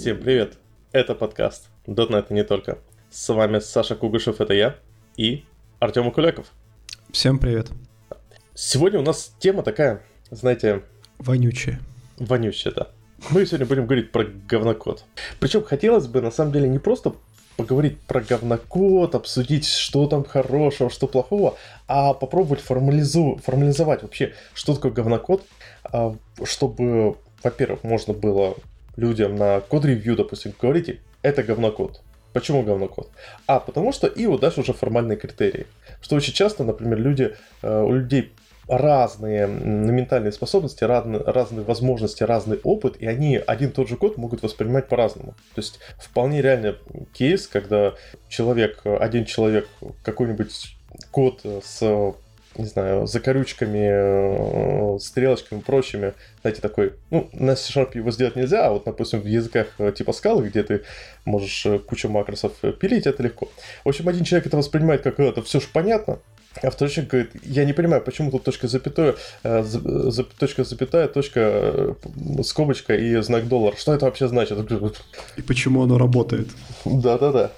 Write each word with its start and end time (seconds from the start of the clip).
Всем 0.00 0.18
привет! 0.18 0.54
Это 0.92 1.14
подкаст 1.14 1.68
.NET 1.86 2.28
не 2.30 2.42
только. 2.42 2.78
С 3.10 3.28
вами 3.28 3.58
Саша 3.58 3.94
Кугушев, 3.94 4.40
это 4.40 4.54
я, 4.54 4.76
и 5.18 5.44
Артем 5.78 6.08
Акуляков. 6.08 6.46
Всем 7.12 7.38
привет. 7.38 7.68
Сегодня 8.54 8.98
у 8.98 9.02
нас 9.02 9.34
тема 9.40 9.62
такая, 9.62 10.00
знаете... 10.30 10.84
Вонючая. 11.18 11.80
Вонючая, 12.18 12.72
да. 12.72 12.88
Мы 13.28 13.44
сегодня 13.44 13.66
будем 13.66 13.84
говорить 13.84 14.10
про 14.10 14.24
говнокод. 14.24 15.04
Причем 15.38 15.64
хотелось 15.64 16.06
бы, 16.06 16.22
на 16.22 16.30
самом 16.30 16.52
деле, 16.52 16.66
не 16.66 16.78
просто 16.78 17.12
поговорить 17.58 18.00
про 18.00 18.22
говнокод, 18.22 19.14
обсудить, 19.14 19.66
что 19.66 20.06
там 20.06 20.24
хорошего, 20.24 20.88
что 20.88 21.08
плохого, 21.08 21.58
а 21.88 22.14
попробовать 22.14 22.62
формализу, 22.62 23.38
формализовать 23.44 24.00
вообще, 24.02 24.32
что 24.54 24.74
такое 24.74 24.92
говнокод, 24.92 25.44
а, 25.84 26.16
чтобы, 26.42 27.18
во-первых, 27.42 27.84
можно 27.84 28.14
было 28.14 28.56
людям 29.00 29.36
на 29.36 29.60
код-ревью, 29.60 30.16
допустим, 30.16 30.52
говорите, 30.60 31.00
это 31.22 31.42
говнокод. 31.42 32.02
Почему 32.32 32.62
говнокод? 32.62 33.10
А, 33.46 33.58
потому 33.58 33.92
что 33.92 34.06
и 34.06 34.26
вот 34.26 34.40
дальше 34.40 34.60
уже 34.60 34.72
формальные 34.72 35.18
критерии. 35.18 35.66
Что 36.00 36.16
очень 36.16 36.32
часто, 36.32 36.62
например, 36.62 36.98
люди, 36.98 37.34
э, 37.62 37.82
у 37.82 37.92
людей 37.92 38.32
разные 38.68 39.48
ментальные 39.48 40.30
способности, 40.30 40.84
разные, 40.84 41.20
разные 41.22 41.64
возможности, 41.64 42.22
разный 42.22 42.60
опыт, 42.62 42.96
и 43.00 43.06
они 43.06 43.36
один 43.36 43.70
и 43.70 43.72
тот 43.72 43.88
же 43.88 43.96
код 43.96 44.16
могут 44.16 44.42
воспринимать 44.42 44.86
по-разному. 44.86 45.32
То 45.54 45.60
есть 45.60 45.80
вполне 45.98 46.40
реальный 46.40 46.76
кейс, 47.12 47.48
когда 47.48 47.94
человек, 48.28 48.82
один 48.84 49.24
человек 49.24 49.68
какой-нибудь 50.04 50.76
код 51.10 51.44
с 51.64 52.14
не 52.56 52.66
знаю, 52.66 53.06
закорючками, 53.06 54.96
э, 54.96 54.98
стрелочками, 54.98 55.60
прочими, 55.60 56.14
знаете, 56.42 56.60
такой, 56.60 56.94
ну, 57.10 57.28
на 57.32 57.54
C-Sharp 57.54 57.96
его 57.96 58.10
сделать 58.10 58.36
нельзя, 58.36 58.66
а 58.66 58.70
вот, 58.72 58.84
допустим, 58.84 59.20
в 59.20 59.26
языках 59.26 59.68
э, 59.78 59.92
типа 59.96 60.12
скалы, 60.12 60.48
где 60.48 60.62
ты 60.62 60.82
можешь 61.24 61.64
э, 61.66 61.78
кучу 61.78 62.08
макросов 62.08 62.52
пилить, 62.80 63.06
это 63.06 63.22
легко. 63.22 63.48
В 63.84 63.88
общем, 63.88 64.08
один 64.08 64.24
человек 64.24 64.46
это 64.48 64.56
воспринимает 64.56 65.02
как 65.02 65.20
это 65.20 65.42
все 65.42 65.60
же 65.60 65.66
понятно, 65.72 66.18
а 66.60 66.70
второй 66.70 66.92
человек 66.92 67.10
говорит, 67.10 67.30
я 67.44 67.64
не 67.64 67.72
понимаю, 67.72 68.02
почему 68.02 68.32
тут 68.32 68.42
точка 68.42 68.66
запятая, 68.66 69.14
точка 70.40 70.64
запятая, 70.64 71.06
точка 71.06 71.94
скобочка 72.42 72.96
и 72.96 73.22
знак 73.22 73.46
доллар. 73.46 73.76
Что 73.76 73.94
это 73.94 74.06
вообще 74.06 74.26
значит? 74.26 74.58
И 75.36 75.42
почему 75.42 75.84
оно 75.84 75.96
работает? 75.96 76.48
Да-да-да. 76.84 77.52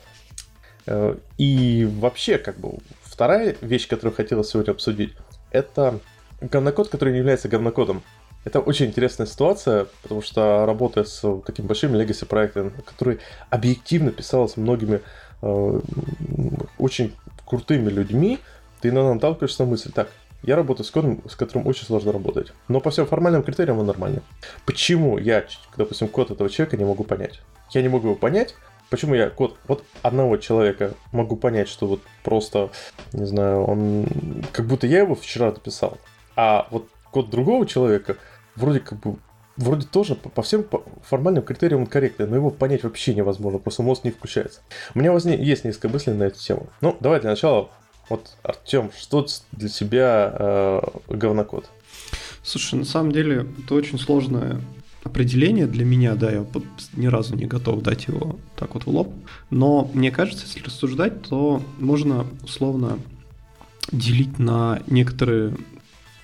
И 1.38 1.88
вообще, 1.90 2.36
как 2.36 2.58
бы, 2.58 2.74
Вторая 3.12 3.54
вещь, 3.60 3.88
которую 3.88 4.16
хотела 4.16 4.42
сегодня 4.42 4.70
обсудить, 4.70 5.12
это 5.50 6.00
говнокод, 6.40 6.88
который 6.88 7.12
не 7.12 7.18
является 7.18 7.46
говнокодом. 7.46 8.02
Это 8.46 8.58
очень 8.58 8.86
интересная 8.86 9.26
ситуация, 9.26 9.86
потому 10.02 10.22
что 10.22 10.64
работая 10.64 11.04
с 11.04 11.22
таким 11.44 11.66
большим 11.66 11.92
legacy 11.92 12.24
проектом, 12.24 12.72
который 12.86 13.20
объективно 13.50 14.12
писалось 14.12 14.56
многими 14.56 15.02
э, 15.42 15.80
очень 16.78 17.14
крутыми 17.44 17.90
людьми, 17.90 18.38
ты 18.80 18.88
иногда 18.88 19.12
наталкиваешься 19.12 19.64
на 19.64 19.70
мысль, 19.70 19.92
так, 19.92 20.08
я 20.42 20.56
работаю 20.56 20.86
с 20.86 20.90
кодом, 20.90 21.22
с 21.28 21.36
которым 21.36 21.66
очень 21.66 21.84
сложно 21.84 22.12
работать. 22.12 22.54
Но 22.68 22.80
по 22.80 22.90
всем 22.90 23.06
формальным 23.06 23.42
критериям 23.42 23.78
он 23.78 23.86
нормальный. 23.86 24.22
Почему 24.64 25.18
я, 25.18 25.44
допустим, 25.76 26.08
код 26.08 26.30
этого 26.30 26.48
человека 26.48 26.78
не 26.78 26.86
могу 26.86 27.04
понять? 27.04 27.42
Я 27.72 27.82
не 27.82 27.88
могу 27.88 28.08
его 28.08 28.16
понять, 28.16 28.54
Почему 28.92 29.14
я 29.14 29.30
код 29.30 29.56
вот 29.68 29.84
одного 30.02 30.36
человека 30.36 30.92
могу 31.12 31.36
понять, 31.36 31.66
что 31.66 31.86
вот 31.86 32.02
просто, 32.22 32.68
не 33.14 33.24
знаю, 33.24 33.64
он 33.64 34.06
как 34.52 34.66
будто 34.66 34.86
я 34.86 34.98
его 34.98 35.14
вчера 35.14 35.46
написал, 35.46 35.96
а 36.36 36.68
вот 36.70 36.86
код 37.10 37.30
другого 37.30 37.64
человека 37.66 38.18
вроде 38.54 38.80
как 38.80 39.00
бы 39.00 39.16
вроде 39.56 39.86
тоже 39.86 40.14
по, 40.14 40.28
по 40.28 40.42
всем 40.42 40.66
формальным 41.04 41.42
критериям 41.42 41.80
он 41.80 41.86
корректный, 41.86 42.26
но 42.26 42.36
его 42.36 42.50
понять 42.50 42.82
вообще 42.82 43.14
невозможно, 43.14 43.58
просто 43.58 43.82
мозг 43.82 44.04
не 44.04 44.10
включается. 44.10 44.60
У 44.94 44.98
меня 44.98 45.10
возник, 45.10 45.40
есть 45.40 45.64
несколько 45.64 45.88
мыслей 45.88 46.12
на 46.12 46.24
эту 46.24 46.38
тему. 46.38 46.66
Ну, 46.82 46.94
давай 47.00 47.18
для 47.18 47.30
начала, 47.30 47.70
вот, 48.10 48.36
Артем, 48.42 48.90
что 48.94 49.26
для 49.52 49.70
тебя 49.70 50.34
э, 50.38 50.80
говнокод? 51.08 51.70
Слушай, 52.42 52.80
на 52.80 52.84
самом 52.84 53.12
деле 53.12 53.46
это 53.64 53.74
очень 53.74 53.98
сложная 53.98 54.60
определение 55.04 55.66
для 55.66 55.84
меня, 55.84 56.14
да, 56.14 56.30
я 56.30 56.46
ни 56.94 57.06
разу 57.06 57.34
не 57.36 57.46
готов 57.46 57.82
дать 57.82 58.06
его 58.06 58.38
так 58.56 58.74
вот 58.74 58.84
в 58.84 58.88
лоб. 58.88 59.14
Но 59.50 59.90
мне 59.94 60.10
кажется, 60.10 60.46
если 60.46 60.62
рассуждать, 60.62 61.22
то 61.22 61.62
можно 61.78 62.26
условно 62.42 62.98
делить 63.90 64.38
на 64.38 64.80
некоторые 64.86 65.56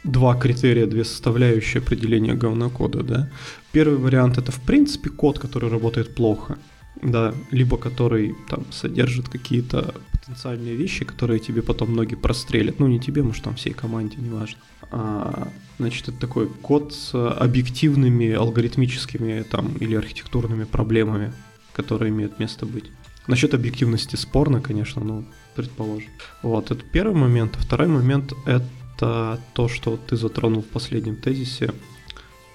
два 0.05 0.37
критерия, 0.37 0.87
две 0.87 1.05
составляющие 1.05 1.83
определения 1.83 2.34
говнокода, 2.34 3.03
да. 3.03 3.31
Первый 3.72 3.99
вариант 3.99 4.39
это 4.39 4.53
в 4.53 4.61
принципе 4.61 5.10
код, 5.10 5.39
который 5.39 5.71
работает 5.71 6.15
плохо, 6.15 6.59
да, 7.03 7.34
либо 7.50 7.76
который 7.76 8.34
там 8.48 8.70
содержит 8.70 9.28
какие-то 9.28 9.94
потенциальные 10.12 10.76
вещи, 10.76 11.04
которые 11.04 11.41
тебе 11.41 11.62
потом 11.62 11.94
ноги 11.94 12.14
прострелят. 12.14 12.78
Ну, 12.78 12.86
не 12.86 13.00
тебе, 13.00 13.22
может, 13.22 13.44
там 13.44 13.54
всей 13.54 13.72
команде, 13.72 14.16
неважно. 14.19 14.59
А, 14.91 15.48
значит, 15.78 16.09
это 16.09 16.19
такой 16.19 16.48
код 16.48 16.92
с 16.92 17.14
объективными 17.14 18.32
алгоритмическими 18.32 19.42
там 19.42 19.76
или 19.76 19.94
архитектурными 19.94 20.64
проблемами, 20.64 21.32
которые 21.72 22.10
имеют 22.10 22.38
место 22.38 22.66
быть. 22.66 22.84
Насчет 23.26 23.54
объективности 23.54 24.16
спорно, 24.16 24.60
конечно, 24.60 25.03
но 25.04 25.25
предположим. 25.54 26.10
Вот, 26.42 26.70
это 26.70 26.82
первый 26.84 27.16
момент. 27.16 27.56
А 27.56 27.60
второй 27.60 27.88
момент— 27.88 28.32
это 28.47 29.41
то, 29.53 29.69
что 29.69 29.97
ты 29.97 30.16
затронул 30.16 30.62
в 30.62 30.66
последнем 30.66 31.16
тезисе. 31.16 31.72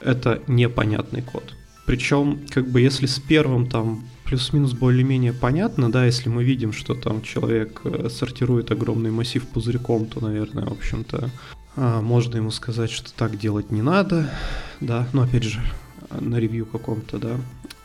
Это 0.02 0.42
непонятный 0.48 1.22
код. 1.22 1.56
Причем, 1.86 2.40
как 2.50 2.70
бы, 2.70 2.82
если 2.82 3.06
с 3.06 3.20
первым 3.20 3.68
там 3.68 4.04
плюс-минус 4.26 4.74
более-менее 4.74 5.34
понятно, 5.34 5.92
да, 5.92 6.06
если 6.06 6.30
мы 6.30 6.44
видим, 6.44 6.74
что 6.74 6.96
там 6.96 7.22
человек 7.22 7.82
э, 7.84 8.10
сортирует 8.10 8.72
огромный 8.72 9.12
массив 9.12 9.46
пузырьком, 9.48 10.06
то, 10.06 10.22
наверное, 10.22 10.66
в 10.66 10.72
общем-то, 10.72 11.30
а, 11.76 12.02
можно 12.02 12.38
ему 12.38 12.52
сказать, 12.52 12.92
что 12.92 13.14
так 13.14 13.38
делать 13.38 13.72
не 13.72 13.82
надо, 13.82 14.30
да, 14.80 15.08
но 15.14 15.24
опять 15.24 15.44
же, 15.44 15.62
на 16.20 16.40
ревью 16.40 16.66
каком-то, 16.66 17.18
да, 17.18 17.38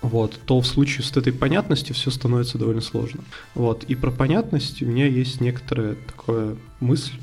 вот, 0.02 0.38
то 0.44 0.60
в 0.60 0.66
случае 0.66 1.04
с 1.04 1.16
этой 1.16 1.32
понятностью 1.32 1.94
все 1.94 2.10
становится 2.10 2.58
довольно 2.58 2.80
сложно. 2.80 3.22
Вот, 3.54 3.84
и 3.84 3.94
про 3.94 4.10
понятность 4.10 4.82
у 4.82 4.86
меня 4.86 5.06
есть 5.06 5.40
некоторая 5.40 5.96
такая 6.06 6.56
мысль 6.80 7.14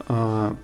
а, 0.00 0.56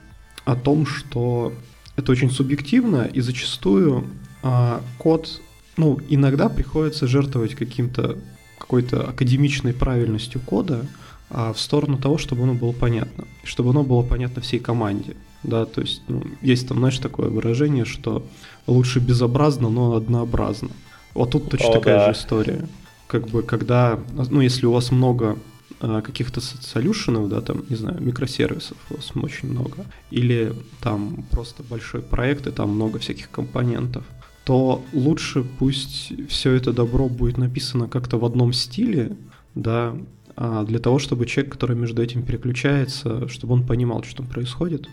о 0.45 0.57
том, 0.57 0.87
что 0.87 1.53
это 1.97 2.13
очень 2.13 2.31
субъективно, 2.31 3.03
и 3.05 3.21
зачастую 3.21 4.07
а, 4.43 4.83
код, 4.99 5.41
ну, 5.77 5.99
иногда 6.09 6.49
приходится 6.49 7.07
жертвовать 7.07 7.55
каким-то 7.55 8.19
какой-то 8.59 9.09
академичной 9.09 9.75
правильностью 9.75 10.41
кода, 10.41 10.87
а 11.31 11.53
в 11.53 11.59
сторону 11.59 11.99
того, 11.99 12.17
чтобы 12.17 12.45
оно 12.45 12.55
было 12.55 12.73
понятно, 12.73 13.25
чтобы 13.43 13.71
оно 13.71 13.83
было 13.83 14.03
понятно 14.03 14.41
всей 14.41 14.61
команде. 14.61 15.17
Да, 15.43 15.67
то 15.67 15.81
есть 15.81 16.03
ну, 16.07 16.23
есть 16.41 16.69
там, 16.69 16.79
знаешь, 16.79 16.99
такое 16.99 17.29
выражение, 17.29 17.85
что 17.85 18.25
лучше 18.67 19.01
безобразно, 19.01 19.69
но 19.69 19.97
однообразно. 19.97 20.71
Вот 21.15 21.33
тут 21.33 21.51
точно 21.51 21.71
О, 21.71 21.73
такая 21.73 21.99
да. 21.99 22.13
же 22.13 22.19
история. 22.19 22.69
Как 23.09 23.29
бы, 23.29 23.43
когда, 23.43 23.99
ну, 24.31 24.41
если 24.41 24.67
у 24.67 24.73
вас 24.73 24.93
много 24.93 25.39
а, 25.81 26.01
каких-то 26.01 26.41
солюшенов, 26.41 27.29
да, 27.29 27.41
там, 27.41 27.65
не 27.69 27.77
знаю, 27.77 28.01
микросервисов 28.01 28.77
у 28.91 28.95
вас 28.95 29.11
очень 29.17 29.51
много, 29.51 29.85
или 30.11 30.55
там 30.81 31.25
просто 31.31 31.63
большой 31.65 32.03
проект, 32.03 32.47
и 32.47 32.53
там 32.53 32.71
много 32.71 33.01
всяких 33.01 33.31
компонентов, 33.31 34.05
то 34.45 34.83
лучше 34.93 35.45
пусть 35.59 36.13
все 36.29 36.53
это 36.53 36.73
добро 36.73 37.09
будет 37.09 37.39
написано 37.39 37.89
как-то 37.89 38.19
в 38.19 38.25
одном 38.25 38.53
стиле, 38.53 39.17
да, 39.55 39.97
а, 40.37 40.65
для 40.65 40.79
того, 40.79 40.99
чтобы 40.99 41.27
человек, 41.27 41.53
который 41.53 41.77
между 41.77 42.03
этим 42.03 42.23
переключается, 42.23 43.29
чтобы 43.29 43.55
он 43.55 43.67
понимал, 43.67 44.03
что 44.03 44.17
там 44.17 44.27
происходит 44.27 44.89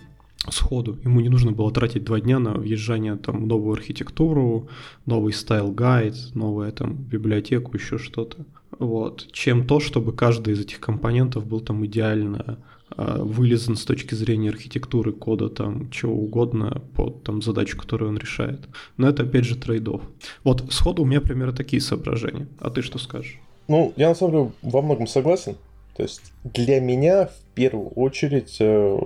сходу. 0.49 0.97
Ему 1.03 1.19
не 1.19 1.29
нужно 1.29 1.51
было 1.51 1.71
тратить 1.71 2.05
два 2.05 2.19
дня 2.19 2.39
на 2.39 2.53
въезжание 2.53 3.15
там, 3.17 3.43
в 3.43 3.47
новую 3.47 3.73
архитектуру, 3.73 4.69
новый 5.05 5.33
style 5.33 5.70
guide, 5.70 6.15
новую 6.33 6.71
там, 6.71 6.95
библиотеку, 6.95 7.75
еще 7.75 7.97
что-то. 7.97 8.45
Вот. 8.77 9.27
Чем 9.31 9.67
то, 9.67 9.79
чтобы 9.79 10.13
каждый 10.13 10.53
из 10.53 10.61
этих 10.61 10.79
компонентов 10.79 11.45
был 11.45 11.59
там 11.59 11.85
идеально 11.85 12.59
вылизан 12.97 13.75
с 13.75 13.85
точки 13.85 14.15
зрения 14.15 14.49
архитектуры, 14.49 15.11
кода, 15.11 15.49
там, 15.49 15.89
чего 15.91 16.13
угодно 16.13 16.81
под 16.95 17.23
там, 17.23 17.41
задачу, 17.41 17.77
которую 17.77 18.09
он 18.09 18.17
решает. 18.17 18.59
Но 18.97 19.07
это, 19.07 19.23
опять 19.23 19.45
же, 19.45 19.55
trade-off. 19.55 20.01
Вот 20.43 20.71
сходу 20.71 21.03
у 21.03 21.05
меня 21.05 21.21
примерно 21.21 21.55
такие 21.55 21.81
соображения. 21.81 22.47
А 22.59 22.69
ты 22.69 22.81
что 22.81 22.97
скажешь? 22.97 23.39
Ну, 23.67 23.93
я 23.95 24.09
на 24.09 24.15
самом 24.15 24.31
деле 24.31 24.51
во 24.63 24.81
многом 24.81 25.07
согласен. 25.07 25.55
То 25.95 26.03
есть 26.03 26.33
для 26.43 26.79
меня 26.79 27.27
в 27.27 27.53
первую 27.55 27.89
очередь 27.89 28.57
э, 28.59 28.99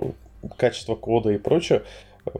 качество 0.56 0.94
кода 0.94 1.30
и 1.30 1.38
прочее. 1.38 1.82
Э, 2.24 2.30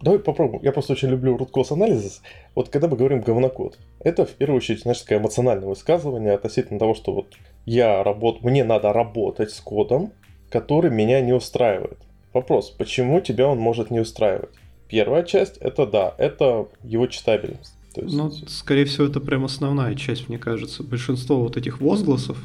давай 0.00 0.18
попробуем. 0.18 0.62
Я 0.62 0.72
просто 0.72 0.92
очень 0.92 1.08
люблю 1.08 1.36
root 1.36 1.50
cause 1.50 1.70
analysis. 1.70 2.20
Вот 2.54 2.68
когда 2.68 2.88
мы 2.88 2.96
говорим 2.96 3.20
говнокод, 3.20 3.78
это 4.00 4.24
в 4.24 4.30
первую 4.30 4.58
очередь, 4.58 4.82
знаешь, 4.82 5.00
такое 5.00 5.18
эмоциональное 5.18 5.68
высказывание 5.68 6.32
относительно 6.32 6.78
того, 6.78 6.94
что 6.94 7.12
вот 7.12 7.34
я 7.66 8.02
работаю, 8.04 8.50
мне 8.50 8.64
надо 8.64 8.92
работать 8.92 9.50
с 9.50 9.60
кодом, 9.60 10.12
который 10.50 10.90
меня 10.90 11.20
не 11.20 11.32
устраивает. 11.32 11.98
Вопрос, 12.32 12.70
почему 12.70 13.20
тебя 13.20 13.46
он 13.48 13.58
может 13.58 13.90
не 13.90 14.00
устраивать? 14.00 14.50
Первая 14.88 15.22
часть, 15.22 15.56
это 15.58 15.86
да, 15.86 16.14
это 16.18 16.68
его 16.82 17.06
читабельность. 17.06 17.74
есть... 17.94 18.14
Ну, 18.14 18.30
скорее 18.30 18.84
всего, 18.84 19.06
это 19.06 19.20
прям 19.20 19.44
основная 19.44 19.94
часть, 19.94 20.28
мне 20.28 20.38
кажется. 20.38 20.82
Большинство 20.82 21.40
вот 21.40 21.56
этих 21.56 21.80
возгласов. 21.80 22.38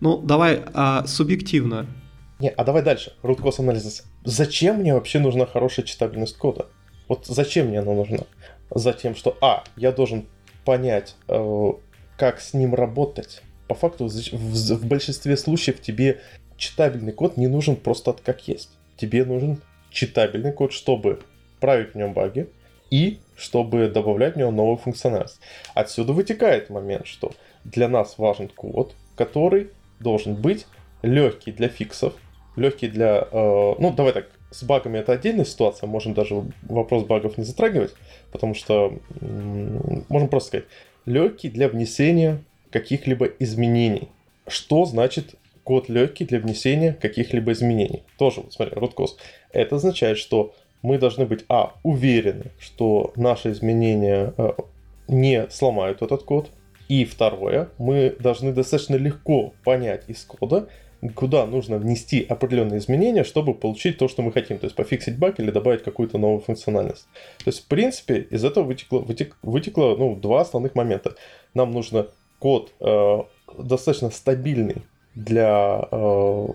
Ну, 0.00 0.18
давай 0.18 0.62
а, 0.74 1.06
субъективно. 1.06 1.86
Не, 2.38 2.50
а 2.50 2.64
давай 2.64 2.82
дальше. 2.82 3.14
Root 3.22 3.38
cause 3.38 3.58
analysis. 3.58 4.02
Зачем 4.24 4.76
мне 4.80 4.94
вообще 4.94 5.18
нужна 5.20 5.46
хорошая 5.46 5.86
читабельность 5.86 6.36
кода? 6.36 6.66
Вот 7.08 7.26
зачем 7.26 7.68
мне 7.68 7.80
она 7.80 7.94
нужна? 7.94 8.24
Затем, 8.74 9.14
что, 9.14 9.36
а, 9.40 9.64
я 9.76 9.92
должен 9.92 10.26
понять, 10.64 11.14
э, 11.28 11.72
как 12.18 12.40
с 12.40 12.52
ним 12.52 12.74
работать. 12.74 13.42
По 13.68 13.74
факту, 13.74 14.08
в, 14.08 14.10
в 14.10 14.86
большинстве 14.86 15.36
случаев 15.36 15.80
тебе 15.80 16.20
читабельный 16.56 17.12
код 17.12 17.36
не 17.36 17.46
нужен 17.46 17.76
просто 17.76 18.14
как 18.24 18.46
есть. 18.48 18.70
Тебе 18.96 19.24
нужен 19.24 19.60
читабельный 19.90 20.52
код, 20.52 20.72
чтобы 20.72 21.20
править 21.60 21.92
в 21.92 21.94
нем 21.96 22.12
баги 22.12 22.48
и 22.90 23.18
чтобы 23.36 23.88
добавлять 23.88 24.34
в 24.34 24.38
него 24.38 24.50
новую 24.50 24.76
функциональность. 24.76 25.40
Отсюда 25.74 26.12
вытекает 26.12 26.70
момент, 26.70 27.06
что 27.06 27.32
для 27.64 27.88
нас 27.88 28.18
важен 28.18 28.48
код, 28.48 28.94
который 29.16 29.70
должен 30.00 30.34
быть 30.34 30.66
легкий 31.02 31.52
для 31.52 31.68
фиксов, 31.68 32.14
легкий 32.56 32.88
для... 32.88 33.28
Э, 33.30 33.74
ну, 33.78 33.92
давай 33.92 34.12
так, 34.12 34.30
с 34.50 34.62
багами 34.62 34.98
это 34.98 35.12
отдельная 35.12 35.44
ситуация, 35.44 35.86
можем 35.86 36.14
даже 36.14 36.44
вопрос 36.62 37.04
багов 37.04 37.36
не 37.36 37.44
затрагивать, 37.44 37.94
потому 38.32 38.54
что 38.54 38.98
можем 40.08 40.28
просто 40.28 40.48
сказать, 40.48 40.66
легкий 41.04 41.48
для 41.48 41.68
внесения 41.68 42.42
каких-либо 42.70 43.26
изменений. 43.26 44.08
Что 44.46 44.84
значит 44.84 45.34
код 45.66 45.88
легкий 45.88 46.24
для 46.24 46.38
внесения 46.38 46.92
каких-либо 46.92 47.50
изменений? 47.50 48.04
Тоже, 48.18 48.40
вот 48.40 48.52
смотри, 48.52 48.76
cause. 48.76 49.16
Это 49.50 49.76
означает, 49.76 50.16
что 50.16 50.54
мы 50.82 50.96
должны 50.96 51.26
быть, 51.26 51.44
а, 51.48 51.74
уверены, 51.82 52.52
что 52.60 53.12
наши 53.16 53.50
изменения 53.50 54.32
э, 54.38 54.52
не 55.08 55.48
сломают 55.50 56.02
этот 56.02 56.22
код, 56.22 56.50
и 56.88 57.04
второе, 57.04 57.70
мы 57.78 58.14
должны 58.20 58.52
достаточно 58.52 58.94
легко 58.94 59.54
понять 59.64 60.04
из 60.06 60.22
кода, 60.22 60.68
куда 61.16 61.46
нужно 61.46 61.78
внести 61.78 62.24
определенные 62.28 62.78
изменения, 62.78 63.24
чтобы 63.24 63.52
получить 63.52 63.98
то, 63.98 64.06
что 64.06 64.22
мы 64.22 64.30
хотим. 64.30 64.58
То 64.58 64.66
есть 64.66 64.76
пофиксить 64.76 65.18
баг 65.18 65.40
или 65.40 65.50
добавить 65.50 65.82
какую-то 65.82 66.16
новую 66.16 66.40
функциональность. 66.40 67.08
То 67.38 67.48
есть, 67.48 67.64
в 67.64 67.66
принципе, 67.66 68.20
из 68.30 68.44
этого 68.44 68.64
вытекло, 68.64 69.00
вытек, 69.00 69.36
вытекло 69.42 69.96
ну, 69.98 70.14
два 70.14 70.42
основных 70.42 70.76
момента. 70.76 71.16
Нам 71.54 71.72
нужно 71.72 72.06
код 72.38 72.72
э, 72.78 73.18
достаточно 73.58 74.10
стабильный 74.10 74.84
для 75.16 75.88
э, 75.90 76.46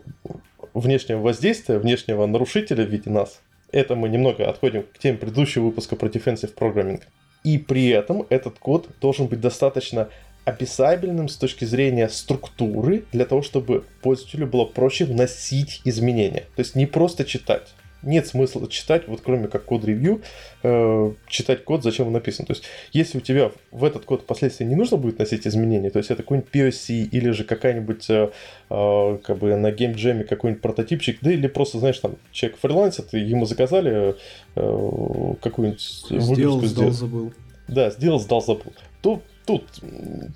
внешнего 0.73 1.19
воздействия, 1.19 1.79
внешнего 1.79 2.25
нарушителя 2.25 2.85
в 2.85 2.89
виде 2.89 3.09
нас. 3.09 3.41
Это 3.71 3.95
мы 3.95 4.07
немного 4.07 4.49
отходим 4.49 4.83
к 4.83 4.99
теме 4.99 5.17
предыдущего 5.17 5.65
выпуска 5.65 5.95
про 5.95 6.07
defensive 6.07 6.53
programming. 6.55 7.01
И 7.43 7.57
при 7.57 7.89
этом 7.89 8.25
этот 8.29 8.59
код 8.59 8.87
должен 9.01 9.27
быть 9.27 9.41
достаточно 9.41 10.09
описабельным 10.45 11.27
с 11.27 11.35
точки 11.35 11.65
зрения 11.65 12.09
структуры, 12.09 13.05
для 13.11 13.25
того, 13.25 13.41
чтобы 13.41 13.83
пользователю 14.01 14.47
было 14.47 14.65
проще 14.65 15.05
вносить 15.05 15.81
изменения. 15.85 16.45
То 16.55 16.61
есть 16.61 16.75
не 16.75 16.85
просто 16.85 17.25
читать. 17.25 17.73
Нет 18.03 18.27
смысла 18.27 18.67
читать, 18.67 19.07
вот 19.07 19.21
кроме 19.23 19.47
как 19.47 19.65
код-ревью, 19.65 20.21
э, 20.63 21.11
читать 21.27 21.63
код, 21.63 21.83
зачем 21.83 22.07
он 22.07 22.13
написан. 22.13 22.45
То 22.45 22.53
есть, 22.53 22.63
если 22.91 23.19
у 23.19 23.21
тебя 23.21 23.51
в 23.71 23.83
этот 23.83 24.05
код 24.05 24.23
впоследствии 24.23 24.65
не 24.65 24.75
нужно 24.75 24.97
будет 24.97 25.19
носить 25.19 25.45
изменения, 25.45 25.89
то 25.89 25.99
есть 25.99 26.09
это 26.09 26.23
какой-нибудь 26.23 26.51
POC 26.51 27.09
или 27.11 27.29
же 27.31 27.43
какая-нибудь 27.43 28.09
э, 28.09 28.31
э, 28.69 29.17
как 29.23 29.37
бы 29.37 29.55
на 29.55 29.71
геймджеме 29.71 30.23
какой-нибудь 30.23 30.61
прототипчик, 30.61 31.19
да 31.21 31.31
или 31.31 31.47
просто, 31.47 31.79
знаешь, 31.79 31.99
там 31.99 32.15
человек 32.31 32.59
фрилансит, 32.59 33.13
ему 33.13 33.45
заказали 33.45 34.15
э, 34.55 35.33
какую-нибудь 35.41 36.05
Сделал, 36.09 36.61
сдал, 36.61 36.91
забыл. 36.91 37.33
Да, 37.67 37.89
сделал, 37.91 38.19
сдал, 38.19 38.41
забыл. 38.41 38.73
То 39.01 39.21
тут, 39.45 39.63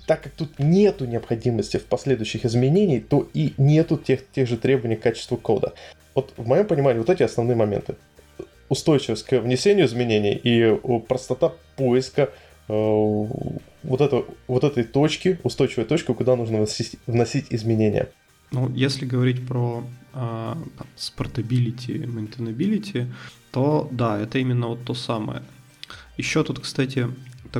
так 0.06 0.22
как 0.22 0.32
тут 0.32 0.58
нету 0.58 1.04
необходимости 1.04 1.76
в 1.76 1.84
последующих 1.84 2.44
изменений, 2.44 3.00
то 3.00 3.28
и 3.34 3.52
нету 3.58 3.96
тех, 3.96 4.28
тех 4.30 4.48
же 4.48 4.56
требований 4.56 4.96
к 4.96 5.02
качеству 5.02 5.36
кода. 5.36 5.74
Вот 6.14 6.32
в 6.36 6.46
моем 6.46 6.66
понимании 6.66 6.98
вот 6.98 7.10
эти 7.10 7.22
основные 7.22 7.56
моменты. 7.56 7.96
Устойчивость 8.68 9.24
к 9.24 9.38
внесению 9.40 9.86
изменений 9.86 10.34
и 10.34 10.76
простота 11.06 11.52
поиска 11.76 12.30
э, 12.68 12.72
вот, 12.72 14.00
это, 14.00 14.24
вот 14.48 14.64
этой 14.64 14.82
точки, 14.82 15.38
устойчивой 15.44 15.84
точки, 15.84 16.12
куда 16.12 16.34
нужно 16.36 16.58
вносить, 16.58 16.96
вносить 17.06 17.46
изменения. 17.50 18.08
Ну, 18.50 18.70
если 18.70 19.06
говорить 19.06 19.46
про 19.46 19.84
э, 20.14 20.54
спортабилити, 20.96 21.98
maintainability, 21.98 23.06
то 23.52 23.88
да, 23.92 24.20
это 24.20 24.38
именно 24.38 24.68
вот 24.68 24.84
то 24.84 24.94
самое. 24.94 25.42
Еще 26.16 26.42
тут, 26.44 26.60
кстати, 26.60 27.08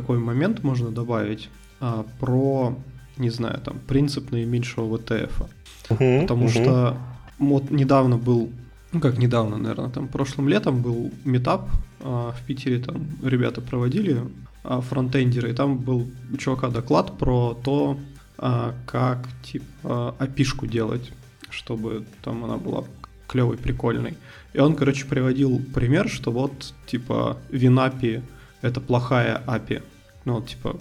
такой 0.00 0.18
момент 0.18 0.62
можно 0.62 0.90
добавить 0.90 1.48
а, 1.80 2.04
про, 2.20 2.76
не 3.16 3.30
знаю, 3.30 3.60
там, 3.64 3.78
принцип 3.78 4.30
наименьшего 4.30 4.98
ВТФ. 4.98 5.42
Потому 5.88 6.48
что 6.48 6.98
вот 7.38 7.70
недавно 7.70 8.18
был, 8.18 8.50
ну 8.92 9.00
как 9.00 9.18
недавно, 9.18 9.56
наверное, 9.56 9.90
там 9.90 10.08
прошлым 10.08 10.48
летом 10.48 10.82
был 10.82 11.10
метап 11.24 11.68
а, 12.00 12.32
в 12.32 12.46
Питере, 12.46 12.78
там 12.78 13.06
ребята 13.22 13.60
проводили 13.60 14.20
а, 14.64 14.80
фронтендеры, 14.80 15.50
и 15.50 15.54
там 15.54 15.78
был 15.78 16.06
у 16.32 16.36
чувака 16.36 16.68
доклад 16.68 17.16
про 17.18 17.54
то, 17.64 17.98
а, 18.38 18.74
как 18.86 19.26
типа 19.42 20.14
опишку 20.18 20.66
делать, 20.66 21.10
чтобы 21.50 22.04
там 22.22 22.44
она 22.44 22.58
была 22.58 22.84
клевой, 23.28 23.56
прикольной. 23.56 24.16
И 24.52 24.58
он, 24.58 24.74
короче, 24.74 25.06
приводил 25.06 25.60
пример, 25.74 26.08
что 26.08 26.30
вот, 26.30 26.74
типа, 26.86 27.38
Винапи 27.50 28.22
это 28.66 28.80
плохая 28.80 29.42
API. 29.46 29.82
Ну, 30.24 30.42
типа... 30.42 30.76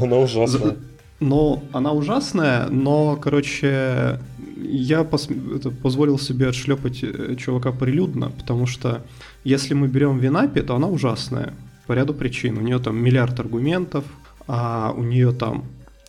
Она 0.00 0.16
ужасная. 0.16 0.76
Но 1.20 1.62
она 1.72 1.92
ужасная, 1.92 2.68
но, 2.68 3.16
короче, 3.16 4.18
я 4.56 5.04
пос... 5.04 5.28
это, 5.28 5.70
позволил 5.70 6.18
себе 6.18 6.48
отшлепать 6.48 7.02
э, 7.02 7.36
чувака 7.36 7.72
прилюдно, 7.72 8.30
потому 8.30 8.66
что 8.66 9.02
если 9.44 9.74
мы 9.74 9.88
берем 9.88 10.18
Винапи, 10.18 10.62
то 10.62 10.76
она 10.76 10.86
ужасная 10.86 11.52
по 11.86 11.92
ряду 11.92 12.14
причин. 12.14 12.56
У 12.56 12.62
нее 12.62 12.78
там 12.78 12.96
миллиард 12.96 13.38
аргументов, 13.38 14.04
а 14.46 14.94
у 14.96 15.02
нее 15.02 15.32
там 15.32 15.64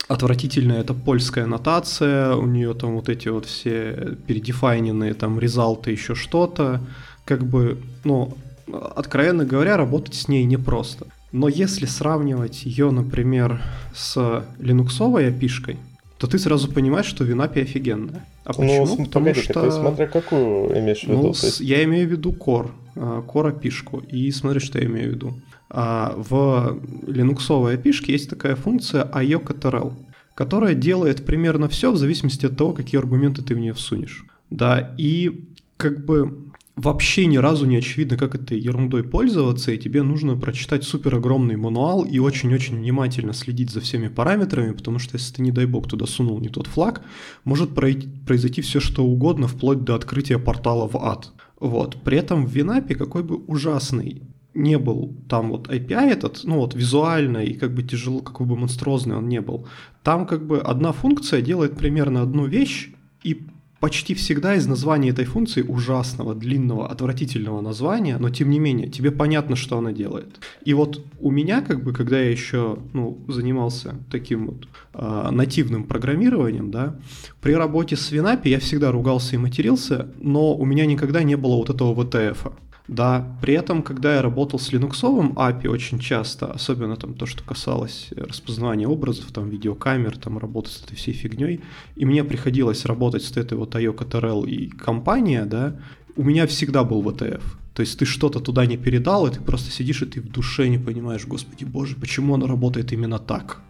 отвратительная 0.07 0.81
это 0.81 0.93
польская 0.93 1.45
нотация, 1.45 2.35
у 2.35 2.45
нее 2.45 2.73
там 2.73 2.95
вот 2.95 3.09
эти 3.09 3.29
вот 3.29 3.45
все 3.45 4.17
передефайненные 4.27 5.13
там 5.13 5.39
резалты, 5.39 5.91
еще 5.91 6.15
что-то. 6.15 6.81
Как 7.25 7.45
бы, 7.45 7.77
ну, 8.03 8.37
откровенно 8.71 9.45
говоря, 9.45 9.77
работать 9.77 10.15
с 10.15 10.27
ней 10.27 10.43
непросто. 10.43 11.07
Но 11.31 11.47
если 11.47 11.85
сравнивать 11.85 12.65
ее, 12.65 12.91
например, 12.91 13.61
с 13.93 14.45
линуксовой 14.59 15.29
опишкой, 15.29 15.77
то 16.17 16.27
ты 16.27 16.37
сразу 16.37 16.71
понимаешь, 16.71 17.07
что 17.07 17.23
Винапи 17.23 17.61
офигенная. 17.61 18.25
А 18.43 18.51
ну, 18.51 18.59
почему? 18.59 18.85
Ну, 18.85 19.05
Потому 19.05 19.25
погоди, 19.25 19.41
что... 19.41 19.61
Ты 19.65 19.71
смотря 19.71 20.07
какую 20.07 20.79
имеешь 20.79 21.01
в 21.01 21.07
виду? 21.07 21.21
Ну, 21.21 21.27
есть... 21.29 21.59
я 21.61 21.83
имею 21.83 22.07
в 22.07 22.11
виду 22.11 22.31
Core, 22.31 22.69
Core 22.95 23.49
опишку. 23.49 23.99
И 23.99 24.29
смотри, 24.31 24.59
что 24.59 24.77
я 24.77 24.85
имею 24.85 25.09
в 25.09 25.13
виду. 25.15 25.33
А, 25.69 26.13
в 26.17 26.79
линуксовой 27.07 27.75
опишке 27.75 28.11
есть 28.11 28.29
такая 28.29 28.55
функция 28.55 29.05
IOCTRL, 29.05 29.93
которая 30.35 30.75
делает 30.75 31.25
примерно 31.25 31.69
все 31.69 31.91
в 31.91 31.97
зависимости 31.97 32.45
от 32.45 32.57
того, 32.57 32.73
какие 32.73 32.99
аргументы 32.99 33.41
ты 33.41 33.55
в 33.55 33.59
нее 33.59 33.73
всунешь. 33.73 34.25
Да, 34.49 34.93
и 34.97 35.45
как 35.77 36.05
бы 36.05 36.50
вообще 36.75 37.25
ни 37.25 37.37
разу 37.37 37.65
не 37.65 37.77
очевидно, 37.77 38.17
как 38.17 38.35
этой 38.35 38.59
ерундой 38.59 39.03
пользоваться, 39.03 39.71
и 39.71 39.77
тебе 39.77 40.03
нужно 40.03 40.35
прочитать 40.35 40.83
супер 40.83 41.15
огромный 41.15 41.57
мануал 41.57 42.03
и 42.03 42.19
очень-очень 42.19 42.77
внимательно 42.77 43.33
следить 43.33 43.71
за 43.71 43.81
всеми 43.81 44.07
параметрами, 44.07 44.73
потому 44.73 44.99
что 44.99 45.17
если 45.17 45.35
ты, 45.35 45.41
не 45.41 45.51
дай 45.51 45.65
бог, 45.65 45.87
туда 45.87 46.05
сунул 46.05 46.39
не 46.39 46.49
тот 46.49 46.67
флаг, 46.67 47.01
может 47.43 47.73
произойти 47.73 48.61
все 48.61 48.79
что 48.79 49.03
угодно, 49.03 49.47
вплоть 49.47 49.83
до 49.83 49.95
открытия 49.95 50.39
портала 50.39 50.87
в 50.87 50.97
ад. 50.97 51.31
Вот. 51.59 52.01
При 52.03 52.17
этом 52.17 52.45
в 52.45 52.51
Винапе 52.51 52.95
какой 52.95 53.23
бы 53.23 53.35
ужасный 53.35 54.23
не 54.53 54.77
был 54.77 55.15
там 55.29 55.49
вот 55.49 55.69
API 55.69 56.11
этот, 56.11 56.41
ну 56.43 56.57
вот 56.57 56.75
визуально 56.75 57.39
и 57.39 57.53
как 57.53 57.73
бы 57.73 57.83
тяжело, 57.83 58.19
какой 58.19 58.45
бы 58.45 58.57
монструозный 58.57 59.15
он 59.15 59.29
не 59.29 59.39
был, 59.39 59.67
там 60.03 60.25
как 60.25 60.45
бы 60.45 60.59
одна 60.59 60.91
функция 60.91 61.41
делает 61.41 61.77
примерно 61.77 62.21
одну 62.21 62.47
вещь, 62.47 62.91
и 63.23 63.43
почти 63.81 64.13
всегда 64.13 64.55
из 64.55 64.67
названия 64.67 65.09
этой 65.09 65.25
функции 65.25 65.63
ужасного, 65.63 66.35
длинного, 66.35 66.87
отвратительного 66.87 67.61
названия, 67.61 68.17
но 68.19 68.29
тем 68.29 68.51
не 68.51 68.59
менее, 68.59 68.87
тебе 68.87 69.11
понятно, 69.11 69.55
что 69.55 69.77
она 69.79 69.91
делает. 69.91 70.39
И 70.63 70.73
вот 70.73 71.03
у 71.19 71.31
меня, 71.31 71.61
как 71.61 71.83
бы, 71.83 71.91
когда 71.91 72.19
я 72.19 72.29
еще 72.29 72.77
ну, 72.93 73.17
занимался 73.27 73.95
таким 74.11 74.47
вот 74.47 74.67
э, 74.93 75.29
нативным 75.31 75.85
программированием, 75.85 76.69
да, 76.69 76.95
при 77.41 77.53
работе 77.53 77.95
с 77.95 78.11
Винапи 78.11 78.49
я 78.49 78.59
всегда 78.59 78.91
ругался 78.91 79.35
и 79.35 79.39
матерился, 79.39 80.07
но 80.19 80.55
у 80.55 80.63
меня 80.63 80.85
никогда 80.85 81.23
не 81.23 81.35
было 81.35 81.55
вот 81.55 81.71
этого 81.71 81.95
VTF. 81.95 82.53
Да, 82.91 83.37
при 83.41 83.53
этом, 83.53 83.83
когда 83.83 84.15
я 84.15 84.21
работал 84.21 84.59
с 84.59 84.73
линуксовым 84.73 85.31
API 85.37 85.69
очень 85.69 85.97
часто, 85.97 86.51
особенно 86.51 86.97
там 86.97 87.13
то, 87.13 87.25
что 87.25 87.41
касалось 87.41 88.09
распознавания 88.11 88.85
образов, 88.85 89.31
там 89.31 89.49
видеокамер, 89.49 90.17
там 90.17 90.37
работы 90.37 90.71
с 90.71 90.83
этой 90.83 90.97
всей 90.97 91.13
фигней, 91.13 91.61
и 91.95 92.05
мне 92.05 92.25
приходилось 92.25 92.83
работать 92.83 93.23
с 93.23 93.37
этой 93.37 93.57
вот 93.57 93.75
IOCTRL 93.75 94.45
и 94.45 94.67
компания, 94.67 95.45
да, 95.45 95.79
у 96.17 96.23
меня 96.23 96.45
всегда 96.47 96.83
был 96.83 97.01
VTF. 97.01 97.43
То 97.73 97.79
есть 97.81 97.97
ты 97.97 98.03
что-то 98.03 98.41
туда 98.41 98.65
не 98.65 98.75
передал, 98.75 99.25
и 99.25 99.31
ты 99.31 99.39
просто 99.39 99.71
сидишь, 99.71 100.01
и 100.01 100.05
ты 100.05 100.19
в 100.19 100.29
душе 100.29 100.67
не 100.67 100.77
понимаешь, 100.77 101.25
господи 101.25 101.63
боже, 101.63 101.95
почему 101.95 102.33
оно 102.33 102.45
работает 102.45 102.91
именно 102.91 103.19
так? 103.19 103.61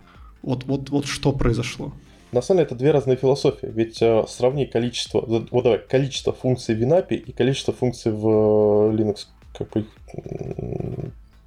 Вот, 0.41 0.63
вот, 0.65 0.89
вот 0.89 1.05
что 1.05 1.31
произошло? 1.31 1.93
На 2.31 2.41
самом 2.41 2.59
деле 2.59 2.67
это 2.67 2.75
две 2.75 2.91
разные 2.91 3.17
философии, 3.17 3.67
ведь 3.67 4.01
э, 4.01 4.23
сравни 4.27 4.65
количество, 4.65 5.21
вот 5.21 5.49
давай, 5.51 5.79
количество 5.79 6.31
функций 6.31 6.75
в 6.75 6.79
WinAPI 6.79 7.15
и 7.15 7.31
количество 7.33 7.73
функций 7.73 8.11
в 8.11 8.25
э, 8.25 8.95
Linux, 8.95 9.27
как 9.57 9.69
бы, 9.71 9.85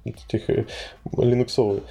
этих 0.03 0.49
э, 0.49 0.65
линуксовые. 1.17 1.81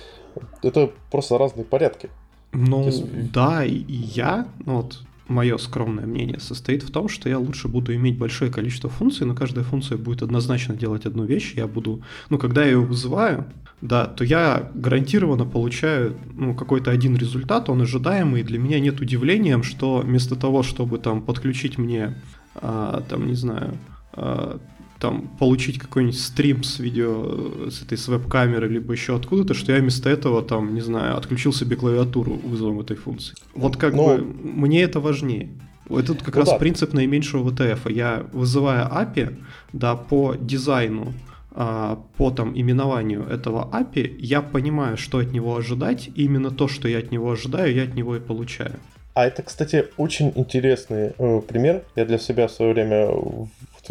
Это 0.62 0.92
просто 1.10 1.38
разные 1.38 1.64
порядки. 1.64 2.08
Ну, 2.52 2.84
есть... 2.84 3.32
да, 3.32 3.64
и 3.64 3.84
я, 3.88 4.46
ну 4.64 4.76
вот, 4.76 5.00
мое 5.28 5.56
скромное 5.58 6.06
мнение 6.06 6.38
состоит 6.40 6.82
в 6.82 6.90
том, 6.90 7.08
что 7.08 7.28
я 7.28 7.38
лучше 7.38 7.68
буду 7.68 7.94
иметь 7.94 8.18
большое 8.18 8.50
количество 8.50 8.90
функций, 8.90 9.26
но 9.26 9.34
каждая 9.34 9.64
функция 9.64 9.98
будет 9.98 10.22
однозначно 10.22 10.74
делать 10.74 11.06
одну 11.06 11.24
вещь. 11.24 11.54
Я 11.56 11.66
буду, 11.66 12.02
ну, 12.30 12.38
когда 12.38 12.62
я 12.62 12.72
ее 12.72 12.80
вызываю, 12.80 13.46
да, 13.80 14.06
то 14.06 14.24
я 14.24 14.70
гарантированно 14.74 15.44
получаю 15.44 16.16
ну, 16.34 16.54
какой-то 16.54 16.90
один 16.90 17.16
результат, 17.16 17.68
он 17.68 17.82
ожидаемый, 17.82 18.40
и 18.40 18.44
для 18.44 18.58
меня 18.58 18.80
нет 18.80 19.00
удивлением, 19.00 19.62
что 19.62 19.98
вместо 19.98 20.36
того, 20.36 20.62
чтобы 20.62 20.98
там 20.98 21.22
подключить 21.22 21.78
мне, 21.78 22.14
а, 22.54 23.02
там, 23.08 23.26
не 23.26 23.34
знаю, 23.34 23.76
а, 24.12 24.58
там 25.04 25.28
получить 25.38 25.78
какой-нибудь 25.78 26.18
стрим 26.18 26.62
с 26.62 26.78
видео, 26.78 27.68
с 27.68 27.82
этой 27.82 27.99
с 27.99 28.08
веб-камеры, 28.08 28.68
либо 28.68 28.94
еще 28.94 29.14
откуда-то, 29.14 29.52
что 29.52 29.70
я 29.73 29.80
вместо 29.80 30.08
этого 30.08 30.40
там, 30.42 30.75
не 30.75 30.80
знаю, 30.80 31.18
отключил 31.18 31.52
себе 31.52 31.76
клавиатуру 31.76 32.32
вызовом 32.32 32.80
этой 32.80 32.96
функции. 32.96 33.34
Вот 33.54 33.76
как 33.76 33.92
Но... 33.92 34.06
бы 34.06 34.25
мне 34.25 34.82
это 34.82 35.00
важнее. 35.00 35.50
Это 35.90 36.14
как 36.14 36.34
ну, 36.34 36.40
раз 36.40 36.49
да. 36.49 36.58
принцип 36.58 36.94
наименьшего 36.94 37.50
VTF. 37.50 37.92
Я 37.92 38.25
вызывая 38.32 38.88
API, 38.88 39.37
да, 39.75 39.94
по 39.94 40.37
дизайну, 40.40 41.12
а, 41.50 41.99
по 42.16 42.30
там 42.30 42.58
именованию 42.58 43.26
этого 43.28 43.68
API, 43.70 44.16
я 44.18 44.40
понимаю, 44.40 44.96
что 44.96 45.18
от 45.18 45.32
него 45.32 45.54
ожидать, 45.54 46.08
и 46.14 46.25
именно 46.25 46.50
то, 46.50 46.66
что 46.66 46.88
я 46.88 47.00
от 47.00 47.12
него 47.12 47.30
ожидаю, 47.30 47.75
я 47.75 47.82
от 47.82 47.94
него 47.94 48.16
и 48.16 48.20
получаю. 48.20 48.76
А 49.12 49.26
это, 49.26 49.42
кстати, 49.42 49.84
очень 49.99 50.32
интересный 50.34 51.12
э, 51.18 51.40
пример. 51.46 51.82
Я 51.94 52.06
для 52.06 52.18
себя 52.18 52.46
в 52.46 52.50
свое 52.50 52.73
время 52.73 53.06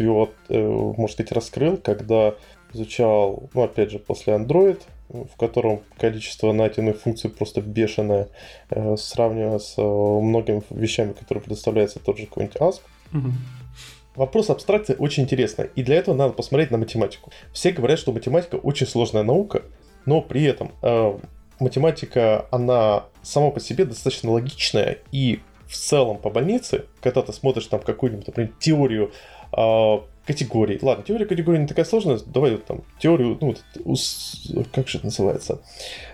его, 0.02 0.30
э, 0.48 0.58
можно 0.58 1.08
сказать, 1.08 1.32
раскрыл, 1.32 1.76
когда 1.76 2.34
изучал, 2.72 3.48
ну, 3.54 3.62
опять 3.62 3.90
же, 3.90 3.98
после 3.98 4.34
Android, 4.34 4.80
в 5.08 5.36
котором 5.36 5.82
количество 5.98 6.52
нативных 6.52 7.00
функций 7.00 7.30
просто 7.30 7.60
бешеное, 7.60 8.28
э, 8.70 8.96
сравнивая 8.96 9.58
с 9.58 9.74
э, 9.78 9.82
многими 9.82 10.62
вещами, 10.70 11.12
которые 11.12 11.42
предоставляется 11.42 12.00
тот 12.00 12.18
же 12.18 12.26
какой-нибудь 12.26 12.56
ASP. 12.56 12.80
Угу. 13.12 13.28
Вопрос 14.16 14.50
абстракции 14.50 14.96
очень 14.98 15.24
интересный, 15.24 15.70
и 15.74 15.82
для 15.82 15.96
этого 15.96 16.14
надо 16.14 16.34
посмотреть 16.34 16.70
на 16.70 16.78
математику. 16.78 17.32
Все 17.52 17.72
говорят, 17.72 17.98
что 17.98 18.12
математика 18.12 18.56
очень 18.56 18.86
сложная 18.86 19.24
наука, 19.24 19.62
но 20.06 20.20
при 20.20 20.44
этом 20.44 20.72
э, 20.82 21.18
математика, 21.60 22.46
она 22.50 23.04
сама 23.22 23.50
по 23.50 23.60
себе 23.60 23.84
достаточно 23.84 24.30
логичная, 24.30 24.98
и 25.12 25.40
в 25.66 25.76
целом 25.76 26.18
по 26.18 26.30
больнице, 26.30 26.84
когда 27.00 27.22
ты 27.22 27.32
смотришь 27.32 27.66
там 27.66 27.80
какую-нибудь, 27.80 28.26
например, 28.26 28.52
теорию 28.58 29.12
категорий. 30.26 30.78
Ладно, 30.80 31.04
теория 31.06 31.26
категорий 31.26 31.58
не 31.58 31.66
такая 31.66 31.84
сложная. 31.84 32.18
Давай 32.26 32.52
вот 32.52 32.64
там 32.64 32.82
теорию, 32.98 33.38
ну, 33.40 33.54
как 34.72 34.88
же 34.88 34.98
это 34.98 35.06
называется? 35.06 35.60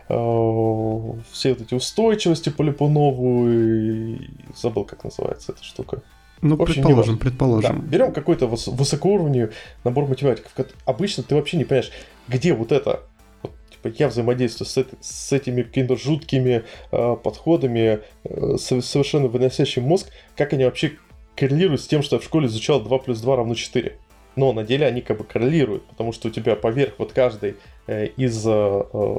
Э, 0.08 1.12
все 1.30 1.50
вот 1.50 1.60
эти 1.60 1.74
устойчивости 1.74 2.50
по 2.50 2.62
Липунову. 2.62 4.18
Забыл, 4.56 4.84
как 4.84 5.04
называется 5.04 5.52
эта 5.52 5.62
штука. 5.62 6.02
Ну, 6.42 6.54
общем, 6.54 6.82
предположим, 6.82 7.18
предположим. 7.18 7.80
Да, 7.80 7.86
берем 7.86 8.12
какой-то 8.12 8.46
выс- 8.46 8.74
высокоуровневый 8.74 9.52
набор 9.84 10.06
математиков. 10.06 10.52
Обычно 10.86 11.22
ты 11.22 11.34
вообще 11.34 11.58
не 11.58 11.64
понимаешь, 11.64 11.92
где 12.28 12.54
вот 12.54 12.72
это 12.72 13.02
вот, 13.42 13.52
типа, 13.70 13.94
я 13.98 14.08
взаимодействую 14.08 14.66
с, 14.66 14.76
это, 14.78 14.96
с 15.02 15.32
этими 15.32 15.62
какими-то 15.62 15.96
жуткими 15.96 16.64
э, 16.90 17.16
подходами, 17.22 18.00
э, 18.24 18.56
совершенно 18.56 19.28
выносящим 19.28 19.82
мозг, 19.84 20.08
как 20.34 20.54
они 20.54 20.64
вообще 20.64 20.92
коррелирует 21.40 21.80
с 21.80 21.86
тем, 21.86 22.02
что 22.02 22.16
я 22.16 22.20
в 22.20 22.24
школе 22.24 22.46
изучал 22.46 22.82
2 22.82 22.98
плюс 22.98 23.20
2 23.20 23.36
равно 23.36 23.54
4. 23.54 23.96
Но 24.36 24.52
на 24.52 24.62
деле 24.62 24.86
они 24.86 25.00
как 25.00 25.16
бы 25.18 25.24
коррелируют, 25.24 25.84
потому 25.86 26.12
что 26.12 26.28
у 26.28 26.30
тебя 26.30 26.54
поверх 26.54 26.94
вот 26.98 27.12
каждой 27.12 27.56
э, 27.86 28.08
из 28.16 28.46
э, 28.46 28.82
э, 28.92 29.14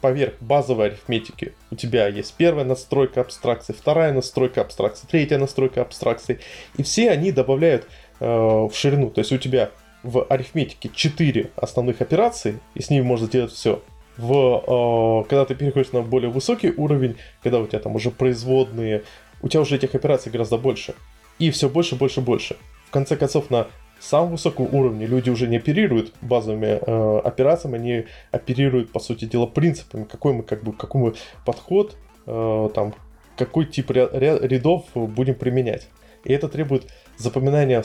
поверх 0.00 0.34
базовой 0.40 0.86
арифметики 0.86 1.52
у 1.70 1.76
тебя 1.76 2.08
есть 2.08 2.34
первая 2.36 2.64
настройка 2.64 3.20
абстракции, 3.20 3.72
вторая 3.72 4.12
настройка 4.12 4.62
абстракции, 4.62 5.06
третья 5.08 5.38
настройка 5.38 5.82
абстракции, 5.82 6.40
и 6.76 6.82
все 6.82 7.10
они 7.10 7.32
добавляют 7.32 7.86
э, 8.18 8.26
в 8.26 8.72
ширину. 8.74 9.10
То 9.10 9.20
есть 9.20 9.32
у 9.32 9.38
тебя 9.38 9.70
в 10.02 10.24
арифметике 10.24 10.90
4 10.92 11.50
основных 11.54 12.00
операции, 12.00 12.58
и 12.74 12.82
с 12.82 12.90
ними 12.90 13.02
можно 13.02 13.26
сделать 13.26 13.52
все. 13.52 13.82
В, 14.16 15.22
э, 15.22 15.28
когда 15.28 15.44
ты 15.44 15.54
переходишь 15.54 15.92
на 15.92 16.02
более 16.02 16.30
высокий 16.30 16.70
уровень, 16.70 17.16
когда 17.42 17.60
у 17.60 17.66
тебя 17.66 17.78
там 17.78 17.94
уже 17.94 18.10
производные, 18.10 19.04
у 19.42 19.48
тебя 19.48 19.60
уже 19.60 19.76
этих 19.76 19.94
операций 19.94 20.32
гораздо 20.32 20.56
больше. 20.56 20.94
И 21.38 21.50
все 21.50 21.68
больше, 21.68 21.96
больше, 21.96 22.20
больше. 22.20 22.56
В 22.86 22.90
конце 22.90 23.16
концов, 23.16 23.50
на 23.50 23.66
самом 24.00 24.32
высоком 24.32 24.68
уровне 24.72 25.06
люди 25.06 25.30
уже 25.30 25.46
не 25.46 25.56
оперируют 25.56 26.12
базовыми 26.20 26.78
э, 26.80 27.18
операциями, 27.24 27.78
они 27.78 28.04
оперируют, 28.30 28.92
по 28.92 29.00
сути 29.00 29.24
дела, 29.24 29.46
принципами, 29.46 30.04
какой 30.04 30.34
мы, 30.34 30.42
как 30.42 30.62
бы, 30.62 30.72
какой 30.72 31.00
мы 31.00 31.14
подход, 31.44 31.96
э, 32.26 32.68
там, 32.74 32.94
какой 33.36 33.66
тип 33.66 33.90
рядов 33.90 34.84
будем 34.94 35.34
применять. 35.34 35.88
И 36.24 36.32
это 36.32 36.48
требует 36.48 36.86
запоминания 37.16 37.82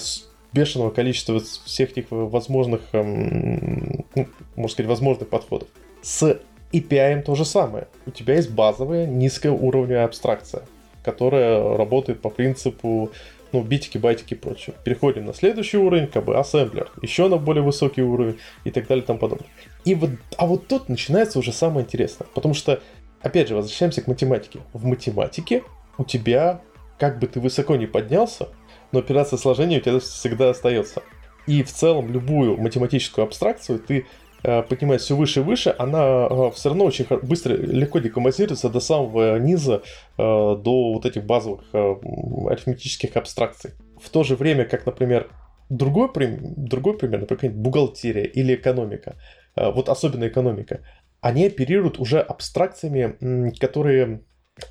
бешеного 0.53 0.89
количества 0.89 1.39
всех 1.39 1.91
этих 1.91 2.05
возможных, 2.09 2.81
эм, 2.93 4.05
ну, 4.15 4.27
можно 4.55 4.71
сказать, 4.71 4.89
возможных 4.89 5.29
подходов. 5.29 5.67
С 6.01 6.39
API 6.71 7.21
то 7.21 7.35
же 7.35 7.45
самое. 7.45 7.87
У 8.05 8.11
тебя 8.11 8.35
есть 8.35 8.51
базовая 8.51 9.05
низкая 9.05 9.51
уровневая 9.51 10.05
абстракция 10.05 10.63
которая 11.07 11.77
работает 11.77 12.19
по 12.19 12.29
принципу 12.29 13.11
ну, 13.53 13.61
битики, 13.61 13.97
байтики 13.97 14.33
и 14.33 14.37
прочее. 14.37 14.75
Переходим 14.83 15.23
на 15.25 15.33
следующий 15.33 15.77
уровень, 15.77 16.07
как 16.07 16.25
бы 16.25 16.37
ассемблер, 16.37 16.91
еще 17.01 17.29
на 17.29 17.37
более 17.37 17.63
высокий 17.63 18.01
уровень 18.01 18.37
и 18.65 18.71
так 18.71 18.87
далее 18.87 19.05
и 19.05 19.07
тому 19.07 19.19
подобное. 19.19 19.47
И 19.85 19.95
вот, 19.95 20.09
а 20.37 20.45
вот 20.45 20.67
тут 20.67 20.89
начинается 20.89 21.39
уже 21.39 21.53
самое 21.53 21.85
интересное, 21.85 22.27
потому 22.33 22.53
что, 22.53 22.81
опять 23.21 23.47
же, 23.47 23.55
возвращаемся 23.55 24.01
к 24.01 24.07
математике. 24.07 24.59
В 24.73 24.83
математике 24.85 25.63
у 25.97 26.03
тебя, 26.03 26.59
как 26.99 27.19
бы 27.19 27.27
ты 27.27 27.39
высоко 27.39 27.77
не 27.77 27.85
поднялся, 27.85 28.49
но 28.91 28.99
операция 28.99 29.37
сложения 29.37 29.77
у 29.77 29.81
тебя 29.81 29.99
всегда 30.01 30.49
остается. 30.49 31.03
И 31.45 31.63
в 31.63 31.71
целом 31.71 32.11
любую 32.11 32.57
математическую 32.57 33.23
абстракцию 33.23 33.79
ты 33.79 34.07
поднимаясь 34.47 35.01
все 35.01 35.15
выше 35.15 35.41
и 35.41 35.43
выше, 35.43 35.75
она 35.77 36.27
э, 36.29 36.51
все 36.55 36.69
равно 36.69 36.85
очень 36.85 37.05
быстро, 37.23 37.53
легко 37.53 37.99
декомпозируется 37.99 38.69
до 38.69 38.79
самого 38.79 39.37
низа, 39.39 39.81
э, 40.17 40.17
до 40.17 40.93
вот 40.93 41.05
этих 41.05 41.25
базовых 41.25 41.63
арифметических 41.73 43.17
абстракций. 43.17 43.71
В 44.01 44.09
то 44.09 44.23
же 44.23 44.35
время, 44.35 44.65
как, 44.65 44.85
например, 44.85 45.29
другой, 45.69 46.09
другой 46.39 46.97
пример, 46.97 47.27
например, 47.29 47.55
бухгалтерия 47.57 48.23
или 48.23 48.55
экономика, 48.55 49.15
вот 49.55 49.89
особенно 49.89 50.27
экономика, 50.27 50.81
они 51.19 51.47
оперируют 51.47 51.99
уже 51.99 52.21
абстракциями, 52.21 53.51
которые 53.59 54.21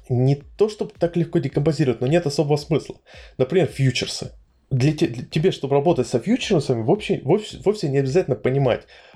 не 0.08 0.36
то 0.56 0.68
чтобы 0.68 0.92
так 0.98 1.16
легко 1.16 1.38
декомпозируют, 1.38 2.00
но 2.00 2.06
нет 2.06 2.26
особого 2.26 2.56
смысла. 2.56 2.96
Например, 3.36 3.66
фьючерсы. 3.66 4.32
Для, 4.70 4.92
те, 4.92 5.06
для 5.06 5.24
тебе, 5.24 5.52
чтобы 5.52 5.74
работать 5.74 6.08
со 6.08 6.18
фьючерсами, 6.18 6.82
вовсе, 6.82 7.20
вовсе, 7.22 7.58
вовсе 7.64 7.88
не 7.88 7.98
обязательно 7.98 8.36
понимать, 8.36 8.86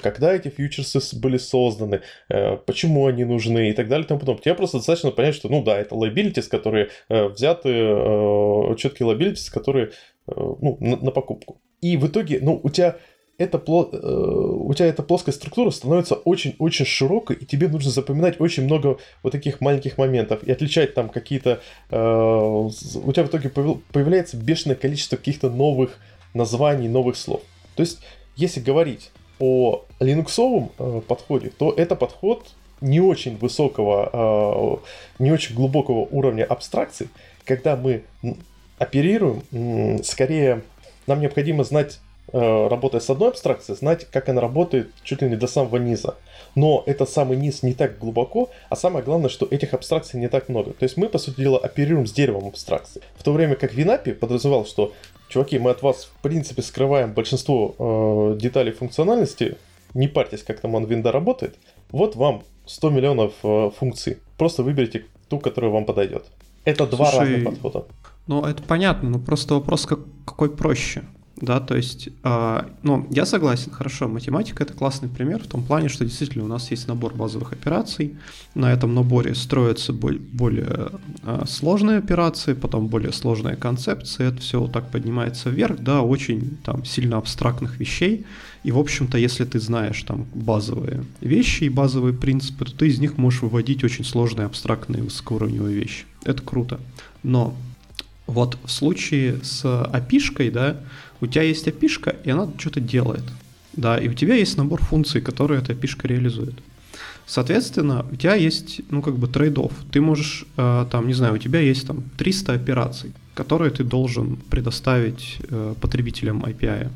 когда 0.00 0.32
эти 0.34 0.48
фьючерсы 0.48 1.00
были 1.18 1.36
созданы, 1.36 2.00
э, 2.28 2.56
почему 2.56 3.06
они 3.06 3.24
нужны 3.24 3.70
и 3.70 3.72
так 3.72 3.88
далее 3.88 4.04
и 4.04 4.08
тому 4.08 4.20
подобное. 4.20 4.42
Тебе 4.42 4.54
просто 4.54 4.78
достаточно 4.78 5.10
понять, 5.10 5.34
что, 5.34 5.48
ну 5.48 5.62
да, 5.62 5.78
это 5.78 5.94
liabilities, 5.94 6.48
которые 6.48 6.88
э, 7.08 7.28
взяты, 7.28 7.70
четкие 8.76 9.08
liabilities, 9.08 9.52
которые 9.52 9.90
ну, 10.26 10.76
на, 10.80 10.96
на 10.96 11.10
покупку. 11.10 11.60
И 11.80 11.96
в 11.96 12.06
итоге, 12.06 12.38
ну, 12.40 12.60
у 12.62 12.70
тебя 12.70 12.96
эта, 13.36 13.58
у 13.58 14.74
тебя 14.74 14.86
эта 14.86 15.02
плоская 15.02 15.34
структура 15.34 15.70
становится 15.70 16.14
очень-очень 16.14 16.84
широкой, 16.84 17.36
и 17.36 17.46
тебе 17.46 17.68
нужно 17.68 17.90
запоминать 17.90 18.40
очень 18.40 18.64
много 18.64 18.98
вот 19.22 19.32
таких 19.32 19.60
маленьких 19.60 19.98
моментов 19.98 20.42
и 20.44 20.52
отличать 20.52 20.94
там 20.94 21.08
какие-то... 21.08 21.60
у 21.90 23.12
тебя 23.12 23.24
в 23.24 23.28
итоге 23.28 23.48
появляется 23.48 24.36
бешеное 24.36 24.76
количество 24.76 25.16
каких-то 25.16 25.48
новых 25.48 25.98
названий, 26.34 26.88
новых 26.88 27.16
слов. 27.16 27.40
То 27.76 27.82
есть, 27.82 28.00
если 28.36 28.60
говорить 28.60 29.10
о 29.40 29.84
линуксовом 29.98 30.70
э, 30.78 31.00
подходе, 31.06 31.50
то 31.50 31.72
это 31.76 31.96
подход 31.96 32.46
не 32.80 33.00
очень 33.00 33.36
высокого, 33.36 34.80
э, 35.18 35.22
не 35.22 35.32
очень 35.32 35.54
глубокого 35.56 36.06
уровня 36.10 36.44
абстракции, 36.44 37.08
когда 37.44 37.76
мы 37.76 38.04
оперируем, 38.78 39.42
скорее 40.04 40.62
нам 41.06 41.20
необходимо 41.20 41.64
знать 41.64 41.98
работая 42.32 43.00
с 43.00 43.10
одной 43.10 43.30
абстракцией, 43.30 43.76
знать, 43.76 44.06
как 44.10 44.28
она 44.28 44.40
работает 44.40 44.90
чуть 45.02 45.22
ли 45.22 45.28
не 45.28 45.36
до 45.36 45.46
самого 45.46 45.76
низа. 45.76 46.16
Но 46.54 46.82
это 46.86 47.06
самый 47.06 47.36
низ 47.36 47.62
не 47.62 47.74
так 47.74 47.98
глубоко, 47.98 48.50
а 48.68 48.76
самое 48.76 49.04
главное, 49.04 49.28
что 49.28 49.46
этих 49.50 49.74
абстракций 49.74 50.18
не 50.18 50.28
так 50.28 50.48
много. 50.48 50.72
То 50.72 50.84
есть 50.84 50.96
мы, 50.96 51.08
по 51.08 51.18
сути 51.18 51.40
дела, 51.40 51.58
оперируем 51.58 52.06
с 52.06 52.12
деревом 52.12 52.48
абстракций. 52.48 53.02
В 53.16 53.22
то 53.22 53.32
время 53.32 53.54
как 53.54 53.74
Винапи 53.74 54.12
подразумевал, 54.12 54.66
что 54.66 54.92
чуваки, 55.28 55.58
мы 55.58 55.70
от 55.70 55.82
вас, 55.82 56.04
в 56.04 56.22
принципе, 56.22 56.62
скрываем 56.62 57.12
большинство 57.12 57.74
э, 57.78 58.38
деталей 58.38 58.72
функциональности, 58.72 59.56
не 59.94 60.08
парьтесь, 60.08 60.42
как 60.42 60.60
там 60.60 60.76
OneWindow 60.76 61.10
работает, 61.10 61.56
вот 61.90 62.16
вам 62.16 62.42
100 62.66 62.90
миллионов 62.90 63.32
э, 63.42 63.70
функций. 63.78 64.18
Просто 64.36 64.62
выберите 64.62 65.06
ту, 65.28 65.38
которая 65.38 65.70
вам 65.70 65.84
подойдет. 65.84 66.24
Это 66.64 66.86
Слушай, 66.86 66.96
два 66.96 67.10
разных 67.10 67.44
подхода. 67.44 67.86
Ну, 68.26 68.44
это 68.44 68.62
понятно, 68.62 69.10
но 69.10 69.18
просто 69.18 69.54
вопрос 69.54 69.86
как, 69.86 70.00
какой 70.26 70.50
проще. 70.54 71.02
Да, 71.40 71.58
то 71.58 71.74
есть, 71.74 72.10
э, 72.22 72.62
ну, 72.82 73.06
я 73.10 73.24
согласен, 73.24 73.72
хорошо, 73.72 74.08
математика 74.08 74.62
это 74.62 74.74
классный 74.74 75.08
пример 75.08 75.42
в 75.42 75.46
том 75.46 75.64
плане, 75.64 75.88
что 75.88 76.04
действительно 76.04 76.44
у 76.44 76.48
нас 76.48 76.70
есть 76.70 76.86
набор 76.86 77.14
базовых 77.14 77.52
операций, 77.52 78.16
на 78.54 78.70
этом 78.70 78.94
наборе 78.94 79.34
строятся 79.34 79.94
более, 79.94 80.20
более 80.20 80.90
э, 81.22 81.44
сложные 81.48 81.98
операции, 81.98 82.52
потом 82.52 82.88
более 82.88 83.12
сложные 83.12 83.56
концепции, 83.56 84.26
это 84.26 84.42
все 84.42 84.60
вот 84.60 84.72
так 84.72 84.90
поднимается 84.90 85.48
вверх, 85.48 85.78
да, 85.78 86.02
очень 86.02 86.58
там 86.62 86.84
сильно 86.84 87.16
абстрактных 87.16 87.80
вещей, 87.80 88.26
и, 88.62 88.72
в 88.72 88.78
общем-то, 88.78 89.16
если 89.16 89.46
ты 89.46 89.58
знаешь 89.58 90.02
там 90.02 90.26
базовые 90.34 91.04
вещи 91.22 91.64
и 91.64 91.68
базовые 91.70 92.12
принципы, 92.12 92.66
то 92.66 92.76
ты 92.76 92.88
из 92.88 92.98
них 92.98 93.16
можешь 93.16 93.40
выводить 93.40 93.82
очень 93.82 94.04
сложные 94.04 94.44
абстрактные 94.44 95.02
высокоуровневые 95.02 95.74
вещи. 95.74 96.04
Это 96.24 96.42
круто. 96.42 96.78
Но 97.22 97.56
вот 98.26 98.58
в 98.64 98.70
случае 98.70 99.40
с 99.42 99.64
api 99.64 100.50
да, 100.50 100.80
у 101.20 101.26
тебя 101.26 101.42
есть 101.42 101.66
api 101.66 102.16
и 102.24 102.30
она 102.30 102.48
что-то 102.58 102.80
делает. 102.80 103.24
Да, 103.72 103.98
и 103.98 104.08
у 104.08 104.14
тебя 104.14 104.34
есть 104.34 104.56
набор 104.56 104.82
функций, 104.82 105.20
которые 105.20 105.60
эта 105.60 105.72
api 105.72 106.06
реализует. 106.06 106.54
Соответственно, 107.26 108.04
у 108.10 108.16
тебя 108.16 108.34
есть, 108.34 108.80
ну, 108.90 109.02
как 109.02 109.16
бы 109.16 109.28
трейдов. 109.28 109.72
Ты 109.92 110.00
можешь, 110.00 110.44
э, 110.56 110.86
там, 110.90 111.06
не 111.06 111.14
знаю, 111.14 111.34
у 111.34 111.38
тебя 111.38 111.60
есть 111.60 111.86
там 111.86 112.02
300 112.18 112.54
операций, 112.54 113.12
которые 113.34 113.70
ты 113.70 113.84
должен 113.84 114.36
предоставить 114.36 115.36
э, 115.48 115.74
потребителям 115.80 116.44
API. 116.44 116.88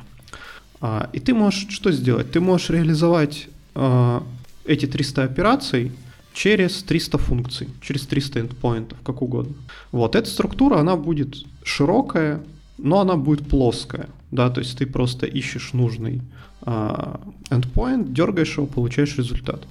А, 0.80 1.08
и 1.12 1.20
ты 1.20 1.34
можешь 1.34 1.68
что 1.70 1.92
сделать? 1.92 2.32
Ты 2.32 2.40
можешь 2.40 2.70
реализовать 2.70 3.48
э, 3.76 4.20
эти 4.64 4.86
300 4.86 5.22
операций 5.22 5.92
через 6.32 6.82
300 6.82 7.18
функций, 7.18 7.68
через 7.80 8.06
300 8.06 8.40
endpointов, 8.40 8.98
как 9.04 9.22
угодно. 9.22 9.54
Вот, 9.92 10.16
эта 10.16 10.28
структура, 10.28 10.78
она 10.78 10.96
будет 10.96 11.36
широкая, 11.62 12.42
но 12.78 13.00
она 13.00 13.16
будет 13.16 13.48
плоская, 13.48 14.08
да, 14.30 14.50
то 14.50 14.60
есть 14.60 14.78
ты 14.78 14.86
просто 14.86 15.26
ищешь 15.26 15.72
нужный 15.72 16.22
э, 16.66 17.16
endpoint, 17.50 18.12
дергаешь 18.12 18.56
его, 18.56 18.66
получаешь 18.66 19.16
результат. 19.16 19.66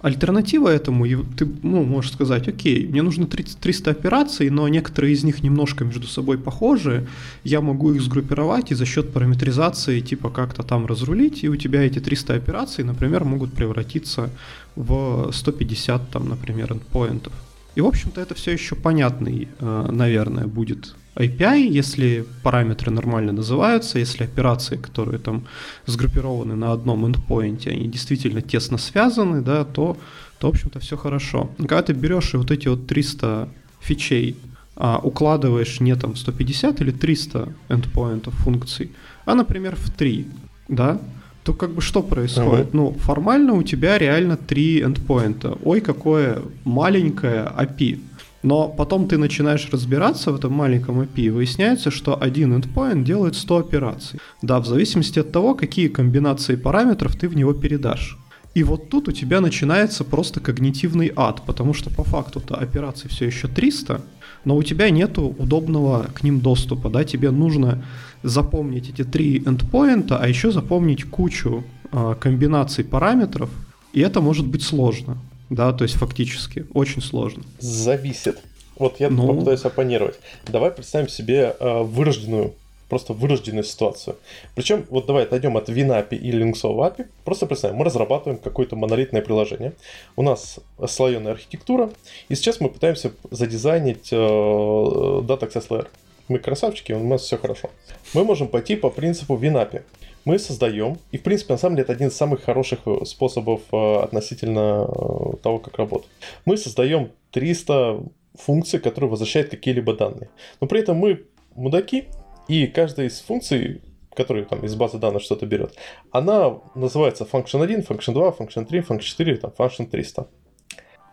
Альтернатива 0.00 0.68
этому, 0.68 1.06
ты 1.06 1.46
ну, 1.62 1.82
можешь 1.82 2.12
сказать, 2.12 2.46
окей, 2.46 2.86
мне 2.86 3.00
нужно 3.00 3.26
30, 3.26 3.58
300 3.58 3.90
операций, 3.90 4.50
но 4.50 4.68
некоторые 4.68 5.14
из 5.14 5.24
них 5.24 5.42
немножко 5.42 5.86
между 5.86 6.06
собой 6.06 6.36
похожи, 6.36 7.06
я 7.42 7.62
могу 7.62 7.90
их 7.94 8.02
сгруппировать 8.02 8.70
и 8.70 8.74
за 8.74 8.84
счет 8.84 9.14
параметризации 9.14 10.00
типа 10.00 10.28
как-то 10.28 10.62
там 10.62 10.84
разрулить, 10.84 11.42
и 11.42 11.48
у 11.48 11.56
тебя 11.56 11.82
эти 11.82 12.00
300 12.00 12.34
операций, 12.34 12.84
например, 12.84 13.24
могут 13.24 13.54
превратиться 13.54 14.28
в 14.76 15.30
150, 15.32 16.10
там, 16.10 16.28
например, 16.28 16.72
endpointов. 16.72 17.32
И, 17.74 17.80
в 17.80 17.86
общем-то, 17.86 18.20
это 18.20 18.34
все 18.34 18.52
еще 18.52 18.74
понятный, 18.76 19.48
э, 19.58 19.88
наверное, 19.90 20.46
будет 20.46 20.94
API, 21.16 21.68
если 21.78 22.24
параметры 22.42 22.90
нормально 22.90 23.32
называются, 23.32 23.98
если 23.98 24.24
операции, 24.24 24.76
которые 24.76 25.18
там 25.18 25.44
сгруппированы 25.86 26.56
на 26.56 26.72
одном 26.72 27.06
endpoint, 27.06 27.68
они 27.68 27.88
действительно 27.88 28.42
тесно 28.42 28.78
связаны, 28.78 29.40
да, 29.40 29.64
то, 29.64 29.96
то 30.38 30.48
в 30.48 30.50
общем-то, 30.50 30.80
все 30.80 30.96
хорошо. 30.96 31.50
Когда 31.58 31.82
ты 31.82 31.92
берешь 31.92 32.34
и 32.34 32.36
вот 32.36 32.50
эти 32.50 32.68
вот 32.68 32.86
300 32.86 33.48
фичей 33.80 34.36
а, 34.76 34.98
укладываешь 34.98 35.80
не 35.80 35.94
там 35.94 36.16
150 36.16 36.80
или 36.80 36.90
300 36.90 37.48
endpointов 37.68 38.34
функций, 38.34 38.90
а, 39.24 39.34
например, 39.34 39.76
в 39.76 39.90
3, 39.90 40.26
да, 40.68 41.00
то 41.44 41.52
как 41.52 41.70
бы 41.70 41.82
что 41.82 42.02
происходит? 42.02 42.68
Uh-huh. 42.68 42.76
Ну, 42.76 42.96
формально 42.98 43.52
у 43.52 43.62
тебя 43.62 43.98
реально 43.98 44.36
три 44.36 44.82
эндпоинта. 44.82 45.58
Ой, 45.62 45.80
какое 45.82 46.40
маленькое 46.64 47.52
API. 47.56 48.00
Но 48.44 48.68
потом 48.68 49.08
ты 49.08 49.16
начинаешь 49.16 49.70
разбираться 49.72 50.30
в 50.30 50.36
этом 50.36 50.52
маленьком 50.52 51.00
API, 51.00 51.22
и 51.22 51.30
выясняется, 51.30 51.90
что 51.90 52.22
один 52.22 52.52
endpoint 52.52 53.02
делает 53.02 53.36
100 53.36 53.56
операций. 53.56 54.20
Да, 54.42 54.60
в 54.60 54.66
зависимости 54.66 55.18
от 55.18 55.32
того, 55.32 55.54
какие 55.54 55.88
комбинации 55.88 56.56
параметров 56.56 57.16
ты 57.16 57.26
в 57.26 57.36
него 57.36 57.54
передашь. 57.54 58.18
И 58.54 58.62
вот 58.62 58.90
тут 58.90 59.08
у 59.08 59.12
тебя 59.12 59.40
начинается 59.40 60.04
просто 60.04 60.40
когнитивный 60.40 61.10
ад, 61.16 61.40
потому 61.46 61.72
что 61.72 61.88
по 61.88 62.04
факту-то 62.04 62.54
операций 62.56 63.08
все 63.08 63.24
еще 63.24 63.48
300, 63.48 64.02
но 64.44 64.56
у 64.56 64.62
тебя 64.62 64.90
нету 64.90 65.34
удобного 65.38 66.06
к 66.14 66.22
ним 66.22 66.40
доступа, 66.40 66.90
да, 66.90 67.02
тебе 67.04 67.30
нужно 67.30 67.82
запомнить 68.22 68.90
эти 68.90 69.04
три 69.04 69.38
эндпоинта, 69.38 70.18
а 70.18 70.28
еще 70.28 70.52
запомнить 70.52 71.04
кучу 71.04 71.64
э, 71.90 72.14
комбинаций 72.20 72.84
параметров, 72.84 73.48
и 73.94 74.00
это 74.00 74.20
может 74.20 74.46
быть 74.46 74.62
сложно. 74.62 75.16
Да, 75.50 75.72
то 75.72 75.84
есть 75.84 75.94
фактически 75.96 76.66
очень 76.72 77.02
сложно. 77.02 77.44
Зависит. 77.58 78.38
Вот 78.76 79.00
я 79.00 79.10
ну... 79.10 79.28
попытаюсь 79.28 79.64
оппонировать. 79.64 80.18
Давай 80.46 80.70
представим 80.70 81.08
себе 81.08 81.54
э, 81.58 81.82
вырожденную, 81.82 82.54
просто 82.88 83.12
вырожденную 83.12 83.64
ситуацию. 83.64 84.16
Причем, 84.54 84.84
вот 84.90 85.06
давай 85.06 85.24
отойдем 85.24 85.56
от 85.56 85.68
WinAPI 85.68 86.16
и 86.16 86.30
линксового 86.32 86.88
API. 86.88 87.06
Просто 87.24 87.46
представим, 87.46 87.76
мы 87.76 87.84
разрабатываем 87.84 88.38
какое-то 88.38 88.74
монолитное 88.74 89.22
приложение. 89.22 89.74
У 90.16 90.22
нас 90.22 90.58
слоеная 90.86 91.32
архитектура, 91.32 91.90
и 92.28 92.34
сейчас 92.34 92.60
мы 92.60 92.68
пытаемся 92.68 93.12
задизайнить 93.30 94.12
э, 94.12 94.16
Data 94.16 95.48
Access 95.48 95.68
Layer. 95.68 95.86
Мы 96.26 96.38
красавчики, 96.38 96.92
у 96.92 97.06
нас 97.06 97.22
все 97.22 97.36
хорошо. 97.36 97.70
Мы 98.14 98.24
можем 98.24 98.48
пойти 98.48 98.76
по 98.76 98.90
принципу 98.90 99.36
WinAPI 99.36 99.82
мы 100.24 100.38
создаем, 100.38 100.98
и 101.12 101.18
в 101.18 101.22
принципе 101.22 101.54
на 101.54 101.58
самом 101.58 101.76
деле 101.76 101.84
это 101.84 101.92
один 101.92 102.08
из 102.08 102.16
самых 102.16 102.42
хороших 102.42 102.80
э, 102.86 103.04
способов 103.04 103.62
э, 103.72 103.96
относительно 103.96 104.86
э, 104.88 105.36
того, 105.42 105.58
как 105.58 105.76
работать. 105.78 106.08
Мы 106.44 106.56
создаем 106.56 107.12
300 107.32 108.02
функций, 108.34 108.80
которые 108.80 109.10
возвращают 109.10 109.50
какие-либо 109.50 109.94
данные. 109.94 110.30
Но 110.60 110.66
при 110.66 110.80
этом 110.80 110.96
мы 110.96 111.24
мудаки, 111.54 112.08
и 112.48 112.66
каждая 112.66 113.08
из 113.08 113.20
функций, 113.20 113.82
которая 114.14 114.44
там 114.44 114.64
из 114.64 114.74
базы 114.74 114.98
данных 114.98 115.22
что-то 115.22 115.46
берет, 115.46 115.74
она 116.10 116.58
называется 116.74 117.26
function 117.30 117.62
1, 117.62 117.80
function 117.80 118.12
2, 118.12 118.30
function 118.30 118.64
3, 118.64 118.80
function 118.80 119.00
4, 119.00 119.36
там, 119.36 119.52
function 119.56 119.86
300. 119.86 120.26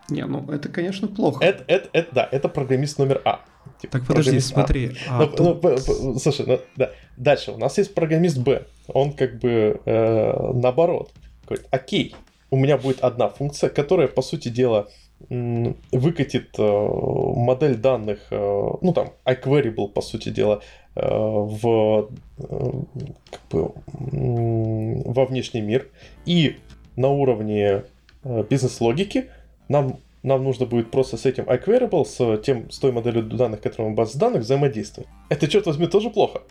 Не, 0.08 0.26
ну 0.26 0.50
это, 0.50 0.68
конечно, 0.68 1.08
плохо. 1.08 1.44
Это, 1.44 1.64
это, 1.68 1.88
это, 1.92 2.14
да, 2.14 2.28
это 2.30 2.48
программист 2.48 2.98
номер 2.98 3.22
А. 3.24 3.40
Типа, 3.82 3.98
так 3.98 4.06
подожди, 4.06 4.38
смотри. 4.40 4.92
А, 5.08 5.22
а, 5.22 5.26
ну, 5.26 5.54
тут... 5.54 5.62
ну, 5.62 6.18
слушай, 6.18 6.46
ну, 6.46 6.60
да. 6.76 6.92
дальше 7.16 7.50
у 7.50 7.58
нас 7.58 7.76
есть 7.78 7.94
программист 7.94 8.38
Б. 8.38 8.64
Он 8.86 9.12
как 9.12 9.40
бы 9.40 9.80
э, 9.84 10.52
наоборот. 10.54 11.10
Говорит, 11.46 11.66
окей, 11.72 12.14
у 12.50 12.56
меня 12.56 12.78
будет 12.78 13.00
одна 13.00 13.28
функция, 13.28 13.70
которая, 13.70 14.06
по 14.06 14.22
сути 14.22 14.50
дела, 14.50 14.88
выкатит 15.28 16.50
э, 16.58 16.62
модель 16.62 17.76
данных, 17.76 18.20
э, 18.30 18.36
ну 18.80 18.92
там, 18.92 19.12
iQueryable, 19.24 19.88
по 19.88 20.00
сути 20.00 20.28
дела, 20.28 20.60
э, 20.94 21.00
в, 21.04 22.08
как 22.38 23.40
бы, 23.50 23.72
во 23.96 25.26
внешний 25.26 25.60
мир. 25.60 25.88
И 26.24 26.56
на 26.94 27.08
уровне 27.08 27.82
бизнес-логики 28.24 29.30
нам 29.68 29.98
нам 30.22 30.44
нужно 30.44 30.66
будет 30.66 30.90
просто 30.90 31.16
с 31.16 31.26
этим 31.26 31.44
iQueryable, 31.44 32.04
с, 32.04 32.42
тем, 32.42 32.70
с 32.70 32.78
той 32.78 32.92
моделью 32.92 33.22
данных, 33.22 33.60
которая 33.60 33.92
в 33.92 33.94
базе 33.94 34.18
данных, 34.18 34.42
взаимодействовать. 34.42 35.08
Это, 35.28 35.48
черт 35.48 35.66
возьми, 35.66 35.86
тоже 35.86 36.10
плохо. 36.10 36.42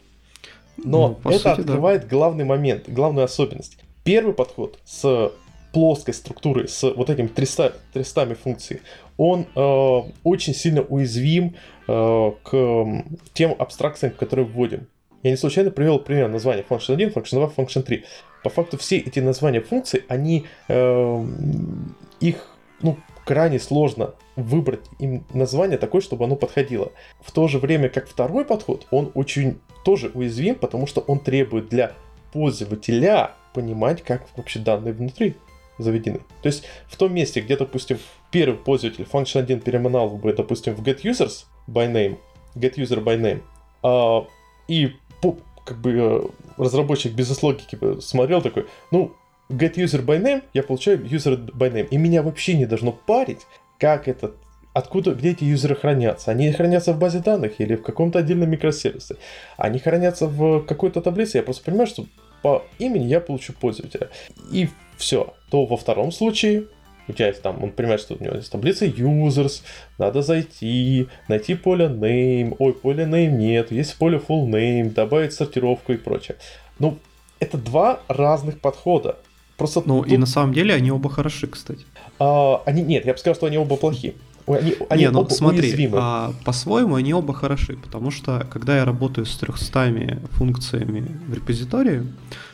Но 0.78 1.20
ну, 1.24 1.32
это 1.32 1.40
сути, 1.40 1.62
открывает 1.62 2.02
да. 2.02 2.08
главный 2.08 2.44
момент, 2.44 2.90
главную 2.90 3.26
особенность. 3.26 3.78
Первый 4.04 4.34
подход 4.34 4.80
с 4.84 5.32
плоской 5.72 6.14
структурой, 6.14 6.68
с 6.68 6.84
вот 6.84 7.10
этими 7.10 7.28
300, 7.28 7.76
300 7.94 8.36
функций, 8.36 8.82
он 9.18 9.46
э, 9.56 10.02
очень 10.24 10.54
сильно 10.54 10.82
уязвим 10.82 11.56
э, 11.88 12.32
к 12.44 13.04
тем 13.34 13.56
абстракциям, 13.58 14.14
которые 14.14 14.46
вводим. 14.46 14.88
Я 15.24 15.32
не 15.32 15.38
случайно 15.38 15.72
привел 15.72 16.00
пример 16.00 16.28
названия 16.30 16.66
function 16.68 16.94
1, 16.94 17.10
function 17.10 17.36
2, 17.36 17.52
function 17.56 17.84
3. 17.84 18.04
По 18.44 18.50
факту 18.50 18.78
все 18.78 18.98
эти 18.98 19.20
названия 19.20 19.62
функций, 19.62 20.04
они 20.08 20.46
э, 20.68 21.26
их 22.20 22.48
ну, 22.82 22.98
крайне 23.26 23.60
сложно 23.60 24.16
выбрать 24.36 24.86
им 25.00 25.26
название 25.34 25.78
такое, 25.78 26.02
чтобы 26.02 26.26
оно 26.26 26.36
подходило. 26.36 26.92
В 27.22 27.32
то 27.32 27.48
же 27.48 27.60
время, 27.60 27.90
как 27.90 28.08
второй 28.08 28.46
подход, 28.46 28.88
он 28.92 29.12
очень 29.14 29.60
тоже 29.84 30.12
уязвим, 30.14 30.56
потому 30.56 30.88
что 30.88 31.02
он 31.02 31.20
требует 31.20 31.70
для 31.70 31.94
пользователя 32.34 33.32
понимать, 33.54 34.04
как 34.04 34.26
вообще 34.36 34.60
данные 34.60 34.94
внутри 34.94 35.36
заведены. 35.78 36.20
То 36.42 36.48
есть 36.48 36.64
в 36.88 36.96
том 36.96 37.14
месте, 37.14 37.42
где, 37.42 37.58
допустим, 37.58 37.98
первый 38.32 38.58
пользователь 38.58 39.08
function 39.12 39.42
1 39.42 39.62
переманал 39.62 40.10
бы, 40.10 40.34
допустим, 40.34 40.76
в 40.76 40.82
get 40.82 41.02
users 41.02 41.46
by 41.68 41.92
name, 41.92 42.18
get 42.56 42.76
user 42.76 43.04
by 43.04 43.20
name, 43.20 43.42
а, 43.84 44.26
и 44.68 44.96
по, 45.22 45.38
как 45.66 45.80
бы 45.82 45.92
э, 45.92 46.22
разработчик 46.58 47.14
без 47.14 47.42
логики 47.42 47.78
смотрел 48.00 48.42
такой, 48.42 48.68
ну, 48.92 49.14
get 49.52 49.76
user 49.76 50.04
by 50.04 50.22
name, 50.22 50.44
я 50.54 50.64
получаю 50.64 51.00
user 51.06 51.38
by 51.52 51.72
name. 51.72 51.88
И 51.90 51.98
меня 51.98 52.24
вообще 52.24 52.56
не 52.56 52.66
должно 52.66 52.92
парить, 52.92 53.42
как 53.80 54.08
этот 54.08 54.36
откуда, 54.74 55.14
где 55.14 55.32
эти 55.32 55.44
юзеры 55.44 55.76
хранятся? 55.76 56.32
Они 56.32 56.52
хранятся 56.52 56.94
в 56.94 57.00
базе 57.00 57.20
данных 57.20 57.60
или 57.60 57.76
в 57.76 57.84
каком-то 57.84 58.20
отдельном 58.20 58.50
микросервисе? 58.50 59.16
Они 59.58 59.80
хранятся 59.80 60.28
в 60.28 60.62
какой-то 60.62 61.02
таблице? 61.02 61.38
Я 61.38 61.44
просто 61.44 61.64
понимаю, 61.64 61.88
что 61.88 62.06
по 62.42 62.64
имени 62.80 63.06
я 63.06 63.20
получу 63.20 63.54
пользователя. 63.54 64.10
И 64.52 64.70
все. 64.98 65.34
То 65.50 65.66
во 65.66 65.78
втором 65.78 66.12
случае 66.12 66.66
у 67.08 67.14
тебя 67.14 67.28
есть 67.28 67.42
там, 67.42 67.62
он 67.64 67.72
понимает, 67.72 68.00
что 68.00 68.16
у 68.16 68.24
него 68.24 68.36
есть 68.36 68.52
таблица 68.52 68.86
users, 68.86 69.64
надо 69.98 70.22
зайти, 70.22 71.08
найти 71.28 71.56
поле 71.56 71.88
name, 71.88 72.56
ой, 72.60 72.74
поле 72.74 73.04
name 73.06 73.32
нет, 73.32 73.72
есть 73.72 73.98
поле 73.98 74.18
full 74.18 74.46
name, 74.46 74.94
добавить 74.94 75.34
сортировку 75.34 75.94
и 75.94 75.98
прочее. 75.98 76.38
Ну, 76.80 76.98
это 77.40 77.58
два 77.58 78.00
разных 78.08 78.62
подхода. 78.62 79.18
Просто 79.62 79.84
ну, 79.86 80.02
тут... 80.02 80.12
и 80.12 80.18
на 80.18 80.26
самом 80.26 80.54
деле 80.54 80.74
они 80.74 80.92
оба 80.92 81.10
хороши, 81.10 81.48
кстати. 81.48 81.86
А, 82.20 82.62
они, 82.66 82.82
нет, 82.82 83.06
я 83.06 83.14
бы 83.14 83.20
сказал, 83.20 83.36
что 83.36 83.46
они 83.46 83.58
оба 83.58 83.76
плохие. 83.76 84.16
Они, 84.48 84.76
они 84.90 85.04
Не, 85.04 85.12
ну 85.12 85.30
смотри, 85.30 85.90
а, 85.94 86.34
по-своему 86.44 86.96
они 86.96 87.14
оба 87.14 87.34
хороши, 87.34 87.78
потому 87.78 88.12
что 88.12 88.48
когда 88.52 88.78
я 88.78 88.86
работаю 88.86 89.26
с 89.26 89.38
300 89.38 90.20
функциями 90.32 91.20
в 91.28 91.34
репозитории, 91.34 92.04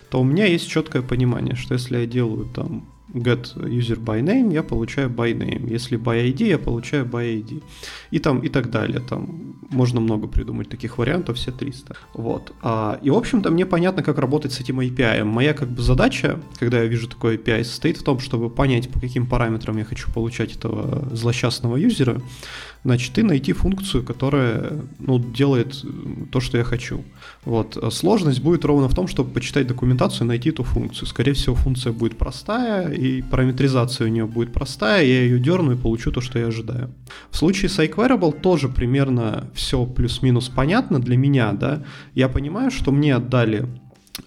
то 0.09 0.19
у 0.19 0.23
меня 0.25 0.45
есть 0.45 0.67
четкое 0.69 1.01
понимание, 1.01 1.55
что 1.55 1.75
если 1.75 1.99
я 1.99 2.05
делаю 2.05 2.45
там 2.53 2.85
get 3.13 3.55
user 3.55 3.97
by 3.97 4.21
name, 4.21 4.53
я 4.53 4.63
получаю 4.63 5.09
by 5.09 5.33
name. 5.33 5.69
Если 5.69 5.97
by 5.97 6.31
ID, 6.31 6.47
я 6.47 6.57
получаю 6.57 7.05
by 7.05 7.41
ID. 7.41 7.63
И 8.11 8.19
там 8.19 8.39
и 8.39 8.49
так 8.49 8.69
далее. 8.69 8.99
Там 8.99 9.56
можно 9.69 9.99
много 9.99 10.27
придумать 10.27 10.69
таких 10.69 10.97
вариантов, 10.97 11.37
все 11.37 11.51
300. 11.51 11.95
Вот. 12.13 12.53
А, 12.61 12.99
и, 13.01 13.09
в 13.09 13.17
общем-то, 13.17 13.51
мне 13.51 13.65
понятно, 13.65 14.03
как 14.03 14.17
работать 14.17 14.53
с 14.53 14.59
этим 14.59 14.79
API. 14.79 15.23
Моя 15.23 15.53
как 15.53 15.69
бы 15.69 15.81
задача, 15.81 16.39
когда 16.59 16.81
я 16.81 16.85
вижу 16.85 17.07
такой 17.07 17.37
API, 17.37 17.63
состоит 17.63 17.97
в 17.97 18.03
том, 18.03 18.19
чтобы 18.19 18.49
понять, 18.49 18.89
по 18.89 18.99
каким 18.99 19.25
параметрам 19.27 19.77
я 19.77 19.85
хочу 19.85 20.11
получать 20.11 20.55
этого 20.55 21.07
злосчастного 21.15 21.77
юзера, 21.77 22.21
значит, 22.83 23.17
и 23.17 23.23
найти 23.23 23.53
функцию, 23.53 24.03
которая 24.03 24.73
ну, 24.99 25.19
делает 25.19 25.83
то, 26.31 26.39
что 26.39 26.57
я 26.57 26.63
хочу. 26.63 27.03
Вот. 27.45 27.77
Сложность 27.93 28.41
будет 28.41 28.65
ровно 28.65 28.87
в 28.87 28.95
том, 28.95 29.07
чтобы 29.07 29.31
почитать 29.31 29.67
документацию 29.67 30.25
и 30.25 30.27
найти 30.27 30.49
эту 30.49 30.63
функцию. 30.63 31.07
Скорее 31.07 31.33
всего, 31.33 31.55
функция 31.55 31.93
будет 31.93 32.17
простая, 32.17 32.91
и 32.91 33.21
параметризация 33.21 34.07
у 34.07 34.09
нее 34.09 34.25
будет 34.25 34.53
простая, 34.53 35.03
я 35.05 35.21
ее 35.21 35.39
дерну 35.39 35.73
и 35.73 35.75
получу 35.75 36.11
то, 36.11 36.21
что 36.21 36.39
я 36.39 36.47
ожидаю. 36.47 36.93
В 37.29 37.37
случае 37.37 37.69
с 37.69 37.79
iQueryable 37.79 38.39
тоже 38.41 38.69
примерно 38.69 39.49
все 39.53 39.85
плюс-минус 39.85 40.49
понятно 40.49 40.99
для 40.99 41.17
меня, 41.17 41.53
да. 41.53 41.83
Я 42.13 42.29
понимаю, 42.29 42.71
что 42.71 42.91
мне 42.91 43.15
отдали 43.15 43.67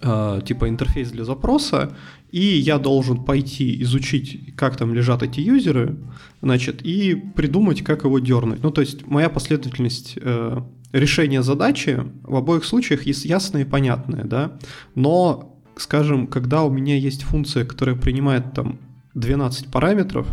э, 0.01 0.41
типа 0.45 0.69
интерфейс 0.69 1.11
для 1.11 1.25
запроса, 1.25 1.95
и 2.31 2.39
я 2.39 2.79
должен 2.79 3.23
пойти 3.23 3.81
изучить, 3.83 4.55
как 4.55 4.77
там 4.77 4.93
лежат 4.93 5.21
эти 5.23 5.41
юзеры, 5.41 5.97
значит, 6.41 6.81
и 6.81 7.15
придумать, 7.15 7.83
как 7.83 8.03
его 8.05 8.19
дернуть. 8.19 8.63
Ну, 8.63 8.71
то 8.71 8.81
есть 8.81 9.05
моя 9.05 9.29
последовательность 9.29 10.17
э, 10.21 10.61
решения 10.93 11.43
задачи 11.43 12.03
в 12.23 12.35
обоих 12.35 12.63
случаях 12.63 13.03
ясная 13.03 13.63
и 13.63 13.65
понятная, 13.65 14.23
да, 14.23 14.57
но, 14.95 15.61
скажем, 15.75 16.27
когда 16.27 16.63
у 16.63 16.71
меня 16.71 16.95
есть 16.95 17.23
функция, 17.23 17.65
которая 17.65 17.95
принимает 17.95 18.53
там 18.53 18.79
12 19.13 19.67
параметров, 19.67 20.27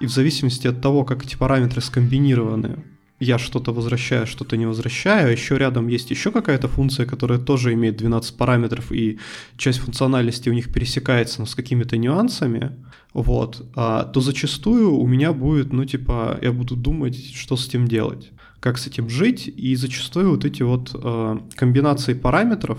и 0.00 0.06
в 0.06 0.10
зависимости 0.10 0.66
от 0.66 0.82
того, 0.82 1.04
как 1.04 1.24
эти 1.24 1.36
параметры 1.36 1.80
скомбинированы, 1.80 2.84
я 3.20 3.38
что-то 3.38 3.72
возвращаю, 3.72 4.26
что-то 4.26 4.56
не 4.56 4.66
возвращаю. 4.66 5.32
Еще 5.32 5.56
рядом 5.56 5.88
есть 5.88 6.10
еще 6.10 6.30
какая-то 6.30 6.68
функция, 6.68 7.06
которая 7.06 7.38
тоже 7.38 7.72
имеет 7.72 7.96
12 7.96 8.36
параметров, 8.36 8.92
и 8.92 9.18
часть 9.56 9.78
функциональности 9.78 10.50
у 10.50 10.52
них 10.52 10.72
пересекается, 10.72 11.40
но 11.40 11.46
с 11.46 11.54
какими-то 11.54 11.96
нюансами, 11.96 12.72
вот, 13.14 13.66
а, 13.74 14.04
то 14.04 14.20
зачастую 14.20 14.94
у 14.94 15.06
меня 15.06 15.32
будет, 15.32 15.72
ну, 15.72 15.84
типа, 15.84 16.38
я 16.42 16.52
буду 16.52 16.76
думать, 16.76 17.34
что 17.34 17.56
с 17.56 17.66
этим 17.66 17.88
делать, 17.88 18.30
как 18.60 18.76
с 18.76 18.86
этим 18.86 19.08
жить, 19.08 19.48
и 19.48 19.74
зачастую 19.76 20.30
вот 20.30 20.44
эти 20.44 20.62
вот 20.62 20.90
э, 20.94 21.38
комбинации 21.54 22.14
параметров 22.14 22.78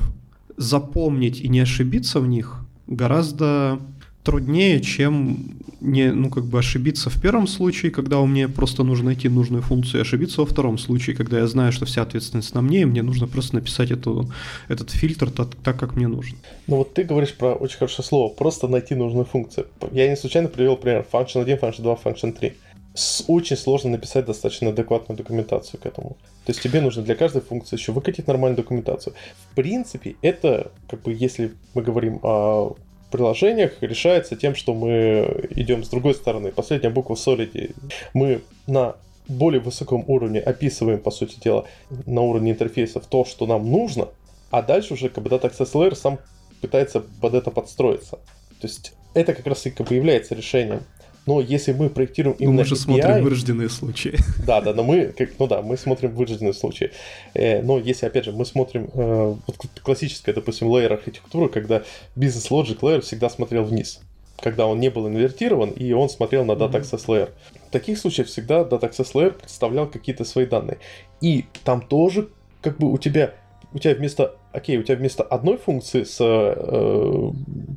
запомнить 0.58 1.40
и 1.42 1.48
не 1.48 1.60
ошибиться 1.62 2.20
в 2.20 2.28
них 2.28 2.60
гораздо 2.88 3.80
труднее, 4.28 4.82
чем 4.82 5.38
не, 5.80 6.12
ну, 6.12 6.30
как 6.30 6.44
бы 6.44 6.60
ошибиться 6.60 7.10
в 7.10 7.22
первом 7.22 7.48
случае, 7.48 7.94
когда 7.94 8.20
у 8.20 8.26
меня 8.26 8.50
просто 8.50 8.84
нужно 8.84 9.06
найти 9.06 9.30
нужную 9.30 9.62
функцию, 9.62 10.00
и 10.00 10.02
ошибиться 10.02 10.42
во 10.42 10.46
втором 10.46 10.78
случае, 10.78 11.16
когда 11.16 11.40
я 11.40 11.48
знаю, 11.48 11.72
что 11.72 11.86
вся 11.86 12.02
ответственность 12.02 12.54
на 12.54 12.62
мне, 12.62 12.82
и 12.82 12.86
мне 12.86 13.04
нужно 13.04 13.26
просто 13.28 13.56
написать 13.56 13.90
эту, 13.90 14.30
этот 14.68 14.90
фильтр 14.90 15.32
так, 15.32 15.56
так, 15.64 15.80
как 15.80 15.96
мне 15.96 16.08
нужно. 16.08 16.38
Ну 16.68 16.76
вот 16.76 16.94
ты 16.94 17.06
говоришь 17.06 17.34
про 17.36 17.54
очень 17.54 17.78
хорошее 17.78 18.06
слово, 18.06 18.34
просто 18.34 18.68
найти 18.68 18.96
нужную 18.96 19.24
функцию. 19.24 19.68
Я 19.94 20.10
не 20.10 20.18
случайно 20.18 20.50
привел 20.50 20.76
пример 20.76 21.06
function 21.10 21.42
1, 21.42 21.58
function 21.60 21.84
2, 21.84 22.00
function 22.04 22.34
3. 22.34 22.54
С, 22.96 23.24
очень 23.28 23.56
сложно 23.56 23.92
написать 23.92 24.26
достаточно 24.26 24.72
адекватную 24.72 25.18
документацию 25.18 25.80
к 25.80 25.86
этому. 25.86 26.18
То 26.46 26.52
есть 26.52 26.62
тебе 26.62 26.82
нужно 26.82 27.02
для 27.04 27.16
каждой 27.16 27.42
функции 27.42 27.78
еще 27.78 27.94
выкатить 27.94 28.28
нормальную 28.28 28.58
документацию. 28.58 29.14
В 29.52 29.56
принципе, 29.56 30.16
это, 30.22 30.72
как 30.90 31.04
бы, 31.04 31.14
если 31.14 31.54
мы 31.74 31.82
говорим 31.82 32.20
о 32.24 32.76
приложениях 33.12 33.74
решается 33.82 34.36
тем, 34.36 34.56
что 34.56 34.74
мы 34.74 35.48
идем 35.52 35.84
с 35.84 35.90
другой 35.90 36.14
стороны. 36.14 36.52
Последняя 36.52 36.90
буква 36.90 37.16
Solid. 37.16 37.76
Мы 38.14 38.42
на 38.68 38.96
более 39.28 39.60
высоком 39.60 40.04
уровне 40.08 40.40
описываем, 40.40 41.00
по 41.00 41.12
сути 41.12 41.40
дела, 41.40 41.66
на 42.06 42.22
уровне 42.22 42.52
интерфейсов 42.52 43.06
то, 43.08 43.26
что 43.26 43.46
нам 43.46 43.70
нужно, 43.70 44.10
а 44.52 44.62
дальше 44.62 44.94
уже 44.94 45.10
как 45.10 45.24
бы 45.24 45.30
Data 45.30 45.52
Access 45.52 45.74
Layer 45.74 45.96
сам 45.96 46.20
пытается 46.62 47.02
под 47.22 47.34
это 47.34 47.52
подстроиться. 47.52 48.20
То 48.62 48.68
есть 48.68 48.94
это 49.14 49.34
как 49.34 49.46
раз 49.46 49.66
и 49.66 49.72
как 49.72 49.88
бы 49.88 49.96
является 49.96 50.36
решением. 50.36 50.82
Но 51.28 51.42
если 51.42 51.74
мы 51.74 51.90
проектируем 51.90 52.36
именно 52.40 52.62
Мы 52.62 52.66
же 52.66 52.76
API, 52.76 52.78
смотрим 52.78 53.24
вырожденные 53.24 53.70
случаи. 53.70 54.16
Да, 54.46 54.62
да, 54.62 54.74
но 54.74 54.84
мы, 54.84 55.14
как, 55.18 55.30
ну 55.40 55.48
да, 55.48 55.62
мы 55.62 55.78
смотрим 55.78 56.16
вырожденные 56.16 56.54
случаи. 56.54 56.92
Э, 57.34 57.62
но 57.62 57.78
если, 57.78 58.06
опять 58.06 58.26
же, 58.26 58.32
мы 58.32 58.46
смотрим 58.46 58.90
э, 58.94 59.36
вот 59.46 59.58
классическая, 59.84 60.34
допустим, 60.34 60.68
лейер 60.68 60.94
архитектура, 60.94 61.50
когда 61.50 61.84
бизнес 62.16 62.50
logic 62.50 62.80
layer 62.80 63.02
всегда 63.02 63.30
смотрел 63.30 63.64
вниз 63.64 64.00
когда 64.40 64.68
он 64.68 64.80
не 64.80 64.90
был 64.90 65.08
инвертирован, 65.08 65.72
и 65.72 65.94
он 65.94 66.10
смотрел 66.10 66.46
на 66.46 66.52
Data 66.52 66.74
Access 66.74 67.08
Layer. 67.08 67.32
В 67.70 67.72
таких 67.72 67.98
случаях 67.98 68.28
всегда 68.28 68.62
Data 68.62 68.82
Access 68.82 69.14
Layer 69.14 69.32
представлял 69.32 69.88
какие-то 69.88 70.26
свои 70.26 70.46
данные. 70.46 70.78
И 71.22 71.46
там 71.64 71.82
тоже 71.82 72.30
как 72.62 72.78
бы 72.78 72.92
у 72.92 73.00
тебя 73.00 73.34
у 73.74 73.80
тебя 73.80 73.96
вместо, 73.96 74.36
окей, 74.58 74.78
у 74.78 74.84
тебя 74.84 74.96
вместо 74.96 75.24
одной 75.24 75.58
функции 75.58 76.04
с, 76.04 76.18
э, 76.20 77.32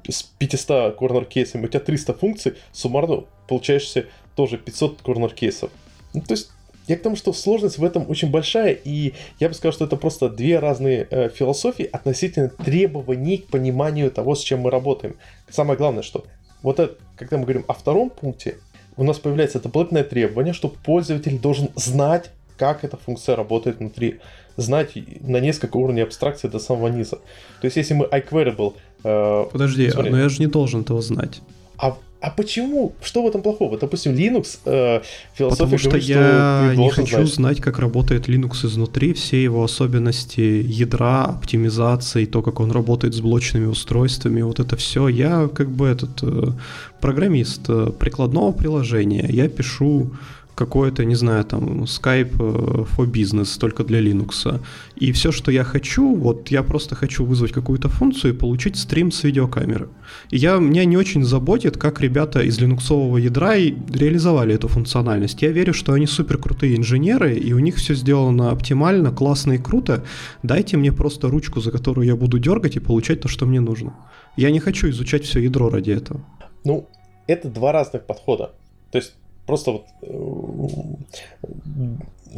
с 0.09 0.23
500 0.23 0.97
корнер 0.97 1.27
кейсами, 1.27 1.67
у 1.67 1.69
тебя 1.69 1.81
300 1.81 2.15
функций, 2.15 2.55
суммарно 2.73 3.25
получаешься 3.49 4.07
тоже 4.35 4.57
500 4.59 5.03
корнер 5.03 5.33
кейсов. 5.33 5.71
Ну, 6.15 6.23
то 6.23 6.33
есть 6.33 6.51
я 6.89 6.97
к 6.97 7.03
тому, 7.03 7.17
что 7.17 7.33
сложность 7.33 7.79
в 7.79 7.85
этом 7.85 8.09
очень 8.11 8.31
большая, 8.31 8.73
и 8.73 9.13
я 9.39 9.49
бы 9.49 9.55
сказал, 9.55 9.73
что 9.73 9.85
это 9.85 9.97
просто 9.97 10.29
две 10.29 10.59
разные 10.59 11.07
э, 11.11 11.29
философии 11.29 11.85
относительно 11.85 12.49
требований 12.49 13.39
к 13.39 13.47
пониманию 13.49 14.11
того, 14.11 14.35
с 14.35 14.43
чем 14.43 14.61
мы 14.61 14.71
работаем. 14.71 15.17
Самое 15.49 15.77
главное, 15.77 16.03
что 16.03 16.25
вот 16.63 16.81
это, 16.81 16.97
когда 17.17 17.37
мы 17.37 17.45
говорим 17.45 17.65
о 17.69 17.75
втором 17.75 18.11
пункте, 18.11 18.57
у 18.97 19.05
нас 19.05 19.19
появляется 19.19 19.61
дополнительное 19.61 20.05
требование, 20.05 20.53
что 20.53 20.69
пользователь 20.69 21.39
должен 21.39 21.69
знать, 21.77 22.31
как 22.61 22.85
эта 22.85 22.99
функция 22.99 23.37
работает 23.37 23.79
внутри 23.79 24.21
знать 24.59 24.91
на 25.23 25.41
несколько 25.41 25.79
уровней 25.79 26.03
абстракции 26.03 26.49
до 26.49 26.59
самого 26.59 26.89
низа. 26.89 27.17
То 27.61 27.65
есть, 27.65 27.77
если 27.77 27.95
мы 27.95 28.05
iQueryable... 28.05 28.75
Э, 29.03 29.47
Подожди, 29.51 29.91
смотри, 29.91 30.11
но 30.11 30.19
я 30.19 30.29
же 30.29 30.41
не 30.41 30.47
должен 30.47 30.83
этого 30.83 31.01
знать. 31.01 31.41
А, 31.79 31.97
а 32.21 32.31
почему? 32.31 32.93
Что 33.03 33.23
в 33.23 33.29
этом 33.29 33.41
плохого? 33.41 33.79
Допустим, 33.79 34.13
Linux 34.13 34.59
э, 34.67 35.01
философия 35.33 35.65
Потому 35.65 35.79
что 35.79 35.89
говорит, 35.89 36.09
я 36.09 36.71
что 36.73 36.83
не 36.83 36.91
хочу 36.91 37.17
знать. 37.17 37.35
знать, 37.35 37.61
как 37.61 37.79
работает 37.79 38.29
Linux 38.29 38.67
изнутри, 38.67 39.15
все 39.15 39.43
его 39.43 39.65
особенности 39.65 40.41
ядра, 40.41 41.25
оптимизации, 41.25 42.27
то, 42.27 42.43
как 42.43 42.61
он 42.61 42.73
работает 42.73 43.15
с 43.15 43.21
блочными 43.21 43.67
устройствами, 43.67 44.43
вот 44.43 44.61
это 44.61 44.77
все. 44.77 45.09
Я 45.09 45.49
как 45.49 45.71
бы 45.71 45.87
этот 45.87 46.23
э, 46.23 46.53
программист 47.01 47.63
э, 47.69 47.91
прикладного 47.99 48.53
приложения. 48.53 49.27
Я 49.31 49.49
пишу 49.49 50.11
какой-то, 50.55 51.05
не 51.05 51.15
знаю, 51.15 51.45
там, 51.45 51.85
Skype 51.85 52.35
э, 52.39 52.85
for 52.85 53.07
Business 53.11 53.59
только 53.59 53.85
для 53.85 54.01
Linux. 54.01 54.61
И 54.97 55.13
все, 55.13 55.33
что 55.33 55.51
я 55.51 55.65
хочу, 55.65 56.15
вот 56.15 56.51
я 56.51 56.63
просто 56.63 56.95
хочу 56.95 57.25
вызвать 57.25 57.53
какую-то 57.53 57.89
функцию 57.89 58.35
и 58.35 58.37
получить 58.37 58.77
стрим 58.77 59.11
с 59.11 59.25
видеокамеры. 59.25 59.89
И 60.31 60.37
я, 60.37 60.57
меня 60.57 60.85
не 60.85 60.97
очень 60.97 61.25
заботит, 61.25 61.77
как 61.77 62.01
ребята 62.01 62.43
из 62.43 62.61
линуксового 62.61 63.19
ядра 63.19 63.55
реализовали 63.57 64.55
эту 64.55 64.69
функциональность. 64.69 65.43
Я 65.43 65.51
верю, 65.51 65.73
что 65.73 65.93
они 65.93 66.07
супер 66.07 66.39
крутые 66.39 66.77
инженеры, 66.77 67.35
и 67.35 67.53
у 67.53 67.59
них 67.59 67.77
все 67.77 67.95
сделано 67.95 68.51
оптимально, 68.51 69.13
классно 69.13 69.53
и 69.53 69.59
круто. 69.59 70.05
Дайте 70.43 70.77
мне 70.77 70.93
просто 70.93 71.29
ручку, 71.29 71.61
за 71.61 71.71
которую 71.71 72.07
я 72.07 72.17
буду 72.17 72.39
дергать 72.39 72.77
и 72.77 72.81
получать 72.81 73.21
то, 73.21 73.29
что 73.29 73.47
мне 73.47 73.61
нужно. 73.61 73.95
Я 74.37 74.51
не 74.51 74.61
хочу 74.61 74.89
изучать 74.91 75.25
все 75.25 75.41
ядро 75.41 75.71
ради 75.71 75.91
этого. 75.91 76.21
Ну, 76.65 76.89
это 77.27 77.49
два 77.49 77.73
разных 77.73 78.07
подхода. 78.07 78.53
То 78.91 78.99
есть 78.99 79.15
Просто 79.47 79.73
вот 79.73 79.87
э, 80.03 80.07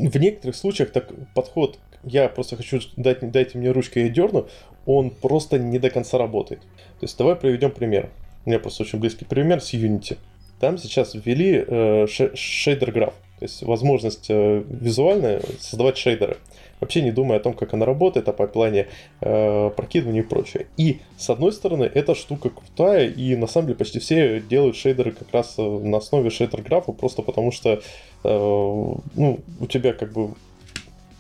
в 0.09 0.19
некоторых 0.19 0.57
случаях 0.57 0.91
так 0.93 1.13
подход 1.35 1.79
я 2.05 2.29
просто 2.29 2.57
хочу 2.57 2.81
дать, 2.97 3.31
дайте 3.31 3.59
мне 3.59 3.71
ручку, 3.71 3.99
я 3.99 4.09
дерну, 4.09 4.49
он 4.87 5.11
просто 5.11 5.59
не 5.59 5.79
до 5.79 5.91
конца 5.91 6.19
работает. 6.19 6.61
То 6.61 7.03
есть 7.03 7.17
давай 7.17 7.37
приведем 7.37 7.71
пример. 7.71 8.11
У 8.45 8.51
меня 8.51 8.59
просто 8.59 8.83
очень 8.83 8.99
близкий 8.99 9.25
пример 9.25 9.61
с 9.61 9.73
Unity. 9.73 10.19
Там 10.59 10.79
сейчас 10.79 11.15
ввели 11.15 11.65
э, 11.67 12.07
шейдер 12.07 12.93
граф, 12.93 13.15
то 13.39 13.45
есть 13.45 13.63
возможность 13.63 14.27
э, 14.29 14.65
визуально 14.69 15.41
создавать 15.61 15.97
шейдеры 15.97 16.39
вообще 16.83 17.01
не 17.01 17.13
думая 17.13 17.39
о 17.39 17.41
том, 17.41 17.55
как 17.55 17.73
она 17.75 17.87
работает, 17.87 18.29
о 18.29 18.33
пайплайне 18.33 18.89
э, 19.21 19.71
прокидывания 19.71 20.23
и 20.23 20.27
прочее. 20.27 20.67
И, 20.77 21.01
с 21.17 21.31
одной 21.31 21.53
стороны, 21.53 21.85
эта 21.85 22.15
штука 22.15 22.51
крутая, 22.51 23.09
и 23.09 23.37
на 23.37 23.47
самом 23.47 23.69
деле 23.69 23.79
почти 23.79 24.01
все 24.01 24.41
делают 24.41 24.77
шейдеры 24.77 25.13
как 25.13 25.29
раз 25.33 25.55
э, 25.59 25.63
на 25.63 25.99
основе 25.99 26.29
шейдер-графа, 26.29 26.93
просто 26.93 27.23
потому 27.23 27.53
что 27.53 27.71
э, 27.71 27.81
ну, 28.25 29.41
у 29.61 29.67
тебя 29.67 29.93
как 29.93 30.13
бы 30.13 30.35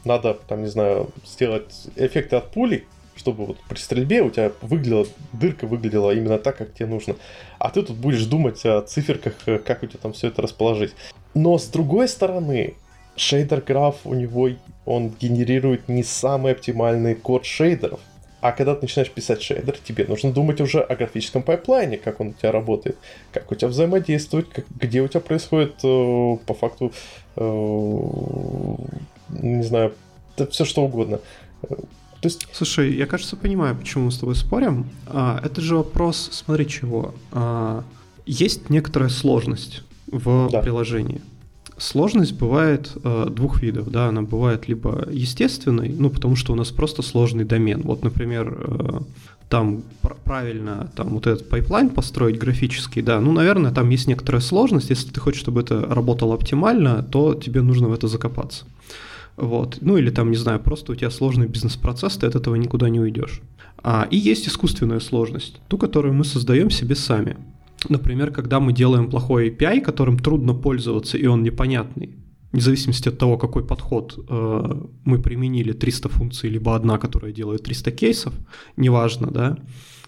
надо, 0.04 0.34
там, 0.34 0.62
не 0.62 0.68
знаю, 0.68 1.10
сделать 1.24 1.86
эффекты 1.94 2.36
от 2.36 2.50
пули, 2.50 2.84
чтобы 3.14 3.46
вот 3.46 3.58
при 3.68 3.78
стрельбе 3.78 4.22
у 4.22 4.30
тебя 4.30 4.50
выглядела, 4.62 5.06
дырка 5.32 5.68
выглядела 5.68 6.10
именно 6.10 6.38
так, 6.38 6.56
как 6.56 6.74
тебе 6.74 6.86
нужно. 6.86 7.14
А 7.60 7.70
ты 7.70 7.82
тут 7.82 7.96
будешь 7.96 8.24
думать 8.24 8.64
о 8.66 8.82
циферках, 8.82 9.34
э, 9.46 9.58
как 9.58 9.84
у 9.84 9.86
тебя 9.86 10.00
там 10.02 10.12
все 10.12 10.26
это 10.26 10.42
расположить. 10.42 10.92
Но 11.34 11.56
с 11.56 11.68
другой 11.68 12.08
стороны, 12.08 12.74
шейдер 13.14 13.60
граф 13.60 13.96
у 14.04 14.14
него 14.14 14.48
он 14.84 15.12
генерирует 15.20 15.88
не 15.88 16.02
самый 16.02 16.52
оптимальный 16.52 17.14
код 17.14 17.44
шейдеров. 17.44 18.00
А 18.40 18.50
когда 18.50 18.74
ты 18.74 18.82
начинаешь 18.82 19.10
писать 19.10 19.40
шейдер, 19.40 19.78
тебе 19.78 20.04
нужно 20.04 20.32
думать 20.32 20.60
уже 20.60 20.80
о 20.80 20.96
графическом 20.96 21.44
пайплайне, 21.44 21.96
как 21.96 22.20
он 22.20 22.28
у 22.28 22.32
тебя 22.32 22.50
работает, 22.50 22.96
как 23.32 23.52
у 23.52 23.54
тебя 23.54 23.68
взаимодействует, 23.68 24.48
как, 24.48 24.64
где 24.68 25.00
у 25.00 25.06
тебя 25.06 25.20
происходит 25.20 25.76
э, 25.84 26.36
по 26.44 26.54
факту, 26.54 26.92
э, 27.36 27.40
не 29.30 29.62
знаю, 29.62 29.94
да, 30.36 30.46
все 30.46 30.64
что 30.64 30.82
угодно. 30.82 31.20
То 31.68 32.28
есть... 32.28 32.48
Слушай, 32.52 32.94
я, 32.94 33.06
кажется, 33.06 33.36
понимаю, 33.36 33.76
почему 33.76 34.06
мы 34.06 34.12
с 34.12 34.18
тобой 34.18 34.34
спорим. 34.34 34.90
А, 35.06 35.40
это 35.44 35.60
же 35.60 35.76
вопрос, 35.76 36.28
смотри, 36.32 36.66
чего. 36.68 37.14
А, 37.30 37.84
есть 38.26 38.70
некоторая 38.70 39.08
сложность 39.08 39.82
в 40.06 40.48
да. 40.50 40.60
приложении. 40.60 41.20
Сложность 41.78 42.34
бывает 42.34 42.92
э, 43.02 43.28
двух 43.30 43.62
видов, 43.62 43.90
да, 43.90 44.08
она 44.08 44.22
бывает 44.22 44.68
либо 44.68 45.08
естественной, 45.10 45.88
ну, 45.88 46.10
потому 46.10 46.36
что 46.36 46.52
у 46.52 46.56
нас 46.56 46.70
просто 46.70 47.02
сложный 47.02 47.44
домен. 47.44 47.82
Вот, 47.82 48.04
например, 48.04 48.56
э, 48.58 49.00
там 49.48 49.82
пр- 50.00 50.16
правильно 50.24 50.90
там 50.96 51.08
вот 51.10 51.26
этот 51.26 51.48
пайплайн 51.48 51.90
построить 51.90 52.38
графический, 52.38 53.02
да, 53.02 53.20
ну, 53.20 53.32
наверное, 53.32 53.72
там 53.72 53.90
есть 53.90 54.06
некоторая 54.06 54.40
сложность. 54.40 54.90
Если 54.90 55.10
ты 55.10 55.20
хочешь, 55.20 55.40
чтобы 55.40 55.60
это 55.60 55.80
работало 55.80 56.34
оптимально, 56.34 57.02
то 57.02 57.34
тебе 57.34 57.62
нужно 57.62 57.88
в 57.88 57.92
это 57.92 58.08
закопаться. 58.08 58.64
Вот. 59.36 59.78
Ну 59.80 59.96
или 59.96 60.10
там, 60.10 60.30
не 60.30 60.36
знаю, 60.36 60.60
просто 60.60 60.92
у 60.92 60.94
тебя 60.94 61.10
сложный 61.10 61.46
бизнес-процесс, 61.46 62.16
ты 62.16 62.26
от 62.26 62.34
этого 62.34 62.54
никуда 62.54 62.88
не 62.88 63.00
уйдешь. 63.00 63.40
А, 63.82 64.06
и 64.10 64.16
есть 64.16 64.46
искусственная 64.46 65.00
сложность, 65.00 65.60
ту, 65.68 65.78
которую 65.78 66.14
мы 66.14 66.24
создаем 66.24 66.70
себе 66.70 66.94
сами. 66.94 67.36
Например, 67.88 68.30
когда 68.30 68.60
мы 68.60 68.72
делаем 68.72 69.10
плохой 69.10 69.50
API, 69.50 69.80
которым 69.80 70.18
трудно 70.18 70.54
пользоваться, 70.54 71.18
и 71.18 71.26
он 71.26 71.42
непонятный, 71.42 72.16
вне 72.52 72.62
зависимости 72.62 73.08
от 73.08 73.18
того, 73.18 73.38
какой 73.38 73.64
подход 73.64 74.18
э, 74.28 74.82
мы 75.04 75.18
применили, 75.18 75.72
300 75.72 76.08
функций, 76.08 76.50
либо 76.50 76.76
одна, 76.76 76.98
которая 76.98 77.32
делает 77.32 77.62
300 77.64 77.90
кейсов, 77.90 78.34
неважно, 78.76 79.30
да, 79.30 79.58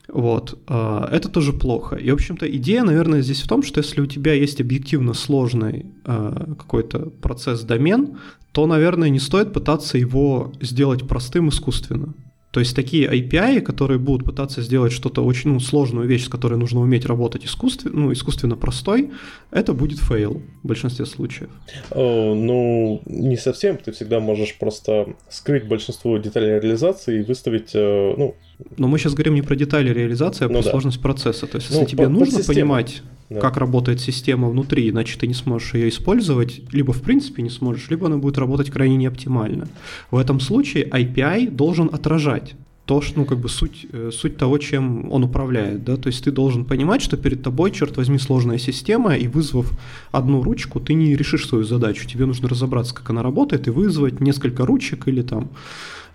вот, 0.08 0.62
э, 0.68 1.08
это 1.12 1.28
тоже 1.28 1.52
плохо. 1.52 1.96
И, 1.96 2.10
в 2.10 2.14
общем-то, 2.14 2.46
идея, 2.56 2.84
наверное, 2.84 3.22
здесь 3.22 3.40
в 3.40 3.48
том, 3.48 3.62
что 3.62 3.80
если 3.80 4.00
у 4.00 4.06
тебя 4.06 4.34
есть 4.34 4.60
объективно 4.60 5.14
сложный 5.14 5.86
э, 6.04 6.54
какой-то 6.58 7.10
процесс-домен, 7.22 8.18
то, 8.52 8.66
наверное, 8.66 9.08
не 9.08 9.18
стоит 9.18 9.52
пытаться 9.52 9.98
его 9.98 10.52
сделать 10.60 11.08
простым 11.08 11.48
искусственно. 11.48 12.14
То 12.54 12.60
есть 12.60 12.76
такие 12.76 13.08
API, 13.08 13.62
которые 13.62 13.98
будут 13.98 14.24
пытаться 14.24 14.62
сделать 14.62 14.92
что-то 14.92 15.24
очень 15.24 15.50
ну, 15.50 15.58
сложную 15.58 16.06
вещь, 16.06 16.26
с 16.26 16.28
которой 16.28 16.54
нужно 16.56 16.78
уметь 16.78 17.04
работать 17.04 17.44
искусственно, 17.44 17.94
ну, 17.96 18.12
искусственно 18.12 18.54
простой, 18.54 19.10
это 19.50 19.74
будет 19.74 19.98
фейл 19.98 20.40
в 20.62 20.68
большинстве 20.68 21.04
случаев. 21.04 21.50
О, 21.90 22.32
ну, 22.32 23.02
не 23.06 23.36
совсем. 23.36 23.76
Ты 23.78 23.90
всегда 23.90 24.20
можешь 24.20 24.56
просто 24.56 25.16
скрыть 25.28 25.66
большинство 25.66 26.16
деталей 26.16 26.60
реализации 26.60 27.18
и 27.18 27.24
выставить, 27.24 27.74
э, 27.74 28.14
ну... 28.16 28.36
Но 28.76 28.88
мы 28.88 28.98
сейчас 28.98 29.14
говорим 29.14 29.34
не 29.34 29.42
про 29.42 29.56
детали 29.56 29.92
реализации, 29.92 30.44
а 30.44 30.48
ну, 30.48 30.54
про 30.54 30.64
да. 30.64 30.70
сложность 30.70 31.00
процесса. 31.00 31.46
То 31.46 31.56
есть, 31.56 31.70
если 31.70 31.82
ну, 31.82 31.86
тебе 31.86 32.04
по, 32.04 32.10
нужно 32.10 32.38
по 32.40 32.46
понимать, 32.46 33.02
да. 33.30 33.40
как 33.40 33.56
работает 33.56 34.00
система 34.00 34.48
внутри, 34.48 34.90
иначе 34.90 35.18
ты 35.18 35.26
не 35.26 35.34
сможешь 35.34 35.74
ее 35.74 35.88
использовать, 35.88 36.60
либо 36.72 36.92
в 36.92 37.02
принципе 37.02 37.42
не 37.42 37.50
сможешь, 37.50 37.90
либо 37.90 38.06
она 38.06 38.18
будет 38.18 38.38
работать 38.38 38.70
крайне 38.70 38.96
неоптимально. 38.96 39.68
В 40.10 40.18
этом 40.18 40.40
случае 40.40 40.88
API 40.88 41.50
должен 41.50 41.90
отражать 41.92 42.54
то, 42.86 43.00
что, 43.00 43.20
ну, 43.20 43.24
как 43.24 43.38
бы 43.38 43.48
суть, 43.48 43.86
э, 43.92 44.10
суть 44.12 44.36
того, 44.36 44.58
чем 44.58 45.10
он 45.10 45.24
управляет, 45.24 45.84
да, 45.84 45.96
то 45.96 46.08
есть 46.08 46.22
ты 46.24 46.30
должен 46.30 46.66
понимать, 46.66 47.00
что 47.00 47.16
перед 47.16 47.42
тобой, 47.42 47.70
черт 47.70 47.96
возьми, 47.96 48.18
сложная 48.18 48.58
система, 48.58 49.16
и 49.16 49.26
вызвав 49.26 49.72
одну 50.12 50.42
ручку, 50.42 50.80
ты 50.80 50.92
не 50.92 51.16
решишь 51.16 51.48
свою 51.48 51.64
задачу, 51.64 52.06
тебе 52.06 52.26
нужно 52.26 52.48
разобраться, 52.48 52.94
как 52.94 53.08
она 53.08 53.22
работает, 53.22 53.68
и 53.68 53.70
вызвать 53.70 54.20
несколько 54.20 54.66
ручек 54.66 55.08
или 55.08 55.22
там 55.22 55.48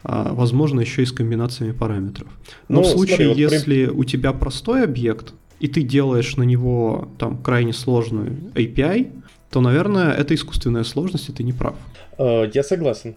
возможно, 0.03 0.81
еще 0.81 1.03
и 1.03 1.05
с 1.05 1.12
комбинациями 1.12 1.71
параметров. 1.71 2.27
Но 2.67 2.81
ну, 2.81 2.81
в 2.83 2.88
случае, 2.88 3.27
смотри, 3.27 3.27
вот 3.27 3.38
если 3.38 3.85
при... 3.85 3.91
у 3.91 4.03
тебя 4.03 4.33
простой 4.33 4.83
объект, 4.83 5.33
и 5.59 5.67
ты 5.67 5.81
делаешь 5.81 6.38
на 6.38 6.43
него 6.43 7.09
там 7.17 7.38
крайне 7.41 7.73
сложную 7.73 8.51
API, 8.55 9.12
то, 9.49 9.62
наверное, 9.62 10.12
это 10.13 10.35
искусственная 10.35 10.83
сложность, 10.83 11.29
и 11.29 11.31
ты 11.31 11.43
не 11.43 11.53
прав. 11.53 11.75
Э, 12.17 12.49
я 12.53 12.63
согласен. 12.63 13.15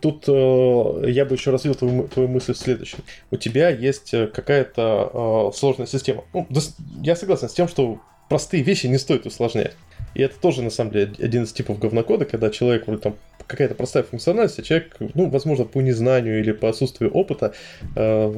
Тут 0.00 0.24
э, 0.28 1.10
я 1.10 1.24
бы 1.24 1.34
еще 1.34 1.50
развил 1.50 1.74
твою, 1.74 2.08
твою 2.08 2.28
мысль 2.28 2.52
в 2.52 2.58
следующем. 2.58 2.98
У 3.30 3.36
тебя 3.36 3.70
есть 3.70 4.12
э, 4.12 4.26
какая-то 4.26 5.50
э, 5.52 5.56
сложная 5.56 5.86
система. 5.86 6.24
Ну, 6.34 6.46
я 7.02 7.16
согласен 7.16 7.48
с 7.48 7.54
тем, 7.54 7.66
что 7.66 7.98
простые 8.28 8.62
вещи 8.62 8.86
не 8.86 8.98
стоит 8.98 9.24
усложнять. 9.24 9.74
И 10.16 10.22
это 10.22 10.40
тоже, 10.40 10.62
на 10.62 10.70
самом 10.70 10.92
деле, 10.92 11.12
один 11.18 11.42
из 11.42 11.52
типов 11.52 11.78
говнокода, 11.78 12.24
когда 12.24 12.48
человек, 12.48 12.86
вроде 12.86 13.02
там, 13.02 13.16
какая-то 13.46 13.74
простая 13.74 14.02
функциональность, 14.02 14.58
а 14.58 14.62
человек, 14.62 14.96
ну, 15.12 15.28
возможно, 15.28 15.66
по 15.66 15.82
незнанию 15.82 16.40
или 16.40 16.52
по 16.52 16.70
отсутствию 16.70 17.10
опыта 17.12 17.52
э, 17.94 18.32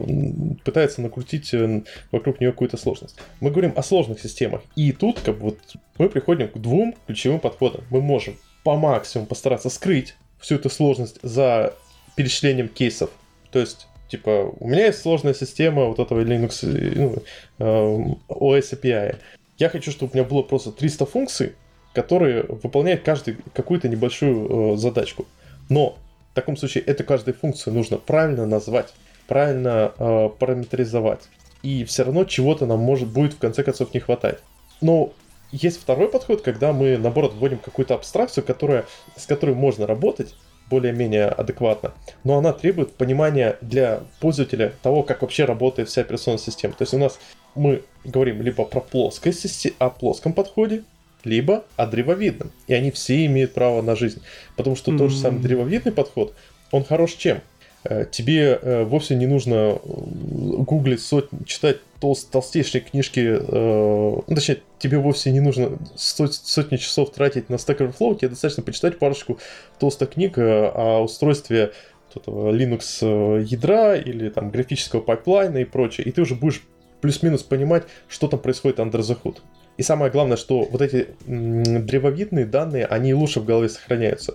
пытается 0.65 1.03
накрутить 1.03 1.55
э, 1.55 1.85
вокруг 2.11 2.41
нее 2.41 2.51
какую-то 2.51 2.79
сложность. 2.79 3.17
Мы 3.39 3.53
говорим 3.53 3.75
о 3.77 3.85
сложных 3.85 4.19
системах. 4.19 4.63
И 4.75 4.91
тут, 4.91 5.21
как 5.21 5.37
бы, 5.37 5.43
вот, 5.43 5.59
мы 5.99 6.09
приходим 6.09 6.49
к 6.49 6.59
двум 6.59 6.97
ключевым 7.07 7.39
подходам. 7.39 7.85
Мы 7.91 8.01
можем 8.01 8.37
по 8.65 8.77
максимуму 8.77 9.29
постараться 9.29 9.71
скрыть 9.71 10.17
всю 10.41 10.57
эту 10.57 10.71
сложность 10.71 11.21
за 11.23 11.75
перечислением 12.17 12.67
кейсов. 12.67 13.11
То 13.53 13.61
есть, 13.61 13.87
типа, 14.09 14.53
у 14.59 14.67
меня 14.67 14.87
есть 14.87 15.01
сложная 15.01 15.35
система 15.35 15.85
вот 15.85 16.01
этого 16.01 16.23
Linux 16.23 16.67
ну, 16.97 17.23
э, 17.61 18.15
OS 18.29 18.77
API. 18.77 19.15
Я 19.59 19.69
хочу, 19.69 19.93
чтобы 19.93 20.11
у 20.13 20.17
меня 20.17 20.29
было 20.29 20.43
просто 20.43 20.73
300 20.73 21.07
функций, 21.07 21.53
которые 21.95 22.43
выполняют 22.43 23.03
каждый 23.03 23.39
какую-то 23.55 23.89
небольшую 23.89 24.75
э, 24.75 24.77
задачку. 24.77 25.27
Но 25.69 25.99
в 26.33 26.35
таком 26.35 26.57
случае 26.57 26.85
эту 26.85 27.05
каждую 27.05 27.35
функцию 27.35 27.75
нужно 27.75 27.99
правильно 27.99 28.47
назвать, 28.47 28.95
правильно 29.27 29.93
э, 29.99 30.29
параметризовать. 30.39 31.29
И 31.63 31.85
все 31.85 32.05
равно 32.05 32.25
чего-то 32.25 32.67
нам 32.67 32.79
может 32.81 33.09
будет 33.09 33.35
в 33.35 33.39
конце 33.39 33.63
концов 33.65 33.93
не 33.93 34.01
хватать. 34.01 34.39
Но 34.81 35.13
есть 35.51 35.81
второй 35.81 36.09
подход, 36.09 36.43
когда 36.43 36.73
мы, 36.73 36.99
наоборот, 36.99 37.35
вводим 37.35 37.59
какую-то 37.59 37.95
абстракцию, 37.95 38.45
которая, 38.45 38.85
с 39.17 39.27
которой 39.27 39.55
можно 39.55 39.87
работать 39.87 40.35
более-менее 40.69 41.29
адекватно, 41.29 41.93
но 42.25 42.37
она 42.37 42.53
требует 42.53 42.93
понимания 42.95 43.57
для 43.63 44.03
пользователя 44.21 44.75
того, 44.83 45.03
как 45.03 45.23
вообще 45.23 45.47
работает 45.47 45.89
вся 45.89 46.03
операционная 46.03 46.39
система. 46.39 46.75
То 46.75 46.83
есть 46.83 46.95
у 46.95 46.99
нас 46.99 47.19
мы 47.55 47.83
говорим 48.05 48.43
либо 48.43 48.65
про 48.65 48.81
плоскость, 48.81 49.69
о 49.79 49.91
плоском 49.91 50.35
подходе, 50.35 50.85
либо 51.25 51.65
о 51.77 51.87
древовидном. 51.87 52.51
И 52.67 52.75
они 52.75 52.91
все 52.91 53.27
имеют 53.27 53.55
право 53.55 53.83
на 53.83 53.97
жизнь. 53.97 54.23
Потому 54.57 54.77
что 54.77 54.91
mm-hmm. 54.93 54.99
тот 54.99 55.11
же 55.11 55.17
самый 55.17 55.41
древовидный 55.41 55.93
подход, 55.93 56.35
он 56.71 56.85
хорош 56.85 57.13
чем? 57.15 57.41
Э, 57.85 58.05
тебе 58.11 58.59
э, 58.61 58.85
вовсе 58.85 59.15
не 59.15 59.27
нужно 59.27 59.55
э, 59.55 59.79
гуглить, 59.83 61.01
сотни, 61.01 61.45
читать 61.45 61.79
тол- 62.01 62.17
толстейшие 62.31 62.83
книжки, 62.83 63.39
ну, 63.51 64.25
точнее, 64.27 64.59
тебе 64.79 64.99
вовсе 64.99 65.31
не 65.31 65.41
нужно 65.41 65.79
сот- 65.97 66.35
сотни 66.35 66.77
часов 66.77 67.13
тратить 67.13 67.49
на 67.49 67.55
Stack 67.55 67.79
Overflow, 67.79 68.17
тебе 68.17 68.31
достаточно 68.31 68.63
почитать 68.63 68.99
парочку 68.99 69.39
толстых 69.79 70.11
книг 70.11 70.35
о 70.39 71.03
устройстве 71.03 71.73
Linux 72.15 73.43
ядра 73.43 73.97
или 73.97 74.29
там 74.29 74.51
графического 74.51 75.01
пайплайна 75.01 75.59
и 75.59 75.65
прочее, 75.65 76.07
и 76.07 76.13
ты 76.13 76.23
уже 76.23 76.35
будешь 76.35 76.63
плюс-минус 77.01 77.43
понимать, 77.43 77.85
что 78.09 78.29
там 78.29 78.41
происходит 78.41 78.79
under 78.79 79.01
the 79.01 79.19
hood. 79.23 79.39
И 79.79 79.83
самое 79.83 80.11
главное, 80.11 80.37
что 80.37 80.65
вот 80.65 80.83
эти 80.83 81.09
древовидные 81.25 82.45
данные, 82.45 82.85
они 82.85 83.15
лучше 83.15 83.41
в 83.41 83.45
голове 83.45 83.69
сохраняются. 83.69 84.35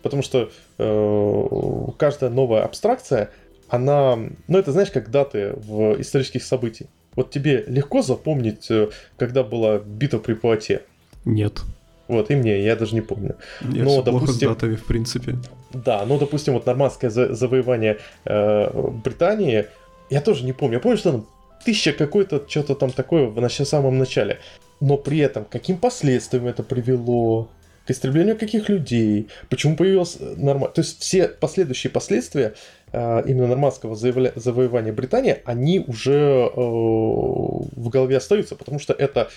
Потому 0.00 0.22
что 0.22 0.50
э, 0.78 1.92
каждая 1.98 2.30
новая 2.30 2.62
абстракция, 2.62 3.30
она, 3.68 4.16
ну 4.48 4.58
это 4.58 4.72
знаешь, 4.72 4.90
как 4.90 5.10
даты 5.10 5.52
в 5.56 6.00
исторических 6.00 6.44
событий. 6.44 6.86
Вот 7.16 7.32
тебе 7.32 7.64
легко 7.66 8.00
запомнить, 8.00 8.70
э, 8.70 8.88
когда 9.18 9.42
была 9.42 9.78
битва 9.78 10.18
при 10.18 10.34
Пуате? 10.34 10.82
Нет. 11.24 11.60
Вот, 12.06 12.30
и 12.30 12.36
мне, 12.36 12.62
я 12.62 12.76
даже 12.76 12.94
не 12.94 13.00
помню. 13.00 13.36
Я 13.60 13.84
но, 13.84 14.02
допустим, 14.02 14.18
плохо 14.18 14.32
с 14.32 14.38
датами, 14.38 14.76
в 14.76 14.84
принципе. 14.84 15.36
Да, 15.72 16.04
ну, 16.06 16.18
допустим, 16.18 16.54
вот 16.54 16.66
нормандское 16.66 17.10
завоевание 17.10 17.98
э, 18.24 18.90
Британии, 19.04 19.66
я 20.10 20.20
тоже 20.20 20.44
не 20.44 20.52
помню. 20.52 20.74
Я 20.76 20.80
помню, 20.80 20.96
что 20.96 21.12
там 21.12 21.26
тысяча 21.64 21.92
какой-то, 21.92 22.44
что-то 22.48 22.74
там 22.74 22.90
такое 22.90 23.26
в 23.26 23.48
самом 23.48 23.98
начале. 23.98 24.38
Но 24.80 24.96
при 24.96 25.18
этом, 25.18 25.44
каким 25.44 25.76
последствиям 25.76 26.46
это 26.46 26.62
привело, 26.62 27.50
к 27.86 27.90
истреблению 27.90 28.38
каких 28.38 28.68
людей, 28.68 29.28
почему 29.48 29.76
появилось 29.76 30.16
э, 30.20 30.34
нормально. 30.36 30.72
То 30.72 30.80
есть 30.82 31.00
все 31.00 31.28
последующие 31.28 31.90
последствия 31.90 32.54
э, 32.92 33.22
именно 33.26 33.48
нормандского 33.48 33.96
заявля... 33.96 34.32
завоевания 34.36 34.92
Британии, 34.92 35.38
они 35.44 35.80
уже 35.86 36.12
э, 36.12 36.50
в 36.54 37.88
голове 37.88 38.18
остаются, 38.18 38.54
потому 38.54 38.78
что 38.78 38.92
это, 38.92 39.30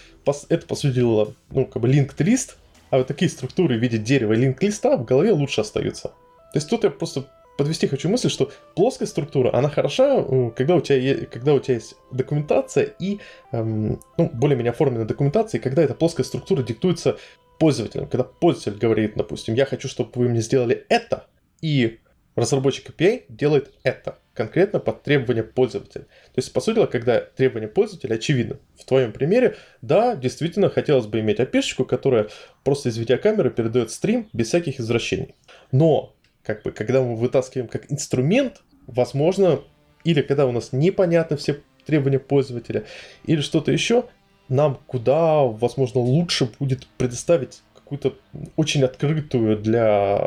это 0.49 0.67
посудило, 0.67 1.33
ну, 1.51 1.65
как 1.65 1.81
бы 1.81 1.89
linked-лист, 1.89 2.57
а 2.89 2.99
вот 2.99 3.07
такие 3.07 3.31
структуры 3.31 3.77
в 3.77 3.81
виде 3.81 3.97
дерева 3.97 4.33
linked-листа 4.33 4.97
в 4.97 5.05
голове 5.05 5.31
лучше 5.31 5.61
остаются. 5.61 6.09
То 6.09 6.57
есть 6.57 6.69
тут 6.69 6.83
я 6.83 6.91
просто 6.91 7.25
подвести 7.57 7.87
хочу 7.87 8.09
мысль, 8.09 8.29
что 8.29 8.51
плоская 8.75 9.07
структура, 9.07 9.55
она 9.55 9.69
хороша, 9.69 10.17
э, 10.19 10.51
когда 10.55 10.75
у 10.75 10.81
тебя, 10.81 10.97
есть, 10.97 11.29
когда 11.29 11.53
у 11.53 11.59
тебя 11.59 11.75
есть 11.75 11.95
документация 12.11 12.93
и 12.99 13.19
эм, 13.51 13.99
ну, 14.17 14.29
более-менее 14.33 14.71
оформленная 14.71 15.05
документация, 15.05 15.59
и 15.59 15.61
когда 15.61 15.83
эта 15.83 15.93
плоская 15.93 16.25
структура 16.25 16.63
диктуется 16.63 17.17
пользователем. 17.59 18.07
Когда 18.07 18.23
пользователь 18.23 18.79
говорит, 18.79 19.13
допустим, 19.15 19.53
я 19.53 19.65
хочу, 19.65 19.87
чтобы 19.87 20.11
вы 20.15 20.29
мне 20.29 20.41
сделали 20.41 20.85
это, 20.89 21.27
и 21.61 21.99
разработчик 22.35 22.89
API 22.89 23.25
делает 23.29 23.71
это 23.83 24.19
конкретно 24.33 24.79
под 24.79 25.03
требования 25.03 25.43
пользователя. 25.43 26.03
То 26.03 26.37
есть, 26.37 26.51
по 26.51 26.59
сути 26.59 26.75
дела, 26.75 26.87
когда 26.87 27.21
требования 27.21 27.67
пользователя 27.67 28.15
очевидно. 28.15 28.59
В 28.77 28.85
твоем 28.85 29.13
примере, 29.13 29.55
да, 29.81 30.15
действительно 30.15 30.69
хотелось 30.69 31.05
бы 31.05 31.19
иметь 31.19 31.39
api 31.39 31.85
которая 31.85 32.27
просто 32.63 32.89
из 32.89 32.97
видеокамеры 32.97 33.51
передает 33.51 33.91
стрим 33.91 34.27
без 34.33 34.47
всяких 34.47 34.79
извращений. 34.79 35.35
Но, 35.71 36.15
как 36.43 36.63
бы, 36.63 36.71
когда 36.71 37.01
мы 37.01 37.15
вытаскиваем 37.15 37.67
как 37.67 37.91
инструмент, 37.91 38.61
возможно, 38.87 39.61
или 40.03 40.21
когда 40.21 40.45
у 40.45 40.51
нас 40.51 40.73
непонятны 40.73 41.37
все 41.37 41.61
требования 41.85 42.19
пользователя, 42.19 42.85
или 43.25 43.41
что-то 43.41 43.71
еще, 43.71 44.05
нам 44.49 44.79
куда, 44.87 45.43
возможно, 45.43 46.01
лучше 46.01 46.49
будет 46.59 46.87
предоставить 46.97 47.61
какую-то 47.73 48.15
очень 48.55 48.83
открытую 48.83 49.57
для, 49.57 50.19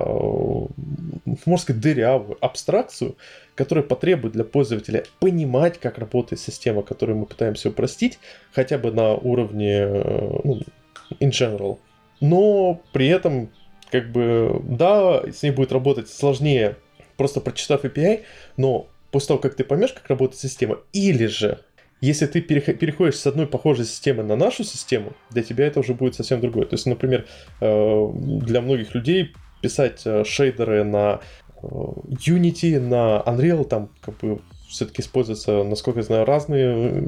можно 1.24 1.56
сказать, 1.58 1.82
дырявую 1.82 2.38
абстракцию, 2.40 3.16
которая 3.54 3.84
потребует 3.84 4.34
для 4.34 4.44
пользователя 4.44 5.04
понимать, 5.20 5.78
как 5.78 5.98
работает 5.98 6.40
система, 6.40 6.82
которую 6.82 7.18
мы 7.18 7.26
пытаемся 7.26 7.70
упростить, 7.70 8.18
хотя 8.52 8.78
бы 8.78 8.92
на 8.92 9.14
уровне 9.14 9.86
ну, 10.44 10.60
in 11.20 11.30
general. 11.30 11.78
Но 12.20 12.80
при 12.92 13.08
этом, 13.08 13.50
как 13.90 14.10
бы, 14.12 14.60
да, 14.64 15.22
с 15.30 15.42
ней 15.42 15.50
будет 15.50 15.72
работать 15.72 16.08
сложнее, 16.08 16.76
просто 17.16 17.40
прочитав 17.40 17.84
API, 17.84 18.22
но 18.56 18.88
после 19.10 19.28
того, 19.28 19.40
как 19.40 19.54
ты 19.54 19.64
поймешь, 19.64 19.92
как 19.92 20.08
работает 20.08 20.40
система, 20.40 20.78
или 20.92 21.26
же 21.26 21.60
если 22.00 22.26
ты 22.26 22.40
переходишь 22.42 23.16
с 23.16 23.26
одной 23.26 23.46
похожей 23.46 23.86
системы 23.86 24.22
на 24.22 24.36
нашу 24.36 24.64
систему, 24.64 25.14
для 25.30 25.42
тебя 25.42 25.66
это 25.66 25.80
уже 25.80 25.94
будет 25.94 26.14
совсем 26.14 26.40
другое. 26.40 26.66
То 26.66 26.74
есть, 26.74 26.86
например, 26.86 27.26
э, 27.60 28.08
для 28.14 28.60
многих 28.60 28.94
людей 28.94 29.32
писать 29.62 30.02
э, 30.04 30.22
шейдеры 30.24 30.84
на 30.84 31.20
э, 31.62 31.66
Unity, 31.66 32.78
на 32.78 33.22
Unreal, 33.24 33.64
там 33.64 33.88
как 34.02 34.18
бы 34.18 34.40
все-таки 34.68 35.00
используются, 35.00 35.62
насколько 35.62 36.00
я 36.00 36.04
знаю, 36.04 36.26
разные 36.26 36.98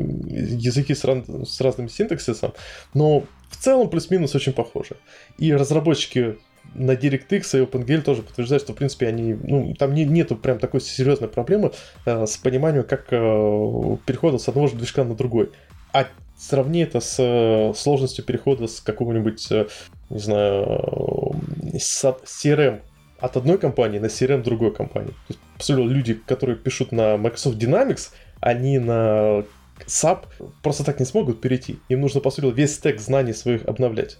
языки 0.56 0.94
с, 0.94 1.04
раз, 1.04 1.24
с 1.26 1.60
разным 1.60 1.90
синтаксисом, 1.90 2.54
но 2.94 3.24
в 3.50 3.56
целом 3.56 3.90
плюс-минус 3.90 4.34
очень 4.34 4.52
похожи. 4.52 4.96
И 5.38 5.52
разработчики 5.52 6.38
на 6.74 6.92
DirectX 6.92 7.58
и 7.58 7.64
OpenGL 7.64 8.02
тоже 8.02 8.22
подтверждают, 8.22 8.62
что, 8.62 8.72
в 8.72 8.76
принципе, 8.76 9.08
они, 9.08 9.34
ну, 9.34 9.74
там 9.74 9.94
не, 9.94 10.04
нету 10.04 10.36
прям 10.36 10.58
такой 10.58 10.80
серьезной 10.80 11.28
проблемы 11.28 11.72
э, 12.04 12.26
с 12.26 12.36
пониманием, 12.36 12.84
как 12.84 13.06
э, 13.10 13.96
перехода 14.06 14.38
с 14.38 14.48
одного 14.48 14.68
же 14.68 14.76
движка 14.76 15.04
на 15.04 15.14
другой. 15.14 15.50
А 15.92 16.06
сравни 16.36 16.80
это 16.80 17.00
с 17.00 17.16
э, 17.18 17.72
сложностью 17.76 18.24
перехода 18.24 18.66
с 18.66 18.80
какого-нибудь, 18.80 19.50
э, 19.50 19.66
не 20.10 20.18
знаю, 20.18 21.34
э, 21.74 21.78
с 21.78 22.04
CRM 22.04 22.80
от 23.18 23.36
одной 23.36 23.58
компании 23.58 23.98
на 23.98 24.06
CRM 24.06 24.42
другой 24.42 24.72
компании. 24.72 25.10
То 25.10 25.34
есть, 25.34 25.40
сути, 25.58 25.80
люди, 25.80 26.14
которые 26.14 26.56
пишут 26.56 26.92
на 26.92 27.16
Microsoft 27.16 27.56
Dynamics, 27.56 28.10
они 28.40 28.78
на 28.78 29.44
SAP 29.86 30.26
просто 30.62 30.84
так 30.84 31.00
не 31.00 31.06
смогут 31.06 31.40
перейти. 31.40 31.78
Им 31.88 32.00
нужно, 32.00 32.20
по 32.20 32.30
сути, 32.30 32.46
весь 32.54 32.74
стек 32.74 33.00
знаний 33.00 33.32
своих 33.32 33.64
обновлять. 33.66 34.18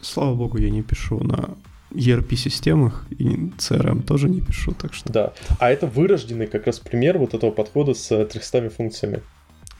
Слава 0.00 0.34
богу, 0.34 0.58
я 0.58 0.70
не 0.70 0.82
пишу 0.82 1.20
на 1.20 1.56
ERP-системах 1.92 3.06
и 3.10 3.50
CRM 3.58 4.02
тоже 4.02 4.28
не 4.28 4.40
пишу, 4.40 4.72
так 4.72 4.94
что... 4.94 5.12
Да, 5.12 5.32
а 5.58 5.70
это 5.70 5.86
вырожденный 5.86 6.46
как 6.46 6.66
раз 6.66 6.78
пример 6.78 7.18
вот 7.18 7.34
этого 7.34 7.50
подхода 7.50 7.94
с 7.94 8.24
300 8.24 8.70
функциями. 8.70 9.22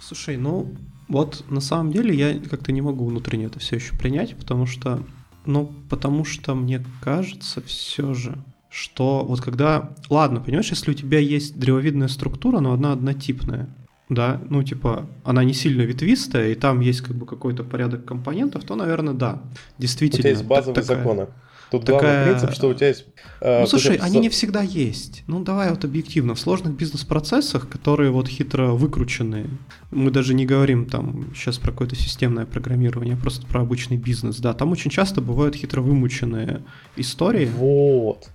Слушай, 0.01 0.37
ну 0.37 0.75
вот 1.09 1.45
на 1.51 1.61
самом 1.61 1.93
деле 1.93 2.15
я 2.15 2.39
как-то 2.39 2.73
не 2.73 2.81
могу 2.81 3.05
внутренне 3.05 3.47
это 3.47 3.59
все 3.59 3.77
еще 3.77 3.97
принять, 3.97 4.37
потому 4.37 4.67
что, 4.67 5.03
ну, 5.45 5.73
потому 5.89 6.25
что 6.25 6.55
мне 6.55 6.85
кажется 7.01 7.61
все 7.63 8.15
же, 8.15 8.39
что 8.71 9.25
вот 9.25 9.41
когда... 9.41 9.91
Ладно, 10.09 10.41
понимаешь, 10.41 10.71
если 10.71 10.91
у 10.93 10.95
тебя 10.95 11.19
есть 11.19 11.59
древовидная 11.59 12.09
структура, 12.09 12.61
но 12.61 12.73
она 12.73 12.93
однотипная, 12.93 13.69
да, 14.09 14.41
ну 14.49 14.63
типа 14.63 15.09
она 15.25 15.45
не 15.45 15.53
сильно 15.53 15.83
ветвистая, 15.83 16.51
и 16.51 16.55
там 16.55 16.81
есть 16.81 17.01
как 17.01 17.17
бы 17.17 17.27
какой-то 17.27 17.65
порядок 17.65 18.05
компонентов, 18.05 18.65
то, 18.65 18.75
наверное, 18.75 19.15
да, 19.15 19.43
действительно. 19.79 20.21
У 20.21 20.23
тебя 20.23 20.31
есть 20.31 20.45
базовые 20.45 20.83
такая... 20.83 20.99
законы. 20.99 21.27
Тут 21.71 21.85
такая... 21.85 22.01
главный 22.01 22.41
принцип, 22.41 22.57
что 22.57 22.69
у 22.69 22.75
тебя 22.75 22.89
есть... 22.89 23.07
Э, 23.41 23.61
ну, 23.61 23.67
слушай, 23.67 23.97
они 23.97 24.19
не 24.19 24.29
всегда 24.29 24.63
есть. 24.63 25.23
Ну, 25.27 25.43
давай 25.43 25.71
вот 25.71 25.85
объективно. 25.85 26.35
В 26.35 26.41
сложных 26.41 26.75
бизнес-процессах, 26.75 27.69
которые 27.69 28.11
вот 28.11 28.29
хитро 28.29 28.73
выкрученные, 28.73 29.47
мы 29.91 30.11
даже 30.11 30.35
не 30.35 30.47
говорим 30.47 30.87
там 30.87 31.33
сейчас 31.35 31.59
про 31.59 31.71
какое-то 31.71 31.95
системное 31.95 32.45
программирование, 32.45 33.15
а 33.15 33.17
просто 33.17 33.47
про 33.47 33.61
обычный 33.61 33.97
бизнес, 33.97 34.39
да, 34.39 34.53
там 34.53 34.73
очень 34.73 34.91
часто 34.91 35.21
бывают 35.21 35.55
хитро 35.55 35.81
вымученные 35.81 36.63
истории. 36.97 37.47
Вот. 37.47 38.29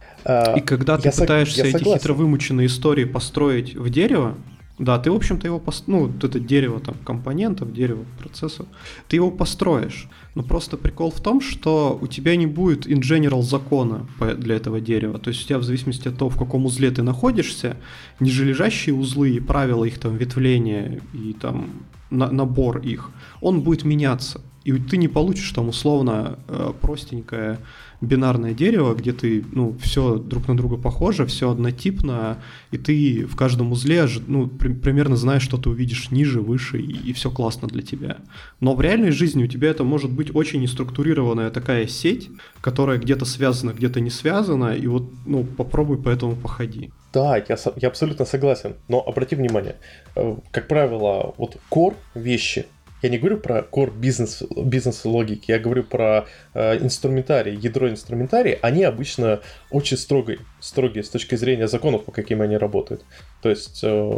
И 0.56 0.62
когда 0.62 0.98
ты 0.98 1.10
я 1.10 1.12
пытаешься 1.12 1.64
эти 1.64 1.84
хитро 1.84 2.14
вымученные 2.14 2.68
истории 2.68 3.04
построить 3.04 3.76
в 3.76 3.90
дерево, 3.90 4.36
да, 4.78 5.00
ты, 5.00 5.10
в 5.10 5.16
общем-то, 5.16 5.48
его, 5.48 5.60
пост... 5.60 5.88
ну, 5.88 6.08
вот 6.08 6.24
это 6.24 6.40
дерево 6.40 6.80
там 6.82 6.96
компонентов, 7.06 7.72
дерево 7.74 8.06
процессов, 8.20 8.66
ты 9.08 9.16
его 9.16 9.32
построишь. 9.32 10.10
Но 10.36 10.44
просто 10.44 10.76
прикол 10.76 11.12
в 11.12 11.22
том, 11.22 11.40
что 11.40 11.98
у 12.02 12.08
тебя 12.08 12.36
не 12.36 12.46
будет 12.46 12.86
in 12.86 13.00
general 13.00 13.42
закона 13.42 14.06
для 14.38 14.56
этого 14.56 14.82
дерева. 14.82 15.18
То 15.18 15.30
есть 15.30 15.44
у 15.44 15.48
тебя 15.48 15.60
в 15.60 15.64
зависимости 15.64 16.10
от 16.10 16.18
того, 16.18 16.30
в 16.30 16.38
каком 16.38 16.66
узле 16.66 16.92
ты 16.92 17.04
находишься, 17.04 17.78
нижележащие 18.20 18.94
узлы 18.94 19.30
и 19.30 19.40
правила 19.40 19.86
их 19.86 19.98
там 19.98 20.18
ветвления 20.18 21.02
и 21.14 21.34
там 21.34 21.70
на 22.10 22.30
набор 22.30 22.80
их, 22.80 23.12
он 23.40 23.62
будет 23.62 23.86
меняться. 23.86 24.42
И 24.66 24.74
ты 24.74 24.98
не 24.98 25.08
получишь 25.08 25.52
там 25.52 25.70
условно 25.70 26.40
э, 26.48 26.74
простенькое 26.82 27.60
бинарное 28.06 28.54
дерево, 28.54 28.94
где 28.96 29.14
ты, 29.14 29.44
ну, 29.52 29.76
все 29.82 30.16
друг 30.16 30.48
на 30.48 30.58
друга 30.58 30.78
похоже, 30.78 31.26
все 31.26 31.50
однотипно, 31.50 32.38
и 32.72 32.78
ты 32.78 33.26
в 33.26 33.36
каждом 33.36 33.72
узле, 33.72 34.08
ну, 34.28 34.48
при, 34.48 34.74
примерно 34.74 35.16
знаешь, 35.16 35.44
что 35.44 35.58
ты 35.58 35.70
увидишь 35.70 36.12
ниже, 36.12 36.42
выше, 36.42 36.80
и, 36.80 37.10
и 37.10 37.14
все 37.14 37.30
классно 37.30 37.68
для 37.68 37.82
тебя. 37.82 38.18
Но 38.60 38.76
в 38.76 38.82
реальной 38.82 39.12
жизни 39.12 39.44
у 39.44 39.48
тебя 39.48 39.70
это 39.70 39.84
может 39.84 40.12
быть 40.12 40.36
очень 40.36 40.62
неструктурированная 40.62 41.50
такая 41.50 41.88
сеть, 41.88 42.30
которая 42.62 42.98
где-то 42.98 43.26
связана, 43.26 43.72
где-то 43.72 44.00
не 44.00 44.10
связана, 44.10 44.76
и 44.76 44.88
вот, 44.88 45.10
ну, 45.26 45.44
попробуй 45.44 45.98
по 45.98 46.10
этому 46.10 46.36
походи. 46.36 46.92
Да, 47.14 47.38
я, 47.38 47.58
я 47.78 47.88
абсолютно 47.88 48.26
согласен, 48.26 48.76
но 48.90 49.02
обрати 49.02 49.36
внимание, 49.36 49.78
э, 50.16 50.36
как 50.52 50.68
правило, 50.68 51.34
вот 51.38 51.58
core 51.72 51.96
вещи, 52.14 52.66
я 53.02 53.10
не 53.10 53.18
говорю 53.18 53.38
про 53.38 53.60
core 53.60 53.94
бизнес, 53.96 54.44
бизнес 54.56 55.06
логики, 55.06 55.52
я 55.52 55.60
говорю 55.60 55.84
про 55.84 56.26
э, 56.54 56.78
инструментарий, 56.84 57.56
ядро 57.56 57.90
инструментарий, 57.90 58.54
они 58.54 58.84
обычно 58.84 59.42
очень 59.70 59.98
строгие, 59.98 60.40
строгие 60.60 61.04
с 61.04 61.10
точки 61.10 61.36
зрения 61.36 61.68
законов, 61.68 62.06
по 62.06 62.12
каким 62.12 62.42
они 62.42 62.58
работают. 62.58 63.06
То 63.42 63.50
есть... 63.50 63.82
Э, 63.84 64.12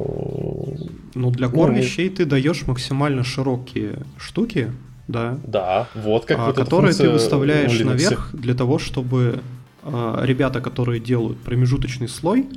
ну, 1.15 1.31
для 1.31 1.47
core 1.47 1.67
ну, 1.67 1.73
вещей 1.73 2.09
ты 2.09 2.25
даешь 2.25 2.65
максимально 2.67 3.23
широкие 3.23 3.99
штуки, 4.17 4.71
да. 5.07 5.39
Да, 5.45 5.87
вот 5.95 6.25
как 6.25 6.37
а, 6.39 6.45
вот 6.47 6.55
Которые 6.55 6.93
ты 6.93 7.09
выставляешь 7.09 7.79
наверх 7.79 8.29
для 8.33 8.53
того, 8.53 8.77
чтобы 8.77 9.41
э, 9.83 10.19
ребята, 10.23 10.61
которые 10.61 10.99
делают 10.99 11.39
промежуточный 11.39 12.09
слой, 12.09 12.47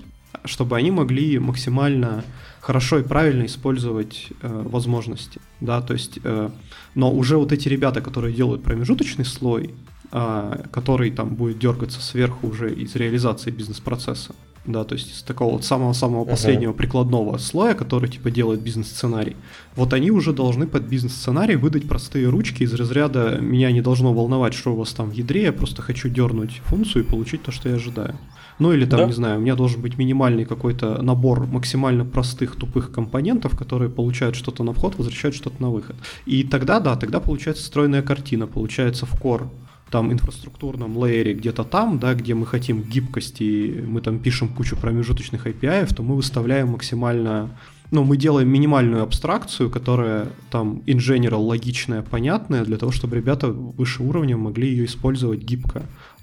чтобы 0.45 0.77
они 0.77 0.91
могли 0.91 1.39
максимально 1.39 2.25
хорошо 2.61 2.99
и 2.99 3.03
правильно 3.03 3.47
использовать 3.47 4.29
э, 4.43 4.63
возможности, 4.67 5.41
да, 5.61 5.81
то 5.81 5.95
есть, 5.95 6.19
э, 6.23 6.51
но 6.95 7.13
уже 7.13 7.37
вот 7.37 7.53
эти 7.53 7.69
ребята, 7.69 8.01
которые 8.01 8.35
делают 8.35 8.63
промежуточный 8.63 9.25
слой, 9.25 9.75
э, 10.13 10.65
который 10.71 11.11
там 11.11 11.35
будет 11.35 11.59
дергаться 11.59 12.01
сверху 12.01 12.49
уже 12.49 12.73
из 12.73 12.95
реализации 12.97 13.51
бизнес-процесса, 13.51 14.35
да, 14.67 14.85
то 14.85 14.95
есть 14.95 15.11
из 15.11 15.23
такого 15.23 15.53
вот 15.55 15.65
самого-самого 15.65 16.27
последнего 16.27 16.73
uh-huh. 16.73 16.77
прикладного 16.77 17.39
слоя, 17.39 17.75
который 17.75 18.11
типа 18.11 18.31
делает 18.31 18.61
бизнес-сценарий, 18.61 19.37
вот 19.75 19.95
они 19.95 20.11
уже 20.11 20.35
должны 20.35 20.67
под 20.67 20.83
бизнес-сценарий 20.83 21.57
выдать 21.57 21.89
простые 21.89 22.29
ручки 22.29 22.63
из 22.63 22.75
разряда 22.75 23.39
«меня 23.41 23.73
не 23.73 23.81
должно 23.81 24.13
волновать, 24.13 24.53
что 24.53 24.75
у 24.75 24.77
вас 24.77 24.93
там 24.93 25.11
в 25.11 25.13
ядре, 25.15 25.45
я 25.45 25.53
просто 25.53 25.81
хочу 25.81 26.11
дернуть 26.11 26.61
функцию 26.67 27.05
и 27.05 27.09
получить 27.09 27.43
то, 27.43 27.53
что 27.53 27.71
я 27.71 27.77
ожидаю». 27.77 28.19
Ну 28.61 28.73
или 28.73 28.85
там, 28.85 29.01
да? 29.01 29.07
не 29.07 29.13
знаю, 29.13 29.39
у 29.39 29.43
меня 29.43 29.57
должен 29.57 29.81
быть 29.81 29.99
минимальный 29.99 30.45
какой-то 30.45 31.03
набор 31.03 31.47
максимально 31.47 32.05
простых 32.05 32.57
тупых 32.57 32.93
компонентов, 32.93 33.57
которые 33.57 33.91
получают 33.91 34.37
что-то 34.37 34.63
на 34.65 34.73
вход, 34.73 34.97
возвращают 34.97 35.35
что-то 35.35 35.61
на 35.61 35.71
выход. 35.71 35.97
И 36.27 36.45
тогда, 36.45 36.79
да, 36.79 36.95
тогда 36.97 37.21
получается 37.21 37.65
стройная 37.65 38.03
картина, 38.03 38.47
получается 38.47 39.07
в 39.07 39.15
core 39.15 39.49
там 39.91 40.13
инфраструктурном 40.13 40.97
лейере 40.97 41.35
где-то 41.35 41.65
там, 41.65 41.99
да, 41.99 42.15
где 42.15 42.35
мы 42.35 42.47
хотим 42.47 42.83
гибкости, 42.83 43.85
мы 43.87 44.01
там 44.01 44.19
пишем 44.19 44.49
кучу 44.49 44.77
промежуточных 44.77 45.47
API, 45.47 45.93
то 45.93 46.03
мы 46.03 46.15
выставляем 46.15 46.69
максимально 46.69 47.51
ну, 47.91 48.05
мы 48.05 48.17
делаем 48.17 48.49
минимальную 48.49 49.03
абстракцию, 49.03 49.69
которая 49.69 50.29
там 50.51 50.83
in 50.87 50.99
general 50.99 51.45
логичная, 51.45 52.03
понятная, 52.03 52.65
для 52.65 52.77
того, 52.77 52.93
чтобы 52.93 53.17
ребята 53.17 53.49
выше 53.49 54.03
уровня 54.03 54.37
могли 54.37 54.69
ее 54.69 54.85
использовать 54.85 55.41
гибко. 55.41 55.83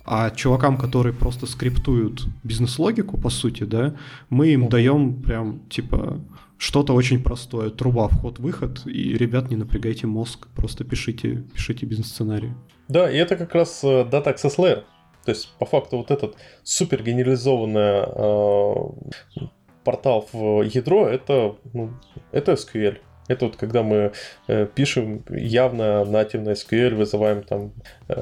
А 0.10 0.32
чувакам, 0.32 0.78
которые 0.78 1.14
просто 1.14 1.48
скриптуют 1.48 2.28
бизнес-логику, 2.44 3.18
по 3.18 3.30
сути, 3.30 3.64
да, 3.64 3.94
мы 4.30 4.48
им 4.48 4.70
даем 4.70 5.22
прям, 5.22 5.60
типа, 5.70 6.22
что-то 6.58 6.94
очень 6.94 7.22
простое. 7.22 7.70
Труба, 7.70 8.08
вход-выход, 8.08 8.84
и, 8.86 9.18
ребят, 9.18 9.50
не 9.50 9.58
напрягайте 9.58 10.08
мозг, 10.08 10.48
просто 10.56 10.86
пишите, 10.86 11.44
пишите 11.54 11.86
бизнес-сценарий. 11.86 12.54
Да, 12.88 13.12
и 13.12 13.18
это 13.18 13.36
как 13.36 13.54
раз 13.54 13.84
э, 13.84 14.04
Data 14.10 14.34
Access 14.34 14.58
Layer. 14.58 14.84
То 15.26 15.32
есть, 15.32 15.54
по 15.60 15.66
факту, 15.66 15.98
вот 15.98 16.10
этот 16.10 16.38
супер 16.64 17.04
генерализованный 17.04 18.06
э, 18.08 19.48
портал 19.84 20.26
в 20.32 20.62
ядро, 20.62 21.06
это, 21.06 21.58
ну, 21.74 21.92
это 22.32 22.54
SQL. 22.54 23.00
Это 23.28 23.46
вот 23.46 23.56
когда 23.56 23.84
мы 23.84 24.12
э, 24.48 24.68
пишем 24.74 25.24
явно 25.30 26.06
нативно 26.06 26.52
SQL, 26.52 26.96
вызываем 26.96 27.44
там 27.44 27.72
э, 28.08 28.14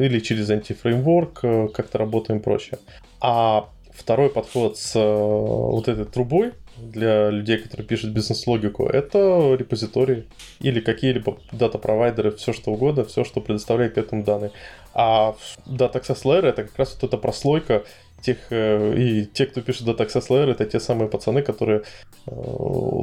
или 0.00 0.20
через 0.20 0.50
антифреймворк 0.50 1.40
э, 1.42 1.68
как-то 1.68 1.98
работаем 1.98 2.40
и 2.40 2.42
прочее. 2.42 2.78
А 3.20 3.68
второй 3.92 4.30
подход 4.30 4.78
с 4.78 4.96
э, 4.96 5.00
вот 5.00 5.88
этой 5.88 6.04
трубой 6.04 6.52
для 6.80 7.30
людей, 7.30 7.58
которые 7.58 7.86
пишут 7.86 8.10
бизнес-логику, 8.10 8.86
это 8.86 9.54
репозитории 9.54 10.26
или 10.60 10.80
какие-либо 10.80 11.38
дата-провайдеры, 11.52 12.30
все 12.32 12.52
что 12.52 12.72
угодно, 12.72 13.04
все, 13.04 13.24
что 13.24 13.40
предоставляет 13.40 13.94
к 13.94 13.98
этому 13.98 14.24
данные. 14.24 14.52
А 14.94 15.36
Data 15.66 16.00
Access 16.00 16.22
Layer 16.24 16.46
это 16.46 16.64
как 16.64 16.76
раз 16.78 16.94
вот 16.94 17.08
эта 17.08 17.16
прослойка 17.16 17.84
тех, 18.22 18.38
э, 18.50 18.94
и 18.96 19.26
те, 19.26 19.46
кто 19.46 19.60
пишет 19.60 19.86
Data 19.86 20.06
Access 20.06 20.28
Layer, 20.28 20.50
это 20.50 20.64
те 20.64 20.80
самые 20.80 21.08
пацаны, 21.08 21.42
которые 21.42 21.82
э, 22.26 22.32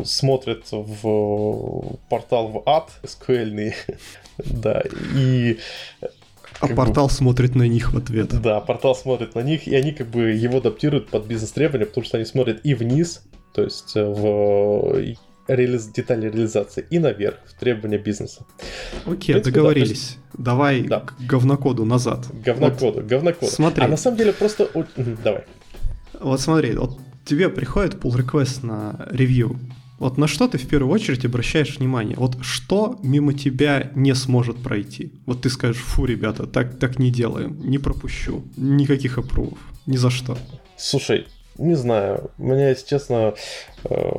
смотрят 0.05 0.65
в 0.71 1.97
портал 2.09 2.47
в 2.49 2.63
ад 2.65 2.91
SQL, 3.03 3.73
да, 4.37 4.83
и 5.15 5.57
а 6.59 6.67
портал 6.67 7.07
бы, 7.07 7.13
смотрит 7.13 7.55
на 7.55 7.67
них 7.67 7.93
в 7.93 7.97
ответ. 7.97 8.41
Да, 8.41 8.59
портал 8.61 8.95
смотрит 8.95 9.35
на 9.35 9.41
них, 9.41 9.67
и 9.67 9.75
они 9.75 9.91
как 9.91 10.07
бы 10.07 10.31
его 10.31 10.57
адаптируют 10.57 11.09
под 11.09 11.25
бизнес-требования, 11.25 11.85
потому 11.85 12.05
что 12.05 12.17
они 12.17 12.25
смотрят 12.25 12.61
и 12.63 12.73
вниз, 12.73 13.23
то 13.53 13.63
есть 13.63 13.95
э, 13.95 14.03
в 14.03 15.15
реализ... 15.47 15.87
детали 15.87 16.29
реализации, 16.29 16.85
и 16.89 16.99
наверх, 16.99 17.37
в 17.45 17.59
требования 17.59 17.97
бизнеса. 17.97 18.45
Окей, 19.05 19.33
принципе, 19.33 19.41
договорились. 19.41 20.17
Да, 20.33 20.43
Давай 20.51 20.81
да. 20.81 20.99
к 21.01 21.15
говнокоду 21.19 21.85
назад. 21.85 22.25
Говнокоду, 22.43 22.99
вот, 22.99 23.05
говнокоду. 23.05 23.51
Смотри. 23.51 23.83
А 23.83 23.87
на 23.87 23.97
самом 23.97 24.17
деле 24.17 24.33
просто... 24.33 24.69
Давай. 25.23 25.43
Вот 26.19 26.41
смотри, 26.41 26.73
вот 26.73 26.99
тебе 27.25 27.49
приходит 27.49 27.95
pull 27.95 28.15
request 28.15 28.65
на 28.65 29.07
ревью. 29.11 29.59
Вот 29.99 30.17
на 30.17 30.27
что 30.27 30.47
ты 30.47 30.59
в 30.59 30.67
первую 30.67 30.93
очередь 30.93 31.25
обращаешь 31.25 31.77
внимание? 31.79 32.15
Вот 32.17 32.37
что 32.41 32.99
мимо 33.01 33.33
тебя 33.33 33.91
не 33.95 34.13
сможет 34.13 34.61
пройти? 34.61 35.11
Вот 35.25 35.41
ты 35.41 35.49
скажешь, 35.49 35.81
фу, 35.81 36.05
ребята, 36.05 36.45
так, 36.45 36.77
так 36.77 36.99
не 36.99 37.09
делаем, 37.09 37.59
не 37.67 37.79
пропущу, 37.79 38.43
никаких 38.57 39.17
опрувов, 39.17 39.57
ни 39.87 39.97
за 39.97 40.11
что. 40.11 40.37
Слушай, 40.77 41.25
не 41.57 41.75
знаю, 41.75 42.29
меня, 42.37 42.69
если 42.69 42.87
честно, 42.87 43.33
э, 43.85 44.11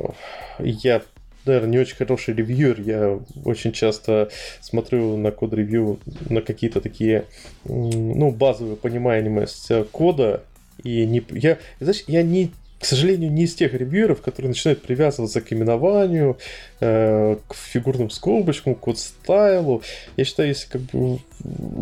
я 0.59 1.01
наверное, 1.49 1.71
не 1.71 1.79
очень 1.79 1.95
хороший 1.95 2.33
ревьюер. 2.33 2.81
Я 2.81 3.19
очень 3.45 3.71
часто 3.71 4.29
смотрю 4.61 5.17
на 5.17 5.31
код-ревью 5.31 5.99
на 6.29 6.41
какие-то 6.41 6.81
такие, 6.81 7.25
ну, 7.65 8.31
базовые 8.31 8.75
понимаемость 8.75 9.69
кода. 9.91 10.43
И 10.83 11.05
не, 11.05 11.21
я, 11.31 11.57
знаешь, 11.79 12.03
я 12.07 12.23
не 12.23 12.51
к 12.79 12.85
сожалению, 12.85 13.31
не 13.31 13.43
из 13.43 13.55
тех 13.55 13.73
ревьюеров, 13.73 14.21
которые 14.21 14.49
начинают 14.49 14.81
привязываться 14.81 15.41
к 15.41 15.51
именованию, 15.51 16.37
э, 16.79 17.35
к 17.47 17.53
фигурным 17.53 18.09
скобочкам, 18.09 18.73
к 18.73 18.79
код-стайлу. 18.79 19.81
Я 20.15 20.23
считаю, 20.23 20.49
если 20.49 20.69
как 20.69 20.81
бы 20.81 21.19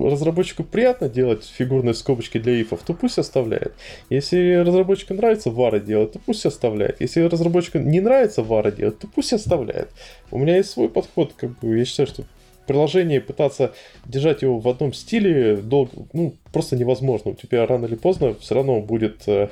разработчику 0.10 0.64
приятно 0.64 1.08
делать 1.08 1.46
фигурные 1.46 1.94
скобочки 1.94 2.40
для 2.40 2.60
ифов, 2.60 2.82
то 2.84 2.96
пусть 2.96 3.20
оставляет. 3.20 3.74
Если 4.10 4.56
разработчику 4.56 5.14
нравится 5.14 5.52
вара 5.52 5.80
делать, 5.80 6.14
то 6.14 6.20
пусть 6.20 6.46
оставляет. 6.46 7.00
Если 7.00 7.22
разработчику 7.22 7.78
не 7.78 8.02
нравится 8.02 8.42
вара 8.42 8.72
делать, 8.72 8.98
то 8.98 9.08
пусть 9.08 9.34
оставляет. 9.34 9.90
У 10.32 10.40
меня 10.40 10.58
есть 10.58 10.72
свой 10.72 10.90
подход, 10.90 11.34
как 11.38 11.60
бы 11.60 11.78
я 11.78 11.86
считаю, 11.86 12.08
что 12.08 12.24
приложение 12.68 13.22
пытаться 13.22 13.74
держать 14.06 14.42
его 14.42 14.60
в 14.60 14.68
одном 14.68 14.94
стиле 14.94 15.58
долго, 15.58 15.92
ну, 16.14 16.36
просто 16.52 16.76
невозможно. 16.76 17.32
У 17.32 17.36
тебя 17.36 17.66
рано 17.66 17.86
или 17.86 17.96
поздно 17.96 18.36
все 18.36 18.56
равно 18.56 18.82
будет 18.82 19.24
э, 19.28 19.50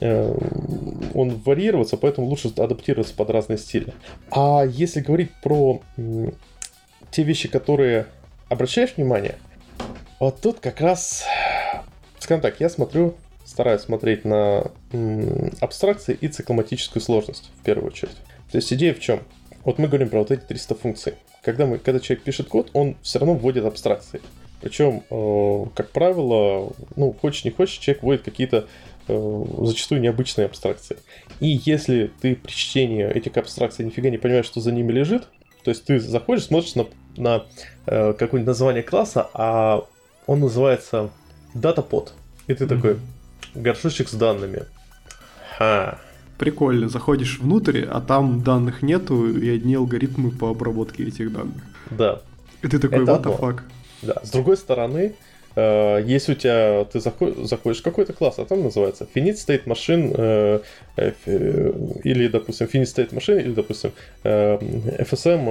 Э, 0.00 0.36
он 1.14 1.40
варьироваться, 1.44 1.96
поэтому 1.96 2.26
лучше 2.26 2.48
адаптироваться 2.56 3.14
под 3.14 3.30
разные 3.30 3.58
стили. 3.58 3.94
А 4.30 4.64
если 4.66 5.00
говорить 5.00 5.30
про 5.42 5.80
те 7.10 7.22
вещи, 7.22 7.48
которые 7.48 8.06
обращаешь 8.48 8.94
внимание, 8.96 9.36
вот 10.20 10.40
тут 10.40 10.60
как 10.60 10.80
раз, 10.80 11.24
скажем 12.18 12.42
так, 12.42 12.60
я 12.60 12.68
смотрю, 12.68 13.14
стараюсь 13.44 13.82
смотреть 13.82 14.24
на 14.24 14.70
абстракции 15.60 16.16
и 16.20 16.28
цикломатическую 16.28 17.02
сложность 17.02 17.50
в 17.60 17.64
первую 17.64 17.88
очередь. 17.88 18.16
То 18.50 18.56
есть 18.58 18.72
идея 18.72 18.92
в 18.94 19.00
чем? 19.00 19.20
Вот 19.64 19.78
мы 19.78 19.88
говорим 19.88 20.08
про 20.10 20.20
вот 20.20 20.30
эти 20.30 20.42
300 20.42 20.74
функций. 20.74 21.14
Когда, 21.46 21.64
мы, 21.64 21.78
когда 21.78 21.98
человек 22.00 22.24
пишет 22.24 22.48
код, 22.48 22.68
он 22.74 22.96
все 23.00 23.18
равно 23.18 23.34
вводит 23.34 23.64
абстракции. 23.64 24.20
Причем, 24.60 25.02
э, 25.08 25.66
как 25.74 25.90
правило, 25.90 26.72
ну, 26.96 27.14
хочешь 27.18 27.44
не 27.44 27.50
хочешь, 27.50 27.78
человек 27.78 28.02
вводит 28.02 28.22
какие-то 28.22 28.66
Э, 29.08 29.44
зачастую 29.62 30.00
необычные 30.00 30.46
абстракции. 30.46 30.96
И 31.38 31.60
если 31.64 32.10
ты 32.20 32.34
при 32.34 32.50
чтении 32.50 33.06
этих 33.08 33.36
абстракций 33.36 33.84
нифига 33.84 34.10
не 34.10 34.18
понимаешь, 34.18 34.46
что 34.46 34.60
за 34.60 34.72
ними 34.72 34.90
лежит, 34.90 35.28
то 35.62 35.70
есть 35.70 35.84
ты 35.84 36.00
заходишь, 36.00 36.46
смотришь 36.46 36.74
на, 36.74 36.86
на 37.16 37.44
э, 37.86 38.14
какое-нибудь 38.14 38.48
название 38.48 38.82
класса, 38.82 39.30
а 39.32 39.86
он 40.26 40.40
называется 40.40 41.10
DataPod. 41.54 42.10
И 42.48 42.54
ты 42.54 42.64
mm-hmm. 42.64 42.68
такой, 42.68 42.98
горшочек 43.54 44.08
с 44.08 44.14
данными. 44.14 44.64
Ха. 45.56 46.00
Прикольно, 46.38 46.88
заходишь 46.88 47.38
внутрь, 47.40 47.84
а 47.88 48.00
там 48.00 48.42
данных 48.42 48.82
нету, 48.82 49.28
и 49.28 49.48
одни 49.48 49.74
алгоритмы 49.74 50.30
по 50.30 50.50
обработке 50.50 51.04
этих 51.04 51.32
данных. 51.32 51.62
Да. 51.90 52.20
И 52.62 52.68
ты 52.68 52.78
такой, 52.78 53.02
Это 53.02 53.12
what 53.12 53.22
the 53.22 53.38
fuck? 53.38 53.60
Да. 54.02 54.20
С 54.22 54.30
другой 54.30 54.56
стороны, 54.56 55.14
Э, 55.56 56.02
если 56.04 56.32
у 56.32 56.34
тебя 56.34 56.84
ты 56.84 57.00
заходишь 57.00 57.80
в 57.80 57.82
какой-то 57.82 58.12
класс, 58.12 58.38
а 58.38 58.44
там 58.44 58.62
называется 58.62 59.08
Finite 59.12 59.36
State 59.36 59.64
Machine 59.64 60.14
э, 60.16 60.60
э, 60.96 61.72
или, 62.04 62.28
допустим, 62.28 62.66
Finite 62.66 62.84
State 62.84 63.10
Machine 63.10 63.40
или, 63.40 63.54
допустим, 63.54 63.92
FSM 64.22 65.46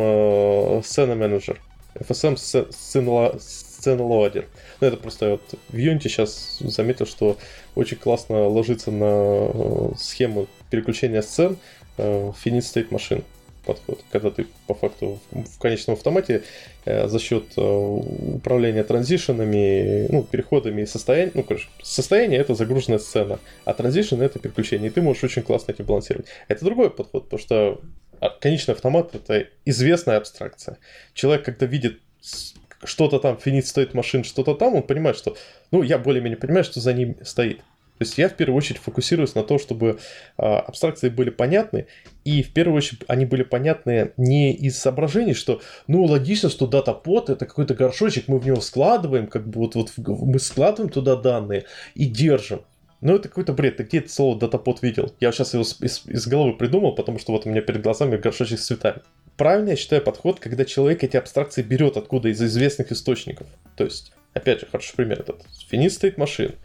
Scena 0.84 1.18
Manager, 1.18 1.58
FSM 1.96 2.36
Scena 2.36 3.98
Loader. 3.98 4.46
Ну, 4.82 4.88
это 4.88 4.98
просто 4.98 5.32
вот 5.32 5.42
в 5.70 5.76
Unity 5.76 6.04
сейчас 6.04 6.58
заметил, 6.60 7.06
что 7.06 7.38
очень 7.76 7.98
классно 7.98 8.48
ложится 8.48 8.92
на 8.92 9.96
схему 9.98 10.48
переключения 10.70 11.22
сцен 11.22 11.58
Finite 11.98 12.60
State 12.60 12.90
Machine 12.90 13.24
подход, 13.66 14.02
когда 14.12 14.30
ты 14.30 14.46
по 14.68 14.74
факту 14.74 15.20
в 15.32 15.60
конечном 15.60 15.96
автомате 15.96 16.44
э, 16.86 17.08
за 17.08 17.20
счет 17.20 17.46
э, 17.58 17.62
управления 17.62 18.84
транзишенами, 18.84 20.08
ну, 20.10 20.24
переходами 20.24 20.84
и 20.84 20.86
состоянием, 20.86 21.32
ну, 21.34 21.44
короче, 21.44 21.68
состояние 21.82 22.40
это 22.40 22.56
загруженная 22.56 23.00
сцена, 23.00 23.40
а 23.66 23.74
транзишн 23.74 24.22
это 24.22 24.40
переключение, 24.40 24.90
и 24.90 24.94
ты 24.94 25.02
можешь 25.02 25.24
очень 25.24 25.42
классно 25.42 25.72
эти 25.72 25.82
балансировать. 25.82 26.28
Это 26.48 26.64
другой 26.64 26.90
подход, 26.90 27.26
потому 27.26 27.40
что 27.40 27.82
а, 28.20 28.30
конечный 28.30 28.74
автомат 28.74 29.14
это 29.16 29.48
известная 29.66 30.18
абстракция. 30.18 30.78
Человек, 31.14 31.46
когда 31.46 31.66
видит 31.66 32.00
что-то 32.84 33.20
там, 33.20 33.38
финит 33.38 33.66
стоит 33.66 33.94
машин, 33.94 34.24
что-то 34.24 34.54
там, 34.54 34.76
он 34.76 34.84
понимает, 34.84 35.18
что, 35.18 35.36
ну, 35.72 35.82
я 35.82 35.98
более-менее 35.98 36.38
понимаю, 36.38 36.64
что 36.64 36.80
за 36.80 36.94
ним 36.94 37.18
стоит. 37.24 37.62
То 37.98 38.04
есть 38.04 38.18
я 38.18 38.28
в 38.28 38.36
первую 38.36 38.58
очередь 38.58 38.82
фокусируюсь 38.82 39.36
на 39.36 39.44
том, 39.44 39.58
чтобы 39.58 40.00
э, 40.38 40.42
абстракции 40.42 41.08
были 41.08 41.30
понятны, 41.30 41.88
и 42.26 42.44
в 42.44 42.52
первую 42.52 42.78
очередь 42.78 43.02
они 43.08 43.26
были 43.26 43.44
понятны 43.44 44.12
не 44.18 44.54
из 44.54 44.78
соображений, 44.78 45.34
что, 45.34 45.62
ну, 45.88 46.04
логично, 46.04 46.50
что 46.50 46.68
дата-под 46.68 47.30
это 47.30 47.46
какой-то 47.46 47.74
горшочек, 47.74 48.28
мы 48.28 48.40
в 48.40 48.46
него 48.46 48.60
складываем, 48.60 49.28
как 49.28 49.48
бы 49.48 49.62
вот, 49.62 49.76
вот 49.76 49.94
мы 49.98 50.40
складываем 50.40 50.92
туда 50.92 51.16
данные 51.16 51.66
и 51.94 52.06
держим. 52.06 52.62
Ну, 53.02 53.16
это 53.16 53.30
какой-то 53.30 53.54
бред. 53.54 53.78
Ты 53.78 53.84
где 53.84 54.00
это 54.00 54.10
слово 54.10 54.40
датапод 54.40 54.82
видел? 54.82 55.14
Я 55.20 55.32
сейчас 55.32 55.54
его 55.54 55.64
из, 55.64 56.06
из 56.08 56.28
головы 56.28 56.54
придумал, 56.54 56.96
потому 56.96 57.20
что 57.20 57.34
вот 57.34 57.46
у 57.46 57.50
меня 57.50 57.62
перед 57.62 57.82
глазами 57.82 58.18
горшочек 58.18 58.60
с 58.60 58.66
цветами. 58.66 59.02
Правильно 59.38 59.72
я 59.72 59.76
считаю 59.76 60.02
подход, 60.02 60.40
когда 60.40 60.66
человек 60.66 61.04
эти 61.04 61.16
абстракции 61.16 61.62
берет 61.62 61.98
откуда 61.98 62.30
из 62.30 62.42
известных 62.42 62.92
источников. 62.92 63.48
То 63.76 63.84
есть, 63.84 64.12
опять 64.34 64.62
же, 64.62 64.66
хороший 64.66 64.96
пример 64.96 65.20
этот. 65.20 65.46
Finite 65.72 65.88
State 65.88 66.16
Machine. 66.16 66.56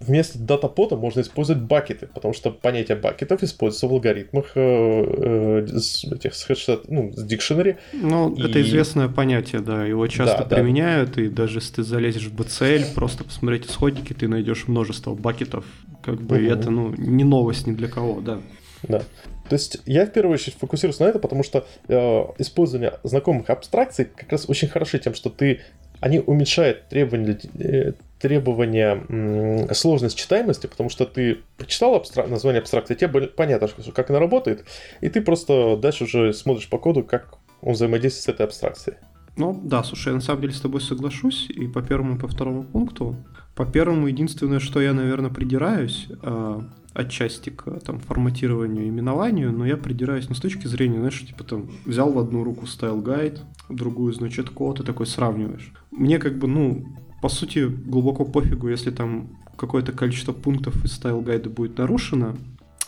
Вместо 0.00 0.38
датапота 0.38 0.96
можно 0.96 1.20
использовать 1.20 1.62
бакеты, 1.62 2.08
потому 2.12 2.34
что 2.34 2.50
понятие 2.50 2.96
бакетов 2.96 3.42
используется 3.42 3.86
в 3.86 3.92
алгоритмах 3.92 4.52
э, 4.54 5.64
э, 5.66 5.66
этих 6.14 6.34
с 6.34 6.44
хэшет, 6.44 6.90
ну, 6.90 7.12
с 7.12 7.22
дикшенери. 7.24 7.78
Ну, 7.92 8.34
и... 8.34 8.42
это 8.42 8.60
известное 8.60 9.08
понятие, 9.08 9.60
да, 9.60 9.84
его 9.84 10.06
часто 10.08 10.44
да, 10.44 10.56
применяют, 10.56 11.12
да. 11.12 11.22
и 11.22 11.28
даже 11.28 11.58
если 11.58 11.76
ты 11.76 11.82
залезешь 11.84 12.26
в 12.26 12.34
BCL, 12.34 12.94
просто 12.94 13.24
посмотреть 13.24 13.66
исходники, 13.66 14.12
ты 14.12 14.28
найдешь 14.28 14.68
множество 14.68 15.14
бакетов, 15.14 15.64
как 16.02 16.20
бы, 16.20 16.36
угу. 16.36 16.44
это, 16.44 16.70
ну, 16.70 16.94
не 16.96 17.24
новость 17.24 17.66
ни 17.66 17.72
для 17.72 17.88
кого, 17.88 18.20
да. 18.20 18.40
Да. 18.82 19.02
То 19.48 19.56
есть 19.56 19.78
я 19.86 20.06
в 20.06 20.10
первую 20.10 20.34
очередь 20.34 20.56
фокусируюсь 20.58 20.98
на 20.98 21.04
это, 21.04 21.18
потому 21.18 21.42
что 21.42 21.66
э, 21.88 22.24
использование 22.38 22.94
знакомых 23.02 23.50
абстракций 23.50 24.06
как 24.06 24.32
раз 24.32 24.48
очень 24.48 24.68
хороши 24.68 24.98
тем, 24.98 25.14
что 25.14 25.30
ты 25.30 25.60
они 26.00 26.18
уменьшают 26.18 26.88
требования, 26.88 27.38
э, 27.58 27.92
требования 28.24 29.68
сложность 29.74 30.16
читаемости, 30.16 30.66
потому 30.66 30.88
что 30.88 31.04
ты 31.04 31.42
прочитал 31.58 31.94
абстрак... 31.94 32.30
название 32.30 32.60
абстракции, 32.60 32.94
тебе 32.94 33.28
понятно, 33.28 33.68
как 33.94 34.08
она 34.08 34.18
работает, 34.18 34.64
и 35.02 35.10
ты 35.10 35.20
просто 35.20 35.76
дальше 35.76 36.04
уже 36.04 36.32
смотришь 36.32 36.70
по 36.70 36.78
коду, 36.78 37.02
как 37.04 37.34
он 37.60 37.74
взаимодействует 37.74 38.24
с 38.24 38.28
этой 38.28 38.46
абстракцией. 38.46 38.96
Ну 39.36 39.60
да, 39.62 39.84
слушай, 39.84 40.08
я 40.08 40.14
на 40.14 40.22
самом 40.22 40.40
деле 40.40 40.54
с 40.54 40.60
тобой 40.60 40.80
соглашусь 40.80 41.50
и 41.50 41.66
по 41.68 41.82
первому, 41.82 42.16
и 42.16 42.18
по 42.18 42.26
второму 42.26 42.62
пункту. 42.62 43.14
По 43.54 43.66
первому, 43.66 44.06
единственное, 44.06 44.58
что 44.58 44.80
я, 44.80 44.94
наверное, 44.94 45.30
придираюсь, 45.30 46.08
э, 46.22 46.60
отчасти 46.94 47.50
к 47.50 47.78
там, 47.80 48.00
форматированию 48.00 48.88
именованию, 48.88 49.52
но 49.52 49.66
я 49.66 49.76
придираюсь 49.76 50.30
не 50.30 50.34
с 50.34 50.40
точки 50.40 50.66
зрения, 50.66 50.96
знаешь, 50.96 51.26
типа 51.26 51.44
там 51.44 51.70
взял 51.84 52.10
в 52.10 52.18
одну 52.18 52.42
руку 52.42 52.66
стайл 52.66 53.02
гайд, 53.02 53.42
в 53.68 53.74
другую, 53.74 54.14
значит, 54.14 54.48
код, 54.48 54.80
и 54.80 54.82
такой 54.82 55.06
сравниваешь. 55.06 55.72
Мне 55.90 56.18
как 56.18 56.38
бы, 56.38 56.46
ну, 56.46 56.86
по 57.24 57.30
сути, 57.30 57.60
глубоко 57.64 58.26
пофигу, 58.26 58.68
если 58.68 58.90
там 58.90 59.28
какое-то 59.56 59.92
количество 59.92 60.34
пунктов 60.34 60.84
из 60.84 60.92
стайл 60.92 61.22
гайда 61.22 61.48
будет 61.48 61.78
нарушено. 61.78 62.36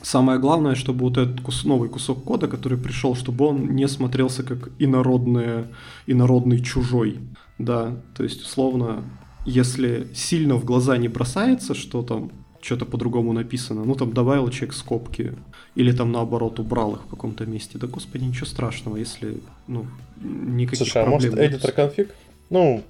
Самое 0.02 0.38
главное, 0.38 0.74
чтобы 0.74 1.06
вот 1.06 1.16
этот 1.16 1.40
кус, 1.40 1.64
новый 1.64 1.88
кусок 1.88 2.22
кода, 2.22 2.46
который 2.46 2.76
пришел, 2.76 3.14
чтобы 3.14 3.46
он 3.46 3.74
не 3.74 3.88
смотрелся 3.88 4.42
как 4.42 4.68
инородное, 4.78 5.68
инородный 6.06 6.60
чужой. 6.60 7.18
Да, 7.56 7.96
то 8.14 8.24
есть, 8.24 8.42
условно, 8.42 9.04
если 9.46 10.06
сильно 10.12 10.56
в 10.56 10.66
глаза 10.66 10.98
не 10.98 11.08
бросается, 11.08 11.74
что 11.74 12.02
там 12.02 12.30
что-то 12.60 12.84
по-другому 12.84 13.32
написано, 13.32 13.84
ну 13.84 13.94
там 13.94 14.12
добавил 14.12 14.50
человек 14.50 14.74
скобки, 14.74 15.32
или 15.76 15.92
там 15.92 16.12
наоборот 16.12 16.60
убрал 16.60 16.96
их 16.96 17.04
в 17.04 17.08
каком-то 17.08 17.46
месте, 17.46 17.78
да 17.78 17.86
господи, 17.86 18.24
ничего 18.24 18.44
страшного, 18.44 18.98
если, 18.98 19.40
ну, 19.66 19.86
никаких 20.20 20.88
Слушай, 20.88 21.04
а 21.04 21.06
может 21.06 21.32
editor 21.32 21.72
конфиг? 21.72 22.14
Ну, 22.50 22.84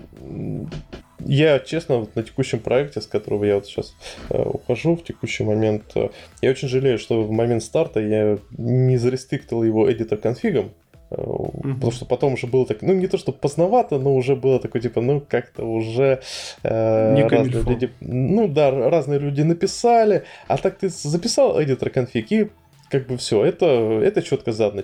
я, 1.20 1.58
честно, 1.58 1.98
вот 1.98 2.14
на 2.16 2.22
текущем 2.22 2.60
проекте, 2.60 3.00
с 3.00 3.06
которого 3.06 3.44
я 3.44 3.56
вот 3.56 3.66
сейчас 3.66 3.94
э, 4.30 4.42
ухожу 4.42 4.96
в 4.96 5.04
текущий 5.04 5.44
момент, 5.44 5.84
э, 5.94 6.08
я 6.42 6.50
очень 6.50 6.68
жалею, 6.68 6.98
что 6.98 7.22
в 7.22 7.30
момент 7.30 7.62
старта 7.62 8.00
я 8.00 8.38
не 8.58 8.96
зарестриктил 8.96 9.62
его 9.62 9.88
editor 9.90 10.16
конфигом, 10.16 10.72
Mm-hmm. 11.08 11.74
Потому 11.74 11.92
что 11.92 12.04
потом 12.04 12.32
уже 12.32 12.48
было 12.48 12.66
так, 12.66 12.82
ну 12.82 12.92
не 12.92 13.06
то 13.06 13.16
что 13.16 13.30
поздновато, 13.30 13.98
но 13.98 14.14
уже 14.14 14.34
было 14.34 14.58
такое 14.58 14.82
типа, 14.82 15.00
ну 15.00 15.20
как-то 15.20 15.64
уже 15.64 16.20
э, 16.64 17.28
разные 17.28 17.62
люди, 17.62 17.90
ну 18.00 18.48
да, 18.48 18.72
разные 18.72 19.20
люди 19.20 19.42
написали, 19.42 20.24
а 20.48 20.58
так 20.58 20.78
ты 20.78 20.88
записал 20.88 21.60
editor 21.60 21.90
конфиг 21.90 22.32
и 22.32 22.50
как 22.90 23.06
бы 23.06 23.18
все, 23.18 23.44
это, 23.44 23.66
это 23.66 24.20
четко 24.22 24.50
задано. 24.50 24.82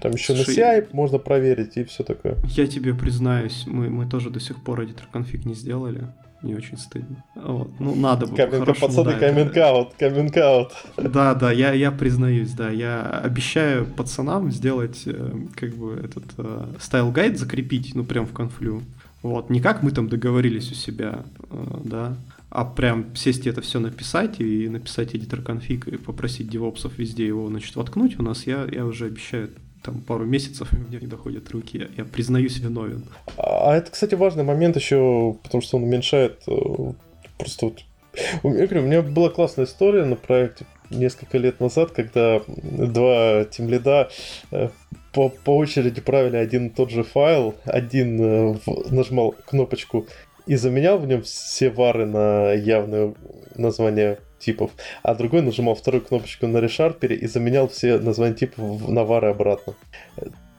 Там 0.00 0.12
еще 0.12 0.34
Слушай, 0.34 0.56
на 0.56 0.78
CI 0.78 0.88
можно 0.92 1.18
проверить 1.18 1.76
и 1.76 1.84
все 1.84 2.04
такое. 2.04 2.36
Я 2.44 2.66
тебе 2.66 2.94
признаюсь, 2.94 3.64
мы, 3.66 3.88
мы 3.90 4.06
тоже 4.06 4.30
до 4.30 4.40
сих 4.40 4.62
пор 4.62 4.82
editor 4.82 5.04
конфиг 5.12 5.44
не 5.44 5.54
сделали 5.54 6.08
не 6.42 6.54
очень 6.54 6.78
стыдно. 6.78 7.24
Вот. 7.34 7.70
Ну, 7.80 7.94
надо 7.94 8.26
было. 8.26 8.36
Каминка, 8.36 8.74
пацаны, 8.74 9.12
да, 9.12 9.18
каминг-аут, 9.18 9.94
каминг-аут. 9.98 10.72
Да, 10.96 11.34
да, 11.34 11.50
я, 11.50 11.72
я 11.72 11.90
признаюсь, 11.90 12.52
да, 12.52 12.70
я 12.70 13.02
обещаю 13.02 13.86
пацанам 13.86 14.50
сделать 14.50 15.02
э, 15.06 15.32
как 15.54 15.74
бы 15.74 15.94
этот 15.94 16.24
э, 16.38 16.66
стайл-гайд 16.78 17.36
закрепить, 17.36 17.94
ну, 17.94 18.04
прям 18.04 18.26
в 18.26 18.32
Conflu. 18.32 18.82
Вот, 19.22 19.50
не 19.50 19.60
как 19.60 19.82
мы 19.82 19.90
там 19.90 20.08
договорились 20.08 20.70
у 20.70 20.74
себя, 20.74 21.24
э, 21.50 21.64
да, 21.84 22.16
а 22.50 22.64
прям 22.64 23.16
сесть 23.16 23.46
и 23.46 23.50
это 23.50 23.60
все 23.60 23.80
написать 23.80 24.40
и 24.40 24.68
написать 24.68 25.14
editor 25.14 25.42
config 25.42 25.88
и 25.88 25.96
попросить 25.96 26.48
девопсов 26.48 26.98
везде 26.98 27.26
его, 27.26 27.48
значит, 27.48 27.74
воткнуть 27.76 28.18
у 28.20 28.22
нас, 28.22 28.46
я, 28.46 28.66
я 28.70 28.86
уже 28.86 29.06
обещаю 29.06 29.50
там 29.86 30.00
пару 30.00 30.24
месяцев, 30.24 30.72
и 30.72 30.76
мне 30.76 30.98
не 31.00 31.06
доходят 31.06 31.50
руки, 31.50 31.78
я, 31.78 31.88
я 31.96 32.04
признаюсь 32.04 32.58
виновен. 32.58 33.04
А 33.38 33.74
это, 33.74 33.90
кстати, 33.90 34.14
важный 34.14 34.44
момент 34.44 34.76
еще, 34.76 35.36
потому 35.42 35.62
что 35.62 35.78
он 35.78 35.84
уменьшает 35.84 36.42
э, 36.46 36.92
просто 37.38 37.66
вот... 37.66 37.80
Я 38.44 38.66
говорю, 38.66 38.82
у 38.82 38.86
меня 38.86 39.02
была 39.02 39.28
классная 39.28 39.66
история 39.66 40.04
на 40.04 40.16
проекте 40.16 40.66
несколько 40.90 41.38
лет 41.38 41.60
назад, 41.60 41.90
когда 41.90 42.40
два 42.46 43.44
тимлида 43.44 44.10
э, 44.50 44.68
по, 45.12 45.28
по 45.28 45.56
очереди 45.56 46.00
правили 46.00 46.36
один 46.36 46.66
и 46.66 46.70
тот 46.70 46.90
же 46.90 47.02
файл, 47.02 47.54
один 47.64 48.20
э, 48.20 48.56
нажимал 48.90 49.34
кнопочку 49.46 50.06
и 50.46 50.56
заменял 50.56 50.98
в 50.98 51.06
нем 51.06 51.22
все 51.22 51.70
вары 51.70 52.06
на 52.06 52.52
явное 52.52 53.14
название 53.56 54.18
типов, 54.38 54.70
а 55.02 55.14
другой 55.14 55.42
нажимал 55.42 55.74
вторую 55.74 56.02
кнопочку 56.02 56.46
на 56.46 56.58
решарпере 56.58 57.16
и 57.16 57.26
заменял 57.26 57.68
все 57.68 57.98
названия 57.98 58.34
типов 58.34 58.88
на 58.88 59.04
вары 59.04 59.28
обратно. 59.28 59.74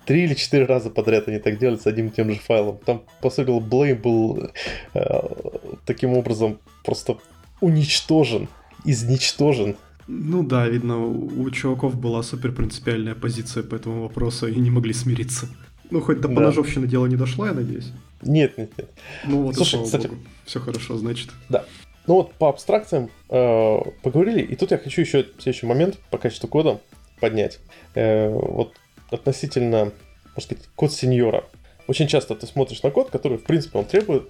Три 0.06 0.24
или 0.24 0.36
четыре 0.36 0.66
раза 0.66 0.90
подряд 0.90 1.28
они 1.28 1.40
так 1.40 1.60
делали 1.60 1.78
с 1.78 1.86
одним 1.86 2.08
и 2.08 2.12
тем 2.12 2.32
же 2.32 2.40
файлом. 2.40 2.78
Там, 2.86 3.04
по 3.22 3.30
сути, 3.30 3.50
Blame 3.50 4.02
был 4.02 4.52
э, 4.94 5.20
таким 5.86 6.14
образом 6.14 6.60
просто 6.86 7.18
уничтожен, 7.60 8.48
изничтожен. 8.86 9.76
Ну 10.08 10.44
да, 10.44 10.68
видно, 10.70 11.06
у 11.06 11.50
чуваков 11.52 12.00
была 12.00 12.24
супер 12.24 12.54
принципиальная 12.54 13.16
позиция 13.16 13.64
по 13.64 13.76
этому 13.76 14.04
вопросу, 14.04 14.48
и 14.48 14.56
не 14.56 14.70
могли 14.70 14.94
смириться. 14.94 15.50
Ну, 15.90 16.02
хоть 16.02 16.22
до 16.22 16.30
поножовщины 16.30 16.86
да. 16.86 16.92
дело 16.92 17.06
не 17.06 17.18
дошло, 17.18 17.46
я 17.46 17.54
надеюсь. 17.54 17.92
Нет, 18.22 18.58
нет, 18.58 18.72
нет. 18.78 18.90
Ну 19.26 19.44
вот, 19.44 19.56
Слушай, 19.56 19.84
кстати, 19.84 20.08
Богу. 20.08 20.20
все 20.46 20.60
хорошо, 20.60 20.98
значит. 20.98 21.30
Да. 21.50 21.66
Ну 22.08 22.16
вот 22.16 22.34
по 22.34 22.50
абстракциям 22.50 23.10
э, 23.30 23.80
поговорили, 24.02 24.42
и 24.42 24.56
тут 24.56 24.72
я 24.72 24.78
хочу 24.78 25.02
еще 25.02 25.26
следующий 25.40 25.66
момент 25.66 26.00
по 26.10 26.18
качеству 26.18 26.48
кода 26.48 26.80
поднять. 27.20 27.60
Э, 27.96 28.30
вот 28.30 28.74
относительно, 29.12 29.92
можно 30.36 30.42
сказать, 30.42 30.64
код 30.76 30.94
сеньора. 30.94 31.44
Очень 31.88 32.08
часто 32.08 32.36
ты 32.36 32.48
смотришь 32.48 32.84
на 32.84 32.92
код, 32.92 33.10
который, 33.10 33.38
в 33.38 33.44
принципе, 33.44 33.80
он 33.80 33.86
требует, 33.86 34.30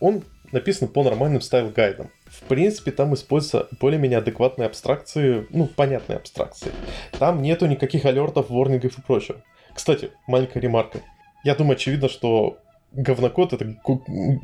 он 0.00 0.22
написан 0.52 0.88
по 0.88 1.02
нормальным 1.02 1.40
стайл-гайдам. 1.40 2.10
В 2.26 2.42
принципе, 2.42 2.90
там 2.90 3.14
используются 3.14 3.68
более-менее 3.80 4.18
адекватные 4.18 4.66
абстракции, 4.66 5.46
ну, 5.50 5.66
понятные 5.66 6.16
абстракции. 6.16 6.70
Там 7.18 7.42
нету 7.42 7.66
никаких 7.66 8.04
алертов, 8.04 8.50
ворнингов 8.50 8.98
и 8.98 9.02
прочего. 9.02 9.42
Кстати, 9.74 10.10
маленькая 10.26 10.60
ремарка. 10.60 11.00
Я 11.44 11.54
думаю, 11.54 11.74
очевидно, 11.74 12.08
что 12.08 12.58
говнокод— 12.92 13.52
это 13.54 13.76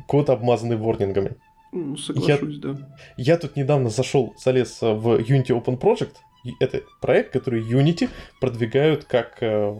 код, 0.07 0.29
обмазанный 0.29 0.75
ворнингами. 0.75 1.35
Ну, 1.73 1.97
соглашусь, 1.97 2.55
я, 2.55 2.59
да. 2.61 2.77
Я 3.17 3.37
тут 3.37 3.55
недавно 3.55 3.89
зашел, 3.89 4.35
залез 4.37 4.79
в 4.81 5.19
Unity 5.19 5.47
Open 5.47 5.79
Project. 5.79 6.15
Это 6.59 6.81
проект, 7.01 7.33
который 7.33 7.63
Unity 7.63 8.09
продвигают 8.39 9.05
как 9.05 9.37
э, 9.41 9.75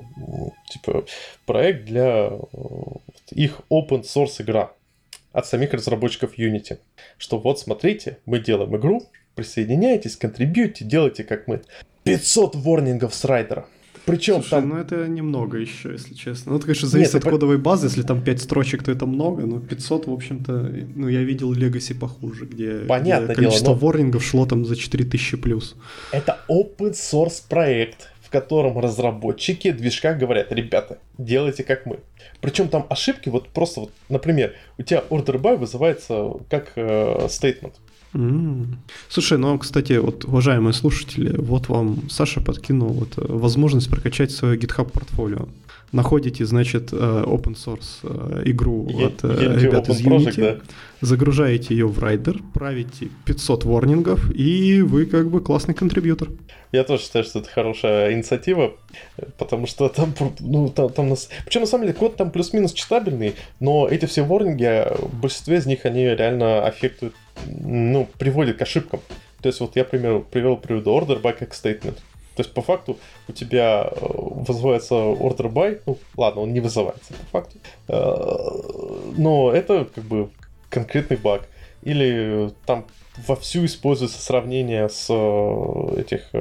типа 0.72 1.06
проект 1.46 1.86
для 1.86 2.32
э, 2.32 2.38
их 3.32 3.62
open 3.70 4.02
source 4.02 4.42
игра 4.42 4.72
от 5.34 5.46
самих 5.46 5.74
разработчиков 5.74 6.38
Unity. 6.40 6.80
Что 7.18 7.38
вот 7.38 7.60
смотрите, 7.60 8.18
мы 8.26 8.40
делаем 8.40 8.76
игру, 8.78 9.04
присоединяйтесь, 9.36 10.16
контрибьюйте, 10.16 10.86
делайте 10.86 11.24
как 11.24 11.48
мы. 11.48 11.62
500 12.04 12.56
ворнингов 12.56 13.14
с 13.14 13.24
райдера. 13.26 13.68
Причем 14.06 14.36
Слушай, 14.36 14.50
там... 14.50 14.70
ну 14.70 14.78
это 14.78 15.08
немного 15.08 15.58
еще, 15.58 15.92
если 15.92 16.14
честно. 16.14 16.52
Ну, 16.52 16.58
это, 16.58 16.66
конечно, 16.66 16.88
зависит 16.88 17.14
Нет, 17.14 17.24
от 17.24 17.32
кодовой 17.32 17.58
базы. 17.58 17.88
Если 17.88 18.02
там 18.02 18.22
5 18.22 18.42
строчек, 18.42 18.84
то 18.84 18.92
это 18.92 19.06
много, 19.06 19.46
но 19.46 19.60
500, 19.60 20.08
в 20.08 20.12
общем-то, 20.12 20.74
ну, 20.96 21.08
я 21.08 21.24
видел 21.24 21.54
Legacy 21.54 21.98
похуже, 21.98 22.46
где, 22.46 22.80
Понятно 22.80 23.28
где 23.28 23.36
количество 23.36 23.68
дело, 23.68 23.76
но... 23.76 23.80
ворнингов 23.80 24.24
шло 24.24 24.46
там 24.46 24.66
за 24.66 24.76
4000 24.76 25.38
плюс. 25.38 25.76
Это 26.12 26.40
open 26.50 26.92
source 26.92 27.44
проект, 27.48 28.10
в 28.22 28.30
котором 28.30 28.78
разработчики 28.78 29.72
движка 29.72 30.14
говорят, 30.14 30.52
ребята, 30.52 30.98
делайте 31.18 31.64
как 31.64 31.86
мы. 31.86 32.00
Причем 32.42 32.68
там 32.68 32.86
ошибки, 32.90 33.30
вот 33.30 33.48
просто 33.50 33.82
вот, 33.82 33.92
например, 34.10 34.54
у 34.78 34.84
тебя 34.84 35.04
order 35.10 35.40
by 35.42 35.56
вызывается 35.56 36.34
как 36.50 36.74
э, 36.76 37.28
statement. 37.28 37.74
Mm. 38.14 38.76
Слушай, 39.10 39.38
ну, 39.38 39.58
кстати, 39.58 39.94
вот, 39.94 40.26
уважаемые 40.26 40.74
слушатели, 40.74 41.36
вот 41.36 41.70
вам 41.70 42.10
Саша 42.10 42.42
подкинул 42.42 42.90
вот, 42.94 43.18
э, 43.18 43.26
возможность 43.28 43.90
прокачать 43.90 44.32
свое 44.32 44.58
GitHub 44.58 44.92
портфолио. 44.92 45.48
Находите, 45.94 46.46
значит, 46.46 46.92
э, 46.92 46.96
open 46.96 47.56
source 47.56 48.00
э, 48.04 48.44
игру 48.46 48.88
Я, 48.90 49.08
от 49.08 49.24
Unity 49.24 49.60
ребят 49.60 49.90
из 49.90 50.02
Unity, 50.02 50.26
Project, 50.26 50.42
да. 50.42 50.58
загружаете 51.02 51.74
ее 51.76 51.88
в 51.88 52.00
райдер, 52.00 52.42
правите 52.54 53.10
500 53.26 53.64
ворнингов, 53.64 54.30
и 54.36 54.82
вы 54.82 55.06
как 55.06 55.30
бы 55.30 55.40
классный 55.40 55.74
контрибьютор. 55.74 56.30
Я 56.72 56.84
тоже 56.84 57.04
считаю, 57.04 57.24
что 57.24 57.40
это 57.40 57.50
хорошая 57.50 58.14
инициатива, 58.14 58.74
потому 59.38 59.68
что 59.68 59.88
там, 59.90 60.14
ну, 60.40 60.70
там, 60.70 60.90
там 60.90 61.10
нас... 61.10 61.30
Причем, 61.46 61.62
на 61.62 61.68
самом 61.68 61.86
деле, 61.86 61.98
код 61.98 62.16
там 62.16 62.32
плюс-минус 62.32 62.74
читабельный, 62.74 63.36
но 63.60 63.88
эти 63.88 64.06
все 64.06 64.24
ворнинги, 64.24 64.86
большинство 65.14 65.54
из 65.54 65.68
них, 65.68 65.86
они 65.86 66.04
реально 66.04 66.66
аффектуют, 66.66 67.14
ну, 67.46 68.10
приводят 68.18 68.58
к 68.58 68.62
ошибкам. 68.64 69.00
То 69.42 69.48
есть 69.48 69.60
вот 69.60 69.76
я, 69.76 69.84
например, 69.84 70.22
привел 70.22 70.58
приведу 70.58 70.92
order 70.92 71.22
by 71.22 71.38
как 71.38 71.52
statement. 71.52 72.00
То 72.36 72.42
есть, 72.42 72.54
по 72.54 72.62
факту, 72.62 72.98
у 73.28 73.32
тебя 73.32 73.90
э, 73.92 73.96
вызывается 74.00 74.96
order 74.96 75.52
by, 75.52 75.82
ну, 75.86 75.98
ладно, 76.18 76.42
он 76.42 76.54
не 76.54 76.62
вызывается, 76.62 77.14
по 77.14 77.42
факту, 77.42 77.58
э, 77.88 79.14
но 79.18 79.52
это 79.52 79.86
как 79.94 80.04
бы 80.04 80.30
конкретный 80.70 81.18
баг. 81.18 81.48
Или 81.84 82.52
там 82.66 82.86
вовсю 83.28 83.66
используется 83.66 84.20
сравнение 84.20 84.90
с 84.90 85.08
э, 85.10 86.00
этих, 86.00 86.32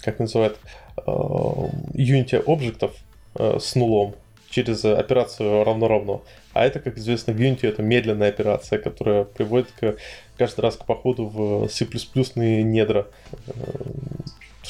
как 0.00 0.18
называют, 0.18 0.58
Unity 0.96 2.42
объектов 2.46 2.92
с 3.34 3.74
нулом 3.76 4.14
через 4.50 4.84
операцию 4.84 5.64
равно-равно. 5.64 6.22
А 6.52 6.66
это, 6.66 6.80
как 6.80 6.98
известно, 6.98 7.32
в 7.32 7.36
Unity 7.36 7.66
это 7.66 7.82
медленная 7.82 8.28
операция, 8.28 8.78
которая 8.78 9.24
приводит 9.24 9.70
к, 9.80 9.96
каждый 10.36 10.60
раз 10.60 10.76
к 10.76 10.84
походу 10.84 11.26
в 11.26 11.68
C++ 11.68 11.86
недра 12.44 13.06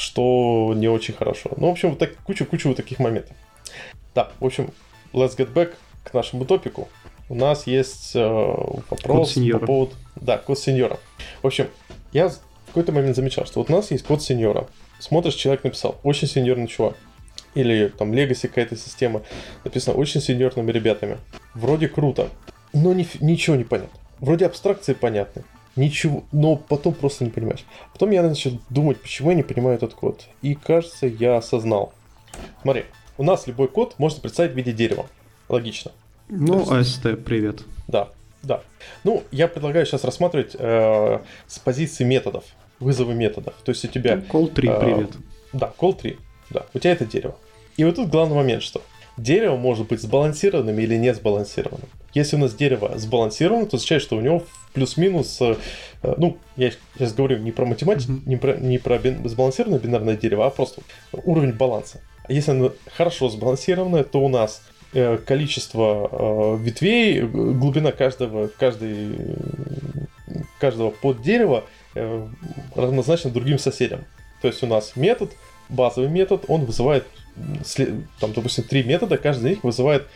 что 0.02 0.72
не 0.76 0.88
очень 0.88 1.14
хорошо. 1.14 1.50
Ну, 1.56 1.68
в 1.68 1.70
общем, 1.70 1.90
вот 1.90 1.98
так, 1.98 2.16
кучу-кучу 2.24 2.68
вот 2.68 2.76
таких 2.76 2.98
моментов. 2.98 3.36
Да, 4.14 4.32
в 4.40 4.44
общем, 4.44 4.70
let's 5.12 5.36
get 5.36 5.52
back 5.52 5.74
к 6.02 6.12
нашему 6.12 6.44
топику. 6.44 6.88
У 7.28 7.34
нас 7.34 7.66
есть 7.66 8.12
э, 8.14 8.20
вопрос 8.90 9.34
по 9.34 9.58
поводу... 9.58 9.92
Да, 10.16 10.38
код 10.38 10.58
сеньора. 10.58 10.98
В 11.40 11.46
общем, 11.46 11.68
я 12.12 12.28
в 12.28 12.38
какой-то 12.66 12.92
момент 12.92 13.16
замечал, 13.16 13.46
что 13.46 13.60
вот 13.60 13.70
у 13.70 13.72
нас 13.72 13.90
есть 13.92 14.04
код 14.04 14.22
сеньора. 14.22 14.66
Смотришь, 14.98 15.34
человек 15.34 15.64
написал, 15.64 15.98
очень 16.02 16.28
сеньорный 16.28 16.66
чувак. 16.66 16.96
Или 17.54 17.88
там 17.88 18.12
Legacy 18.12 18.48
какая-то 18.48 18.76
система, 18.76 19.22
написано 19.62 19.96
очень 19.96 20.20
сеньорными 20.20 20.72
ребятами. 20.72 21.18
Вроде 21.54 21.88
круто, 21.88 22.28
но 22.72 22.92
ни, 22.92 23.06
ничего 23.20 23.56
не 23.56 23.64
понятно. 23.64 23.98
Вроде 24.18 24.46
абстракции 24.46 24.94
понятны, 24.94 25.44
Ничего, 25.74 26.24
но 26.32 26.56
потом 26.56 26.92
просто 26.92 27.24
не 27.24 27.30
понимаешь. 27.30 27.64
Потом 27.92 28.10
я 28.10 28.22
начал 28.22 28.58
думать, 28.68 29.00
почему 29.00 29.30
я 29.30 29.36
не 29.36 29.42
понимаю 29.42 29.76
этот 29.76 29.94
код. 29.94 30.26
И 30.42 30.54
кажется, 30.54 31.06
я 31.06 31.36
осознал. 31.38 31.92
Смотри, 32.60 32.84
у 33.16 33.24
нас 33.24 33.46
любой 33.46 33.68
код 33.68 33.94
можно 33.98 34.20
представить 34.20 34.52
в 34.52 34.56
виде 34.56 34.72
дерева. 34.72 35.06
Логично. 35.48 35.92
Ну, 36.28 36.60
есть, 36.78 37.00
AST, 37.02 37.16
привет. 37.16 37.62
Да, 37.88 38.10
да. 38.42 38.62
Ну, 39.04 39.22
я 39.30 39.48
предлагаю 39.48 39.86
сейчас 39.86 40.04
рассматривать 40.04 40.56
э, 40.58 41.20
с 41.46 41.58
позиции 41.58 42.04
методов, 42.04 42.44
вызовы 42.80 43.14
методов. 43.14 43.54
То 43.64 43.70
есть 43.70 43.84
у 43.84 43.88
тебя... 43.88 44.16
Ну, 44.16 44.22
call 44.22 44.52
3, 44.52 44.68
э, 44.68 44.80
привет. 44.80 45.10
Да, 45.52 45.72
call 45.78 45.96
3. 45.96 46.18
Да, 46.50 46.66
у 46.74 46.78
тебя 46.78 46.92
это 46.92 47.06
дерево. 47.06 47.36
И 47.76 47.84
вот 47.84 47.96
тут 47.96 48.08
главный 48.08 48.36
момент, 48.36 48.62
что 48.62 48.82
дерево 49.16 49.56
может 49.56 49.88
быть 49.88 50.02
сбалансированным 50.02 50.78
или 50.78 50.96
не 50.96 51.14
сбалансированным. 51.14 51.88
Если 52.14 52.36
у 52.36 52.38
нас 52.38 52.54
дерево 52.54 52.92
сбалансировано, 52.96 53.66
то 53.66 53.76
означает, 53.76 54.02
что 54.02 54.16
у 54.16 54.20
него 54.20 54.44
плюс-минус, 54.74 55.38
э, 55.40 55.56
э, 56.02 56.14
ну, 56.18 56.36
я 56.56 56.72
сейчас 56.96 57.14
говорю 57.14 57.38
не 57.38 57.52
про 57.52 57.64
математику, 57.64 58.12
mm-hmm. 58.12 58.22
не 58.26 58.36
про, 58.36 58.56
не 58.56 58.78
про 58.78 58.98
бин, 58.98 59.26
сбалансированное 59.28 59.80
бинарное 59.80 60.16
дерево, 60.16 60.46
а 60.46 60.50
просто 60.50 60.82
уровень 61.12 61.52
баланса. 61.52 62.00
А 62.24 62.32
если 62.32 62.50
оно 62.50 62.72
хорошо 62.96 63.30
сбалансированное, 63.30 64.04
то 64.04 64.22
у 64.22 64.28
нас 64.28 64.62
э, 64.92 65.16
количество 65.18 66.56
ветвей, 66.56 67.22
глубина 67.22 67.92
каждого, 67.92 68.48
каждой, 68.48 69.16
каждого 70.58 70.90
под 70.90 71.22
дерева 71.22 71.64
равнозначно 72.74 73.30
другим 73.30 73.58
соседям. 73.58 74.04
То 74.40 74.48
есть 74.48 74.62
у 74.62 74.66
нас 74.66 74.96
метод, 74.96 75.32
базовый 75.68 76.08
метод, 76.08 76.44
он 76.48 76.64
вызывает, 76.64 77.06
там, 78.20 78.32
допустим, 78.32 78.64
три 78.64 78.82
метода, 78.82 79.18
каждый 79.18 79.52
из 79.52 79.56
них 79.56 79.64
вызывает 79.64 80.06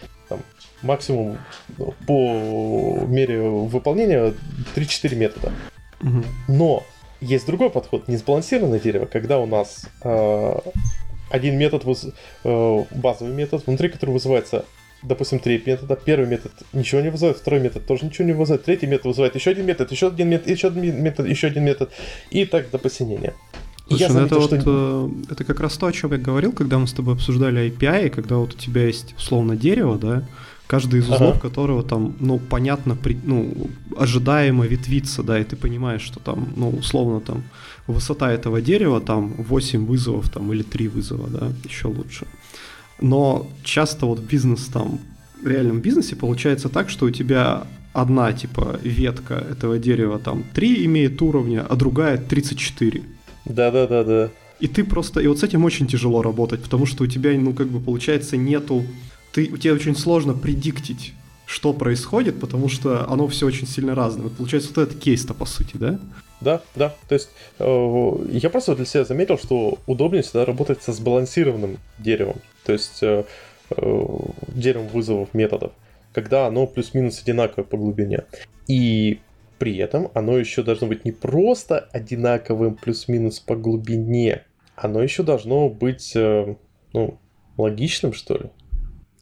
максимум 0.83 1.39
по 2.07 2.99
мере 3.07 3.41
выполнения 3.41 4.35
3-4 4.74 5.14
метода. 5.14 5.53
Угу. 6.03 6.24
Но 6.49 6.87
есть 7.20 7.47
другой 7.47 7.70
подход, 7.70 8.09
несбалансированное 8.09 8.79
дерево, 8.79 9.07
когда 9.07 9.39
у 9.39 9.47
нас 9.47 9.87
э, 10.03 10.55
один 11.31 11.59
метод, 11.59 11.85
э, 12.45 12.85
базовый 12.91 13.33
метод, 13.33 13.66
внутри 13.66 13.89
которого 13.89 14.14
вызывается, 14.14 14.64
допустим, 15.03 15.39
три 15.39 15.62
метода. 15.64 15.97
Первый 15.97 16.29
метод 16.29 16.53
ничего 16.72 17.01
не 17.01 17.11
вызывает, 17.11 17.39
второй 17.39 17.61
метод 17.61 17.87
тоже 17.87 18.05
ничего 18.07 18.27
не 18.27 18.33
вызывает, 18.33 18.64
третий 18.64 18.87
метод 18.87 19.07
вызывает 19.07 19.35
еще 19.35 19.51
один 19.51 19.66
метод, 19.66 19.91
еще 19.91 20.09
один 20.09 20.29
метод, 20.29 20.49
еще 20.49 20.66
один 20.68 21.03
метод, 21.03 21.27
еще 21.27 21.47
один 21.47 21.64
метод, 21.64 21.91
и 22.31 22.45
так 22.45 22.70
до 22.70 22.79
посинения. 22.79 23.35
Слушай, 23.89 24.01
я 24.03 24.09
ну 24.09 24.14
заметил, 24.14 24.45
это, 24.45 24.61
что... 24.61 25.09
вот, 25.09 25.27
э, 25.31 25.33
это 25.33 25.45
как 25.45 25.61
раз 25.61 25.77
то, 25.77 25.87
о 25.87 25.93
чем 25.93 26.12
я 26.12 26.18
говорил, 26.18 26.53
когда 26.53 26.79
мы 26.79 26.87
с 26.87 26.93
тобой 26.93 27.14
обсуждали 27.14 27.70
API, 27.70 28.11
когда 28.11 28.37
вот 28.37 28.55
у 28.55 28.57
тебя 28.57 28.85
есть 28.85 29.14
условно 29.16 29.57
дерево, 29.57 29.97
да, 29.97 30.24
каждый 30.67 31.01
из 31.01 31.05
узлов 31.09 31.37
ага. 31.37 31.41
которого 31.41 31.83
там, 31.83 32.14
ну, 32.21 32.39
понятно, 32.39 32.97
при, 32.97 33.17
ну, 33.25 33.71
ожидаемо 33.97 34.67
ветвится, 34.67 35.23
да, 35.23 35.39
и 35.39 35.45
ты 35.45 35.57
понимаешь, 35.57 36.03
что 36.03 36.21
там, 36.21 36.49
ну, 36.57 36.71
условно 36.71 37.21
там 37.21 37.43
высота 37.87 38.33
этого 38.33 38.61
дерева 38.61 39.01
там 39.01 39.35
8 39.39 39.87
вызовов 39.87 40.29
там 40.29 40.53
или 40.53 40.62
3 40.62 40.89
вызова, 40.89 41.29
да, 41.29 41.53
еще 41.64 41.89
лучше. 41.89 42.27
Но 43.01 43.47
часто 43.62 44.07
вот 44.07 44.21
бизнес 44.21 44.67
там, 44.67 44.99
в 45.43 45.47
реальном 45.47 45.81
бизнесе 45.81 46.17
получается 46.17 46.69
так, 46.69 46.91
что 46.91 47.07
у 47.07 47.11
тебя 47.11 47.62
одна, 47.93 48.33
типа, 48.33 48.81
ветка 48.83 49.35
этого 49.35 49.79
дерева 49.79 50.19
там 50.19 50.45
3 50.55 50.85
имеет 50.87 51.23
уровня, 51.23 51.64
а 51.69 51.77
другая 51.77 52.19
34. 52.19 53.03
Да-да-да-да. 53.45 54.31
И 54.59 54.69
ты 54.69 54.85
просто, 54.85 55.21
и 55.21 55.27
вот 55.27 55.39
с 55.39 55.45
этим 55.45 55.64
очень 55.64 55.87
тяжело 55.87 56.23
работать, 56.23 56.62
потому 56.62 56.87
что 56.87 57.05
у 57.05 57.07
тебя, 57.07 57.39
ну, 57.39 57.53
как 57.53 57.69
бы, 57.69 57.81
получается, 57.81 58.37
нету 58.37 58.85
ты, 59.37 59.49
тебе 59.49 59.74
очень 59.74 59.95
сложно 59.95 60.32
предиктить, 60.32 61.12
что 61.45 61.74
происходит, 61.74 62.41
потому 62.41 62.70
что 62.70 63.07
оно 63.07 63.28
все 63.28 63.45
очень 63.47 63.66
сильно 63.66 63.95
разное. 63.95 64.24
Вот 64.24 64.37
получается, 64.39 64.70
вот 64.74 64.89
этот 64.89 64.99
кейс-то 64.99 65.34
по 65.34 65.45
сути, 65.45 65.76
да? 65.76 66.01
Да, 66.41 66.62
да. 66.74 66.95
То 67.07 67.14
есть 67.14 67.28
э, 67.59 68.26
я 68.30 68.49
просто 68.49 68.74
для 68.74 68.87
себя 68.87 69.05
заметил, 69.05 69.37
что 69.37 69.78
удобнее 69.87 70.22
всегда 70.22 70.47
работать 70.47 70.82
со 70.82 70.95
сбалансированным 70.95 71.76
деревом. 71.99 72.37
То 72.64 72.72
есть 72.72 73.03
э, 73.03 73.24
э, 73.76 74.07
деревом 74.49 74.89
вызовов 74.89 75.34
методов, 75.34 75.72
когда 76.14 76.47
оно 76.47 76.66
плюс-минус 76.66 77.20
одинаковое 77.20 77.66
по 77.66 77.76
глубине. 77.76 78.24
И 78.68 79.20
при 79.59 79.76
этом 79.76 80.11
оно 80.14 80.39
еще 80.39 80.62
должно 80.62 80.87
быть 80.87 81.05
не 81.05 81.12
просто 81.12 81.80
одинаковым 81.93 82.74
плюс-минус 82.74 83.41
по 83.41 83.55
глубине, 83.55 84.45
оно 84.76 85.03
еще 85.03 85.22
должно 85.22 85.68
быть 85.68 86.12
э, 86.16 86.57
ну, 86.95 87.18
логичным, 87.59 88.14
что 88.14 88.39
ли 88.39 88.51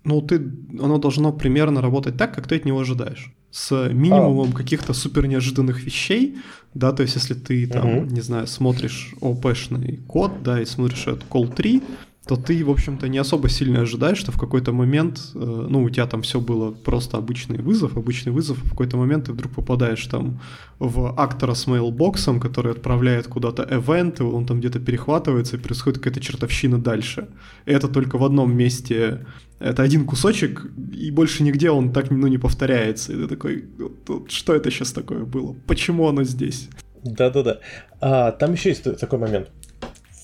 ну, 0.05 0.21
ты, 0.21 0.37
оно 0.81 0.99
должно 0.99 1.33
примерно 1.33 1.81
работать 1.81 2.17
так, 2.17 2.35
как 2.35 2.47
ты 2.47 2.57
от 2.57 2.65
него 2.65 2.81
ожидаешь. 2.81 3.33
С 3.51 3.89
минимумом 3.89 4.51
а. 4.53 4.57
каких-то 4.57 4.93
супер 4.93 5.27
неожиданных 5.27 5.83
вещей, 5.85 6.37
да, 6.75 6.93
то 6.93 7.03
есть 7.03 7.15
если 7.15 7.35
ты 7.35 7.67
там, 7.67 7.99
угу. 7.99 8.07
не 8.07 8.21
знаю, 8.21 8.47
смотришь 8.47 9.15
ОП-шный 9.21 10.01
код, 10.07 10.43
да, 10.43 10.61
и 10.61 10.65
смотришь 10.65 11.07
этот 11.07 11.25
call 11.31 11.53
3, 11.55 11.83
то 12.27 12.37
ты, 12.37 12.65
в 12.65 12.71
общем-то, 12.71 13.09
не 13.09 13.19
особо 13.19 13.49
сильно 13.51 13.83
ожидаешь, 13.83 14.17
что 14.17 14.33
в 14.33 14.39
какой-то 14.39 14.73
момент, 14.73 15.21
э, 15.35 15.39
ну, 15.39 15.83
у 15.83 15.91
тебя 15.91 16.07
там 16.07 16.23
все 16.23 16.41
было 16.41 16.71
просто 16.71 17.19
обычный 17.19 17.59
вызов, 17.59 17.99
обычный 17.99 18.33
вызов, 18.33 18.57
в 18.57 18.71
какой-то 18.71 18.97
момент 18.97 19.27
ты 19.27 19.33
вдруг 19.33 19.53
попадаешь 19.53 20.07
там 20.07 20.41
в 20.79 21.15
актора 21.19 21.53
с 21.53 21.67
мейлбоксом, 21.67 22.41
который 22.41 22.73
отправляет 22.73 23.27
куда-то 23.27 23.67
эвент, 23.71 24.21
и 24.21 24.23
он 24.23 24.47
там 24.47 24.61
где-то 24.61 24.81
перехватывается, 24.81 25.57
и 25.57 25.61
происходит 25.61 25.99
какая-то 25.99 26.21
чертовщина 26.21 26.79
дальше. 26.79 27.29
И 27.67 27.73
это 27.73 27.89
только 27.89 28.17
в 28.17 28.25
одном 28.25 28.57
месте, 28.57 29.27
это 29.59 29.83
один 29.83 30.07
кусочек, 30.07 30.67
и 30.93 31.11
больше 31.11 31.43
нигде 31.43 31.71
он 31.71 31.93
так, 31.93 32.11
ну, 32.11 32.27
не 32.27 32.39
повторяется. 32.39 33.13
И 33.13 33.17
ты 33.17 33.29
такой, 33.29 33.65
что 34.29 34.55
это 34.55 34.71
сейчас 34.71 34.93
такое 34.93 35.25
было? 35.25 35.55
Почему 35.67 36.09
оно 36.09 36.25
здесь? 36.25 36.71
Да-да-да. 37.03 37.59
А, 38.01 38.33
там 38.33 38.53
еще 38.55 38.71
есть 38.71 38.85
такой 38.99 39.19
момент. 39.19 39.51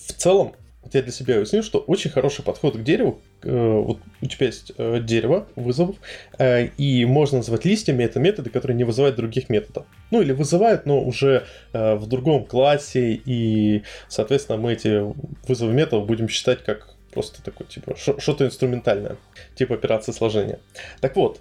В 0.09 0.15
целом, 0.15 0.53
я 0.99 1.03
для 1.03 1.13
себя 1.13 1.37
уяснил, 1.37 1.63
что 1.63 1.79
очень 1.79 2.11
хороший 2.11 2.45
подход 2.45 2.77
к 2.77 2.83
дереву. 2.83 3.21
Э, 3.43 3.79
вот 3.79 3.99
у 4.21 4.27
тебя 4.27 4.47
есть 4.47 4.73
э, 4.77 5.01
дерево 5.01 5.47
вызовов, 5.57 5.97
э, 6.39 6.67
и 6.77 7.05
можно 7.05 7.39
назвать 7.39 7.65
листьями 7.65 8.05
это 8.05 8.19
методы, 8.19 8.51
которые 8.51 8.77
не 8.77 8.85
вызывают 8.85 9.17
других 9.17 9.49
методов. 9.49 9.87
Ну 10.11 10.21
или 10.21 10.33
вызывают, 10.33 10.87
но 10.87 11.03
уже 11.03 11.47
в 11.73 12.07
другом 12.07 12.45
классе, 12.45 13.21
и, 13.25 13.85
соответственно, 14.09 14.59
мы 14.59 14.73
эти 14.73 15.03
вызовы 15.47 15.73
методов 15.73 16.07
будем 16.07 16.29
считать 16.29 16.65
как 16.65 16.95
просто 17.13 17.43
такой, 17.43 17.67
типа, 17.67 17.97
что-то 17.97 18.45
инструментальное, 18.45 19.17
типа 19.55 19.75
операции 19.75 20.13
сложения. 20.13 20.59
Так 21.01 21.17
вот, 21.17 21.41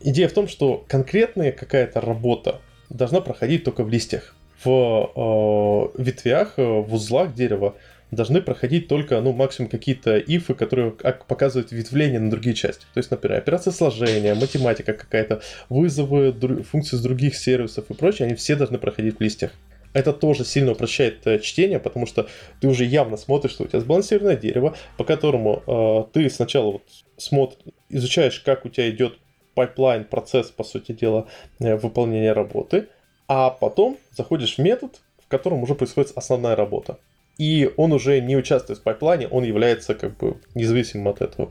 идея 0.00 0.28
в 0.28 0.32
том, 0.32 0.48
что 0.48 0.84
конкретная 0.88 1.52
какая-то 1.52 2.00
работа 2.00 2.60
должна 2.88 3.20
проходить 3.20 3.64
только 3.64 3.84
в 3.84 3.90
листьях. 3.90 4.34
В 4.64 5.92
ветвях, 5.98 6.54
в 6.56 6.94
узлах 6.94 7.34
дерева 7.34 7.74
должны 8.14 8.40
проходить 8.40 8.88
только, 8.88 9.20
ну, 9.20 9.32
максимум 9.32 9.70
какие-то 9.70 10.18
ифы, 10.18 10.54
которые 10.54 10.92
показывают 10.92 11.72
ветвление 11.72 12.20
на 12.20 12.30
другие 12.30 12.54
части. 12.54 12.86
То 12.94 12.98
есть, 12.98 13.10
например, 13.10 13.38
операция 13.38 13.72
сложения, 13.72 14.34
математика 14.34 14.92
какая-то, 14.92 15.42
вызовы 15.68 16.32
функций 16.62 16.98
с 16.98 17.02
других 17.02 17.36
сервисов 17.36 17.90
и 17.90 17.94
прочее, 17.94 18.26
они 18.26 18.34
все 18.34 18.56
должны 18.56 18.78
проходить 18.78 19.18
в 19.18 19.20
листьях. 19.20 19.52
Это 19.94 20.12
тоже 20.12 20.44
сильно 20.44 20.72
упрощает 20.72 21.24
э, 21.26 21.38
чтение, 21.38 21.78
потому 21.78 22.06
что 22.06 22.26
ты 22.60 22.66
уже 22.66 22.84
явно 22.84 23.16
смотришь, 23.16 23.52
что 23.52 23.62
у 23.64 23.66
тебя 23.68 23.78
сбалансированное 23.78 24.36
дерево, 24.36 24.76
по 24.96 25.04
которому 25.04 25.62
э, 25.66 26.12
ты 26.12 26.28
сначала 26.30 26.72
вот 26.72 26.82
смотр, 27.16 27.56
изучаешь, 27.88 28.40
как 28.40 28.64
у 28.64 28.68
тебя 28.68 28.90
идет 28.90 29.18
пайплайн, 29.54 30.04
процесс, 30.04 30.50
по 30.50 30.64
сути 30.64 30.92
дела, 30.92 31.28
э, 31.60 31.76
выполнения 31.76 32.32
работы, 32.32 32.88
а 33.28 33.50
потом 33.50 33.96
заходишь 34.10 34.56
в 34.56 34.58
метод, 34.58 35.00
в 35.24 35.28
котором 35.28 35.62
уже 35.62 35.76
происходит 35.76 36.12
основная 36.16 36.56
работа. 36.56 36.98
И 37.38 37.72
он 37.76 37.92
уже 37.92 38.20
не 38.20 38.36
участвует 38.36 38.78
в 38.78 38.82
пайплайне, 38.82 39.26
он 39.28 39.44
является 39.44 39.94
как 39.94 40.16
бы 40.16 40.36
независимым 40.54 41.08
от 41.08 41.20
этого. 41.20 41.50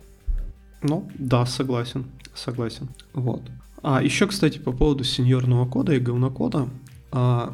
Ну, 0.82 1.10
да, 1.16 1.46
согласен, 1.46 2.06
согласен. 2.36 2.90
Вот. 3.14 3.42
А 3.82 4.02
еще, 4.02 4.28
кстати, 4.28 4.60
по 4.60 4.72
поводу 4.72 5.04
сеньорного 5.04 5.68
кода 5.68 5.94
и 5.94 6.00
говнокода. 6.00 6.70
А, 7.12 7.54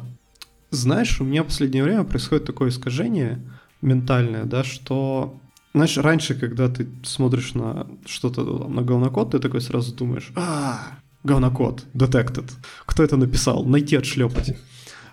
знаешь, 0.70 1.20
у 1.20 1.24
меня 1.24 1.42
в 1.42 1.46
последнее 1.46 1.82
время 1.82 2.04
происходит 2.04 2.44
такое 2.44 2.70
искажение 2.70 3.40
ментальное, 3.82 4.44
да, 4.44 4.62
что 4.62 5.34
знаешь, 5.72 5.96
раньше, 5.98 6.34
когда 6.34 6.68
ты 6.68 6.88
смотришь 7.04 7.54
на 7.54 7.86
что-то 8.04 8.42
на 8.42 8.82
говнокод, 8.82 9.32
ты 9.32 9.38
такой 9.38 9.60
сразу 9.60 9.94
думаешь, 9.94 10.32
а, 10.34 10.98
говнокод, 11.22 11.84
detected. 11.94 12.50
Кто 12.86 13.04
это 13.04 13.16
написал? 13.16 13.64
Найти, 13.64 13.96
отшлепать. 13.96 14.56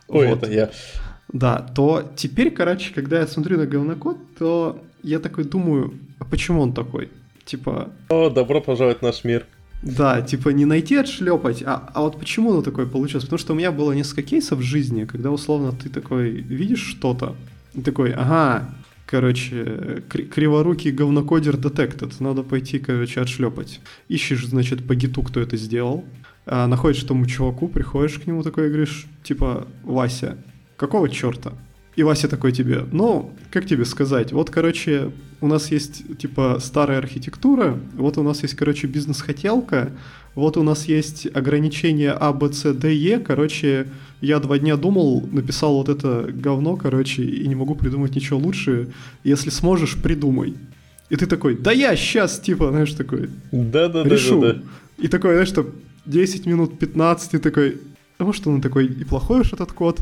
Ой, 0.08 0.28
вот. 0.28 0.44
это 0.44 0.52
я. 0.52 0.72
Да, 1.34 1.60
то 1.60 2.10
теперь, 2.16 2.52
короче, 2.52 2.94
когда 2.94 3.20
я 3.20 3.28
смотрю 3.28 3.58
на 3.58 3.66
говнокод, 3.66 4.18
то 4.38 4.82
я 5.04 5.20
такой 5.20 5.44
думаю, 5.44 5.94
а 6.20 6.26
почему 6.26 6.62
он 6.62 6.74
такой? 6.74 7.10
Типа... 7.46 7.90
О, 8.10 8.30
добро 8.30 8.62
пожаловать 8.62 9.00
в 9.00 9.02
наш 9.02 9.24
мир. 9.24 9.46
Да, 9.84 10.22
типа 10.22 10.50
не 10.50 10.66
найти 10.66 10.96
отшлепать, 10.96 11.62
а, 11.64 11.92
а 11.94 12.02
вот 12.02 12.20
почему 12.20 12.52
оно 12.52 12.62
такое 12.62 12.88
получилось? 12.88 13.26
Потому 13.26 13.38
что 13.38 13.54
у 13.54 13.56
меня 13.56 13.72
было 13.72 13.92
несколько 13.92 14.24
кейсов 14.24 14.60
в 14.60 14.64
жизни, 14.64 15.06
когда 15.06 15.30
условно 15.30 15.72
ты 15.72 15.90
такой 15.90 16.32
видишь 16.32 16.82
что-то, 16.82 17.36
и 17.76 17.82
такой, 17.82 18.12
ага, 18.12 18.74
короче, 19.06 20.04
криворукий 20.10 20.92
говнокодер 20.92 21.56
detected, 21.56 22.12
надо 22.20 22.42
пойти, 22.42 22.80
короче, 22.80 23.22
отшлепать. 23.22 23.80
Ищешь, 24.08 24.48
значит, 24.48 24.88
по 24.88 24.96
гиту, 24.96 25.22
кто 25.22 25.40
это 25.42 25.58
сделал, 25.58 26.06
а, 26.48 26.66
находишь 26.66 27.04
тому 27.04 27.28
чуваку, 27.28 27.68
приходишь 27.68 28.18
к 28.18 28.26
нему 28.26 28.42
такой 28.42 28.68
и 28.68 28.70
говоришь, 28.70 29.06
типа, 29.24 29.68
Вася, 29.84 30.38
какого 30.78 31.10
черта? 31.10 31.54
И 31.98 32.04
Вася 32.04 32.28
такой 32.28 32.52
тебе, 32.52 32.86
ну, 32.92 33.32
как 33.52 33.66
тебе 33.66 33.84
сказать, 33.84 34.32
вот, 34.32 34.52
короче, 34.52 35.12
у 35.42 35.48
нас 35.48 35.72
есть, 35.72 36.18
типа, 36.20 36.60
старая 36.62 37.00
архитектура, 37.00 37.80
вот 37.96 38.20
у 38.20 38.24
нас 38.24 38.44
есть, 38.44 38.56
короче, 38.56 38.86
бизнес-хотелка, 38.86 39.92
вот 40.36 40.58
у 40.58 40.64
нас 40.64 40.86
есть 40.86 41.28
ограничения 41.34 42.12
А, 42.12 42.34
Б, 42.34 42.54
С, 42.54 42.72
Д, 42.72 42.94
Е, 42.94 43.20
короче, 43.20 43.88
я 44.22 44.40
два 44.40 44.60
дня 44.60 44.78
думал, 44.78 45.28
написал 45.32 45.74
вот 45.74 45.90
это 45.90 46.28
говно, 46.32 46.76
короче, 46.76 47.24
и 47.24 47.48
не 47.48 47.56
могу 47.56 47.74
придумать 47.74 48.16
ничего 48.16 48.38
лучше, 48.38 48.90
если 49.24 49.50
сможешь, 49.50 49.96
придумай. 49.96 50.54
И 51.10 51.16
ты 51.16 51.26
такой, 51.26 51.58
да 51.58 51.72
я 51.72 51.96
сейчас, 51.96 52.40
типа, 52.40 52.70
знаешь, 52.70 52.94
такой, 52.94 53.32
да-да-да, 53.52 54.08
решу. 54.08 54.40
Да, 54.40 54.54
да, 54.54 54.54
да. 54.54 55.04
И 55.04 55.08
такой, 55.08 55.32
знаешь, 55.32 55.50
что 55.50 55.68
10 56.06 56.46
минут, 56.46 56.78
15, 56.78 57.34
и 57.34 57.38
такой, 57.40 57.78
а 58.18 58.24
может 58.24 58.48
он 58.48 58.62
такой 58.62 58.88
и 58.88 59.04
плохой 59.04 59.42
уж 59.42 59.54
этот 59.54 59.72
код, 59.72 60.00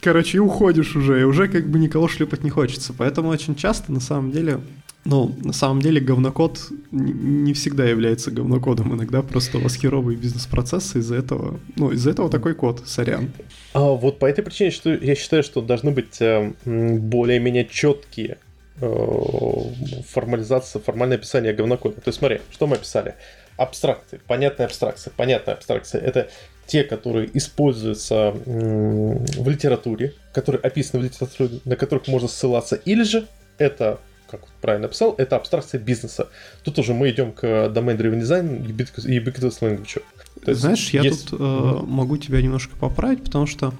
короче, 0.00 0.38
и 0.38 0.40
уходишь 0.40 0.94
уже, 0.94 1.20
и 1.20 1.24
уже 1.24 1.48
как 1.48 1.68
бы 1.68 1.78
никого 1.78 2.08
шлепать 2.08 2.44
не 2.44 2.50
хочется. 2.50 2.92
Поэтому 2.96 3.28
очень 3.28 3.56
часто, 3.56 3.92
на 3.92 4.00
самом 4.00 4.30
деле, 4.30 4.60
ну, 5.04 5.34
на 5.42 5.52
самом 5.52 5.80
деле 5.80 6.00
говнокод 6.00 6.60
не 6.90 7.52
всегда 7.54 7.84
является 7.84 8.30
говнокодом. 8.30 8.94
Иногда 8.94 9.22
просто 9.22 9.58
у 9.58 9.60
вас 9.60 9.74
херовые 9.76 10.16
бизнес-процессы 10.16 10.98
из-за 10.98 11.16
этого. 11.16 11.60
Ну, 11.76 11.92
из-за 11.92 12.10
этого 12.10 12.28
такой 12.28 12.54
код, 12.54 12.82
сорян. 12.86 13.30
А 13.72 13.80
вот 13.80 14.18
по 14.18 14.26
этой 14.26 14.42
причине 14.42 14.70
что 14.70 14.92
я 14.92 15.14
считаю, 15.14 15.42
что 15.42 15.60
должны 15.60 15.90
быть 15.90 16.20
э, 16.20 16.52
более-менее 16.64 17.68
четкие 17.70 18.38
э, 18.80 19.62
формализация, 20.08 20.80
формальное 20.80 21.18
описание 21.18 21.52
говнокода. 21.52 21.96
То 22.00 22.08
есть 22.08 22.18
смотри, 22.18 22.40
что 22.50 22.66
мы 22.66 22.76
описали? 22.76 23.14
Абстракции, 23.56 24.20
понятная 24.26 24.66
абстракция. 24.66 25.12
Понятная 25.16 25.54
абстракция— 25.54 26.00
это 26.02 26.28
те, 26.66 26.82
которые 26.84 27.30
используются 27.36 28.32
в 28.32 29.48
литературе, 29.48 30.14
которые 30.32 30.60
описаны 30.60 31.02
в 31.02 31.04
литературе, 31.04 31.60
на 31.64 31.76
которых 31.76 32.08
можно 32.08 32.28
ссылаться, 32.28 32.76
или 32.76 33.02
же 33.02 33.26
это 33.58 33.98
как 34.28 34.46
правильно 34.60 34.88
написал, 34.88 35.14
это 35.18 35.36
абстракция 35.36 35.80
бизнеса. 35.80 36.28
Тут 36.64 36.78
уже 36.78 36.94
мы 36.94 37.10
идем 37.10 37.32
к 37.32 37.44
Domain 37.44 37.96
Driven 37.96 38.20
Design 38.20 38.66
и 38.66 39.18
Ubiquitous 39.18 39.60
Language. 39.60 40.02
То 40.44 40.50
есть 40.50 40.60
Знаешь, 40.60 40.90
я 40.90 41.02
есть... 41.02 41.30
тут 41.30 41.40
э, 41.40 41.44
могу 41.86 42.16
тебя 42.16 42.42
немножко 42.42 42.76
поправить, 42.76 43.22
потому 43.22 43.46
что 43.46 43.72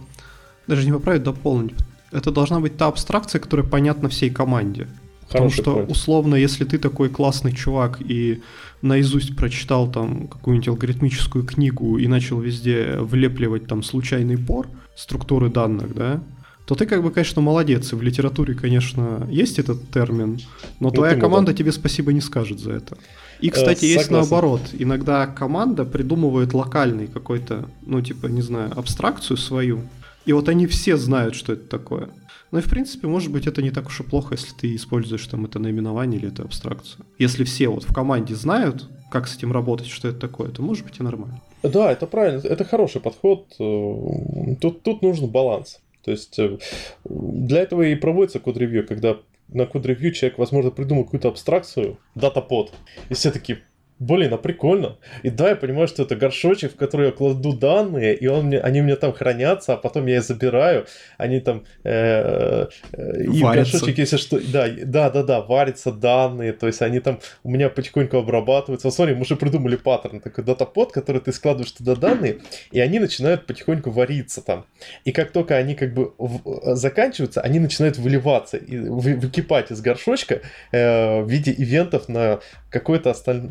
даже 0.67 0.87
не 0.87 0.93
поправить, 0.93 1.23
дополнить. 1.23 1.75
Это 2.13 2.31
должна 2.31 2.61
быть 2.61 2.77
та 2.77 2.87
абстракция, 2.87 3.41
которая 3.41 3.67
понятна 3.67 4.09
всей 4.09 4.31
команде. 4.31 4.87
Потому 5.29 5.51
что, 5.51 5.81
point. 5.81 5.91
условно, 5.91 6.35
если 6.37 6.65
ты 6.65 6.79
такой 6.79 7.09
классный 7.09 7.53
чувак 7.53 8.01
и 8.01 8.43
наизусть 8.83 9.35
прочитал 9.37 9.91
там 9.91 10.29
какую-нибудь 10.29 10.69
алгоритмическую 10.69 11.45
книгу 11.45 11.99
и 11.99 12.07
начал 12.07 12.41
везде 12.41 12.97
влепливать 12.99 13.67
там 13.67 13.83
случайный 13.83 14.37
бор 14.37 14.69
структуры 14.95 15.51
данных, 15.51 15.95
да, 15.95 16.23
то 16.67 16.75
ты 16.75 16.87
как 16.87 17.03
бы, 17.03 17.11
конечно, 17.11 17.43
молодец. 17.43 17.93
И 17.93 17.97
в 17.97 18.03
литературе, 18.03 18.55
конечно, 18.55 19.27
есть 19.31 19.59
этот 19.59 19.91
термин, 19.91 20.41
но 20.81 20.89
ну, 20.89 20.91
твоя 20.91 21.17
команда 21.17 21.53
да. 21.53 21.59
тебе 21.59 21.73
спасибо 21.73 22.13
не 22.13 22.21
скажет 22.21 22.59
за 22.59 22.73
это. 22.73 22.97
И, 23.41 23.51
кстати, 23.51 23.85
э, 23.85 23.89
есть 23.89 24.11
наоборот. 24.11 24.63
Иногда 24.73 25.27
команда 25.27 25.85
придумывает 25.85 26.55
локальный 26.55 27.07
какой-то, 27.07 27.69
ну, 27.85 28.01
типа, 28.01 28.27
не 28.27 28.43
знаю, 28.43 28.73
абстракцию 28.77 29.37
свою, 29.37 29.83
и 30.25 30.33
вот 30.33 30.49
они 30.49 30.67
все 30.67 30.97
знают, 30.97 31.35
что 31.37 31.53
это 31.53 31.69
такое. 31.69 32.09
Ну 32.51 32.59
и, 32.59 32.63
в 32.63 32.71
принципе, 32.71 33.07
может 33.07 33.33
быть, 33.33 33.47
это 33.47 33.63
не 33.63 33.71
так 33.71 33.87
уж 33.87 34.01
и 34.01 34.03
плохо, 34.03 34.35
если 34.35 34.55
ты 34.55 34.75
используешь 34.75 35.27
там 35.27 35.45
это 35.45 35.59
наименование 35.59 36.21
или 36.21 36.29
эту 36.29 36.45
абстракцию. 36.45 37.05
Если 37.19 37.45
все 37.45 37.69
вот 37.69 37.85
в 37.85 37.93
команде 37.93 38.35
знают, 38.35 38.89
как 39.11 39.27
с 39.27 39.37
этим 39.37 39.53
работать, 39.53 39.89
что 39.89 40.09
это 40.09 40.19
такое, 40.19 40.51
то 40.51 40.63
может 40.63 40.85
быть 40.85 41.01
и 41.01 41.03
нормально. 41.03 41.41
Да, 41.63 41.91
это 41.91 42.07
правильно, 42.07 42.41
это 42.47 42.65
хороший 42.65 43.01
подход. 43.01 43.47
Э, 43.59 44.55
тут, 44.61 44.83
тут 44.83 45.03
нужен 45.03 45.29
баланс. 45.29 45.81
То 46.05 46.13
есть 46.13 46.39
э, 46.39 46.59
для 47.05 47.61
этого 47.61 47.83
и 47.83 47.95
проводится 47.97 48.39
код-ревью, 48.39 48.87
когда 48.87 49.17
на 49.49 49.67
код-ревью 49.67 50.13
человек, 50.13 50.39
возможно, 50.39 50.71
придумал 50.71 51.05
какую-то 51.05 51.29
абстракцию, 51.29 51.99
дата-под, 52.15 52.73
и 53.09 53.15
все 53.15 53.31
таки 53.31 53.59
блин, 53.99 54.33
а 54.35 54.37
прикольно. 54.37 54.97
И 55.23 55.31
да, 55.31 55.51
я 55.51 55.57
понимаю, 55.57 55.89
что 55.89 56.03
это 56.03 56.17
горшочек, 56.17 56.73
в 56.73 56.77
который 56.77 57.07
я 57.07 57.13
кладу 57.13 57.53
данные, 57.53 58.15
и 58.15 58.27
он 58.27 58.47
мне, 58.47 58.59
они 58.59 58.81
у 58.81 58.85
меня 58.85 58.97
там 58.97 59.13
хранятся, 59.13 59.75
а 59.75 59.77
потом 59.77 60.07
я 60.07 60.17
их 60.17 60.23
забираю, 60.23 60.87
они 61.17 61.41
там... 61.41 61.65
Э, 61.85 62.67
э, 62.93 63.23
и 63.23 63.41
горшочек, 63.41 63.99
если 63.99 64.17
что... 64.17 64.39
Да, 64.53 64.67
да, 64.69 65.11
да, 65.11 65.23
да, 65.23 65.41
варятся 65.41 65.93
данные, 65.93 66.53
то 66.53 66.67
есть 66.67 66.83
они 66.83 67.01
там 67.01 67.21
у 67.43 67.51
меня 67.51 67.71
потихоньку 67.71 68.19
обрабатываются. 68.19 68.91
Смотри, 68.91 69.15
мы 69.15 69.23
уже 69.23 69.37
придумали 69.37 69.77
паттерн, 69.77 70.21
такой 70.21 70.45
датапод, 70.45 70.93
который 70.93 71.21
ты 71.23 71.33
складываешь 71.33 71.73
туда 71.73 71.95
данные, 71.95 72.41
и 72.73 72.81
они 72.81 72.99
начинают 72.99 73.47
потихоньку 73.47 73.91
вариться 73.91 74.43
там. 74.43 74.67
И 75.05 75.13
как 75.13 75.33
только 75.33 75.57
они 75.57 75.75
как 75.75 75.95
бы 75.95 76.13
в, 76.19 76.75
заканчиваются, 76.75 77.41
они 77.41 77.61
начинают 77.61 77.97
выливаться, 77.97 78.59
и, 78.59 78.79
вы, 78.79 79.15
выкипать 79.15 79.71
из 79.71 79.81
горшочка 79.81 80.43
э, 80.73 81.23
в 81.23 81.29
виде 81.29 81.55
ивентов 81.57 82.09
на 82.09 82.41
какой-то 82.71 83.11
остальной... 83.11 83.49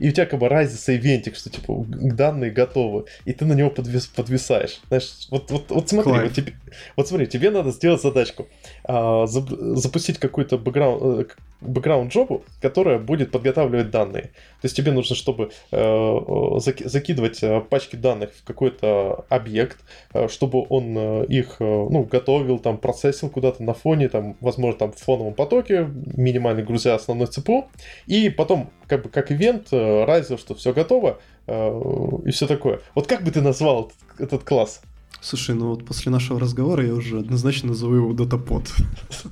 И 0.00 0.08
у 0.08 0.12
тебя 0.12 0.26
как 0.26 0.40
бы 0.40 0.48
разница 0.48 0.94
ивентик, 0.96 1.36
что 1.36 1.50
типа 1.50 1.84
данные 1.88 2.50
готовы, 2.50 3.06
и 3.24 3.32
ты 3.32 3.44
на 3.44 3.54
него 3.54 3.70
подвис... 3.70 4.06
подвисаешь. 4.06 4.80
Знаешь, 4.88 5.26
вот, 5.30 5.50
вот, 5.50 5.70
вот 5.70 5.88
смотри, 5.88 6.12
вот, 6.12 6.32
тебе... 6.32 6.54
вот 6.96 7.08
смотри, 7.08 7.26
тебе 7.26 7.50
надо 7.50 7.70
сделать 7.70 8.02
задачку. 8.02 8.48
А, 8.84 9.26
запустить 9.26 10.18
какой-то 10.18 10.58
бэкграунд, 10.58 11.02
э, 11.02 11.24
бэкграунд-джобу, 11.60 12.42
которая 12.60 12.98
будет 12.98 13.30
подготавливать 13.30 13.90
данные. 13.90 14.22
То 14.22 14.64
есть 14.64 14.76
тебе 14.76 14.90
нужно, 14.90 15.14
чтобы 15.14 15.52
э, 15.70 16.58
закидывать 16.58 17.42
э, 17.44 17.60
пачки 17.60 17.94
данных 17.94 18.30
в 18.34 18.44
какой-то 18.44 19.24
объект, 19.28 19.78
э, 20.14 20.26
чтобы 20.26 20.66
он 20.68 21.22
их 21.24 21.56
ну, 21.60 22.02
готовил, 22.04 22.58
там, 22.58 22.78
процессил 22.78 23.30
куда-то 23.30 23.62
на 23.62 23.74
фоне, 23.74 24.08
там, 24.08 24.36
возможно, 24.40 24.78
там 24.78 24.92
в 24.92 24.98
фоновом 24.98 25.34
потоке, 25.34 25.88
минимально 26.16 26.62
грузя 26.62 26.96
основной 26.96 27.28
ЦПУ, 27.28 27.68
и 28.06 28.30
потом, 28.30 28.70
как 28.88 29.04
бы, 29.04 29.08
как 29.10 29.30
ивент, 29.30 29.68
э, 29.70 30.22
что 30.36 30.54
все 30.56 30.72
готово, 30.72 31.18
э, 31.46 31.80
и 32.24 32.30
все 32.32 32.48
такое. 32.48 32.80
Вот 32.96 33.06
как 33.06 33.22
бы 33.22 33.30
ты 33.30 33.40
назвал 33.40 33.92
этот, 34.18 34.20
этот 34.20 34.44
класс? 34.44 34.82
Слушай, 35.22 35.54
ну 35.54 35.68
вот 35.68 35.86
после 35.86 36.10
нашего 36.10 36.40
разговора 36.40 36.84
я 36.84 36.94
уже 36.94 37.20
однозначно 37.20 37.68
назову 37.68 37.94
его 37.94 38.12
датапод. 38.12 38.64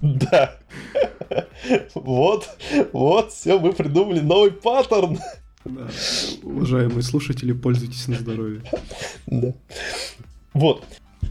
Да. 0.00 0.56
Вот, 1.94 2.48
вот, 2.92 3.32
все, 3.32 3.58
мы 3.58 3.72
придумали 3.72 4.20
новый 4.20 4.50
паттерн. 4.50 5.18
Да. 5.64 5.88
Уважаемые 6.42 7.02
слушатели, 7.02 7.52
пользуйтесь 7.52 8.08
на 8.08 8.16
здоровье. 8.16 8.62
Да. 9.26 9.52
Вот. 10.54 10.84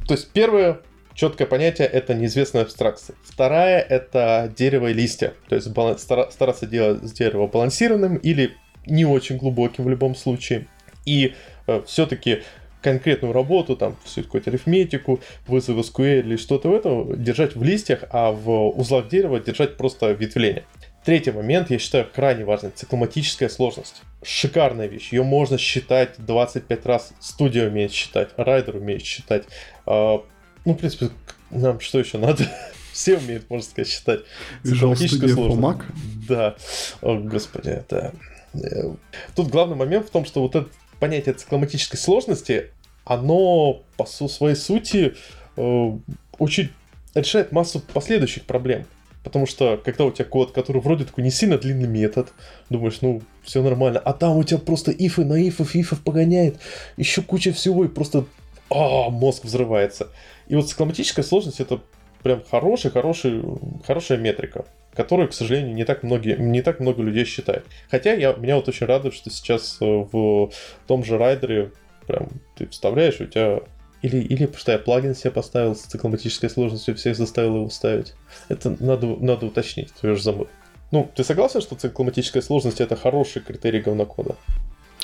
То 0.07 0.13
есть 0.13 0.29
первое, 0.31 0.81
четкое 1.13 1.47
понятие 1.47 1.87
это 1.87 2.13
неизвестная 2.13 2.63
абстракция. 2.63 3.15
Вторая 3.23 3.79
это 3.81 4.53
дерево 4.55 4.87
и 4.87 4.93
листья. 4.93 5.33
То 5.47 5.55
есть 5.55 5.69
баланс, 5.69 6.01
стараться 6.01 6.67
делать 6.67 7.03
с 7.03 7.11
дерева 7.11 7.47
балансированным 7.47 8.17
или 8.17 8.55
не 8.85 9.05
очень 9.05 9.37
глубоким 9.37 9.85
в 9.85 9.89
любом 9.89 10.15
случае. 10.15 10.67
И 11.05 11.33
э, 11.67 11.81
все-таки 11.85 12.43
конкретную 12.81 13.33
работу, 13.33 13.75
там, 13.75 13.95
всю 14.03 14.23
какую-то 14.23 14.49
арифметику, 14.49 15.19
вызовы 15.47 15.81
SQL 15.81 16.19
или 16.19 16.37
что-то 16.37 16.69
в 16.69 16.73
этом 16.73 17.21
держать 17.21 17.55
в 17.55 17.63
листьях, 17.63 18.03
а 18.09 18.31
в 18.31 18.69
узлах 18.69 19.09
дерева 19.09 19.39
держать 19.39 19.77
просто 19.77 20.11
ветвление. 20.11 20.65
Третий 21.03 21.31
момент, 21.31 21.71
я 21.71 21.79
считаю, 21.79 22.07
крайне 22.13 22.43
важный. 22.43 22.71
Цикломатическая 22.71 23.49
сложность. 23.49 24.01
Шикарная 24.21 24.87
вещь. 24.87 25.11
Ее 25.13 25.23
можно 25.23 25.57
считать 25.57 26.15
25 26.17 26.85
раз. 26.85 27.13
Студия 27.19 27.67
умеет 27.67 27.91
считать, 27.91 28.29
райдер 28.37 28.75
умеет 28.75 29.03
считать. 29.03 29.45
А, 29.85 30.23
ну, 30.65 30.73
в 30.73 30.77
принципе, 30.77 31.09
нам 31.51 31.79
что 31.79 31.99
еще 31.99 32.17
надо? 32.17 32.43
Все 32.93 33.17
умеют, 33.17 33.49
можно 33.49 33.65
сказать, 33.65 33.87
считать. 33.87 34.19
Цикломатическая 34.63 35.29
сложность. 35.29 35.79
Да. 36.27 36.55
О, 37.01 37.15
господи, 37.15 37.69
это... 37.69 38.13
Э, 38.53 38.93
тут 39.35 39.47
главный 39.47 39.75
момент 39.75 40.07
в 40.07 40.09
том, 40.09 40.25
что 40.25 40.41
вот 40.41 40.55
это 40.55 40.69
понятие 40.99 41.35
цикломатической 41.35 41.99
сложности, 41.99 42.71
оно 43.05 43.83
по 43.97 44.05
своей 44.05 44.55
сути 44.55 45.15
э, 45.57 45.91
очень 46.37 46.71
решает 47.15 47.51
массу 47.51 47.79
последующих 47.79 48.45
проблем. 48.45 48.85
Потому 49.23 49.45
что, 49.45 49.77
когда 49.83 50.05
у 50.05 50.11
тебя 50.11 50.25
код, 50.25 50.51
который 50.51 50.81
вроде 50.81 51.03
такой 51.03 51.23
не 51.23 51.31
сильно 51.31 51.57
длинный 51.57 51.87
метод, 51.87 52.31
думаешь, 52.69 52.99
ну, 53.01 53.21
все 53.43 53.61
нормально, 53.61 53.99
а 53.99 54.13
там 54.13 54.37
у 54.37 54.43
тебя 54.43 54.59
просто 54.59 54.91
ифы 54.91 55.25
на 55.25 55.35
ифов, 55.47 55.75
ифов 55.75 56.01
погоняет, 56.01 56.59
еще 56.95 57.21
куча 57.21 57.51
всего, 57.51 57.83
и 57.83 57.89
просто 57.89 58.25
а, 58.69 59.09
мозг 59.09 59.43
взрывается. 59.43 60.07
И 60.47 60.55
вот 60.55 60.69
цикломатическая 60.69 61.25
сложность 61.25 61.59
это 61.59 61.81
прям 62.23 62.41
хороший, 62.49 62.91
хороший, 62.91 63.43
хорошая 63.85 64.17
метрика, 64.19 64.65
которую, 64.93 65.29
к 65.29 65.33
сожалению, 65.33 65.73
не 65.73 65.85
так, 65.85 66.03
многие, 66.03 66.37
не 66.37 66.61
так 66.61 66.79
много 66.79 67.01
людей 67.01 67.25
считают. 67.25 67.65
Хотя 67.89 68.13
я, 68.13 68.33
меня 68.33 68.55
вот 68.55 68.67
очень 68.67 68.85
радует, 68.85 69.13
что 69.13 69.29
сейчас 69.29 69.77
э, 69.81 69.85
в 69.85 70.51
том 70.87 71.03
же 71.03 71.17
райдере 71.17 71.71
прям 72.07 72.29
ты 72.55 72.67
вставляешь, 72.67 73.21
у 73.21 73.25
тебя 73.25 73.61
или, 74.01 74.17
или 74.17 74.49
что 74.55 74.71
я 74.71 74.79
плагин 74.79 75.13
себе 75.13 75.31
поставил 75.31 75.75
с 75.75 75.81
цикломатической 75.81 76.49
сложностью, 76.49 76.95
всех 76.95 77.17
заставил 77.17 77.57
его 77.57 77.69
ставить. 77.69 78.13
Это 78.47 78.75
надо, 78.79 79.07
надо 79.07 79.45
уточнить, 79.45 79.91
ты 80.01 80.15
же 80.15 80.21
забыл. 80.21 80.47
Ну, 80.91 81.09
ты 81.15 81.23
согласен, 81.23 81.61
что 81.61 81.75
цикломатическая 81.75 82.41
сложность 82.41 82.81
это 82.81 82.95
хороший 82.95 83.41
критерий 83.41 83.81
говнокода? 83.81 84.35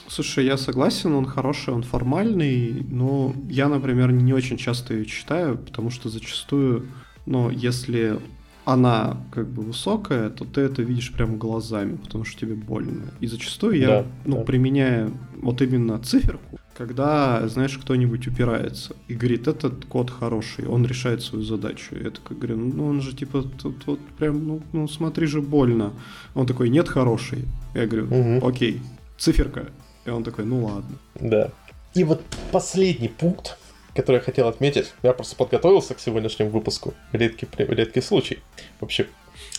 Слушай, 0.07 0.45
я 0.45 0.57
согласен, 0.57 1.13
он 1.13 1.25
хороший, 1.25 1.73
он 1.73 1.83
формальный, 1.83 2.86
но 2.89 3.33
я, 3.49 3.67
например, 3.67 4.11
не 4.11 4.33
очень 4.33 4.57
часто 4.57 4.93
ее 4.93 5.05
читаю, 5.05 5.57
потому 5.57 5.89
что 5.89 6.09
зачастую, 6.09 6.88
ну, 7.25 7.49
если 7.49 8.19
она 8.66 9.18
как 9.32 9.47
бы 9.47 9.61
высокая, 9.61 10.30
то 10.30 10.43
ты 10.43 10.61
это 10.61 10.82
видишь 10.82 11.13
прямо 11.13 11.38
глазами, 11.38 11.97
потому 11.97 12.26
что 12.26 12.41
тебе 12.41 12.55
больно. 12.55 13.13
И 13.22 13.28
зачастую 13.28 13.78
я, 13.78 13.88
да, 13.88 14.05
ну, 14.26 14.38
да. 14.38 14.43
применяю 14.43 15.18
вот 15.41 15.61
именно 15.61 15.99
циферку, 15.99 16.59
когда, 16.76 17.47
знаешь, 17.47 17.78
кто-нибудь 17.78 18.28
упирается 18.28 18.95
и 19.07 19.13
говорит, 19.13 19.47
этот 19.47 19.86
код 19.86 20.09
хороший, 20.09 20.68
он 20.68 20.86
решает 20.86 21.22
свою 21.22 21.45
задачу. 21.45 21.95
Я 21.95 22.09
такой 22.09 22.36
говорю, 22.36 22.57
ну 22.57 22.88
он 22.88 23.01
же 23.01 23.16
типа 23.16 23.43
тут, 23.43 23.86
тут 23.86 23.99
прям, 24.18 24.45
ну, 24.45 24.61
ну 24.74 24.88
смотри 24.88 25.28
же 25.28 25.41
больно. 25.41 25.93
Он 26.34 26.47
такой, 26.47 26.70
нет, 26.70 26.89
хороший. 26.89 27.45
Я 27.76 27.86
говорю, 27.86 28.07
угу. 28.07 28.47
окей, 28.47 28.82
циферка. 29.18 29.68
И 30.05 30.09
он 30.09 30.24
такой, 30.24 30.45
ну 30.45 30.66
ладно. 30.66 30.97
Да. 31.20 31.51
И 31.93 32.03
вот 32.03 32.22
последний 32.51 33.09
пункт, 33.09 33.57
который 33.96 34.18
я 34.18 34.22
хотел 34.22 34.48
отметить, 34.48 34.93
я 35.04 35.14
просто 35.14 35.36
подготовился 35.36 35.96
к 35.96 36.00
сегодняшнему 36.00 36.52
выпуску. 36.52 36.93
Редкий, 37.14 37.48
редкий 37.58 38.02
случай. 38.02 38.39
Вообще. 38.80 39.08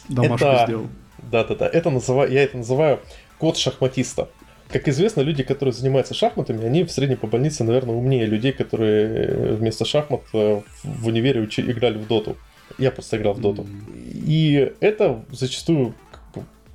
Домашку 0.08 0.46
это... 0.46 0.64
сделал. 0.66 0.86
Да-да-да. 1.30 1.66
Это 1.66 1.90
называю, 1.90 2.30
я 2.30 2.42
это 2.44 2.58
называю 2.58 3.00
код 3.38 3.56
шахматиста. 3.56 4.28
Как 4.68 4.88
известно, 4.88 5.20
люди, 5.20 5.42
которые 5.42 5.72
занимаются 5.72 6.12
шахматами, 6.12 6.64
они 6.64 6.84
в 6.84 6.90
среднем 6.90 7.16
по 7.16 7.26
больнице, 7.26 7.64
наверное, 7.64 7.94
умнее 7.94 8.26
людей, 8.26 8.52
которые 8.52 9.06
э, 9.06 9.54
вместо 9.54 9.84
шахмат 9.84 10.22
э, 10.34 10.60
в 10.82 11.06
универе 11.06 11.40
учи, 11.40 11.62
играли 11.62 11.96
в 11.96 12.06
доту. 12.06 12.36
Я 12.78 12.90
просто 12.90 13.16
играл 13.16 13.34
в 13.34 13.40
доту. 13.40 13.66
И 13.94 14.72
это 14.80 15.24
зачастую 15.30 15.94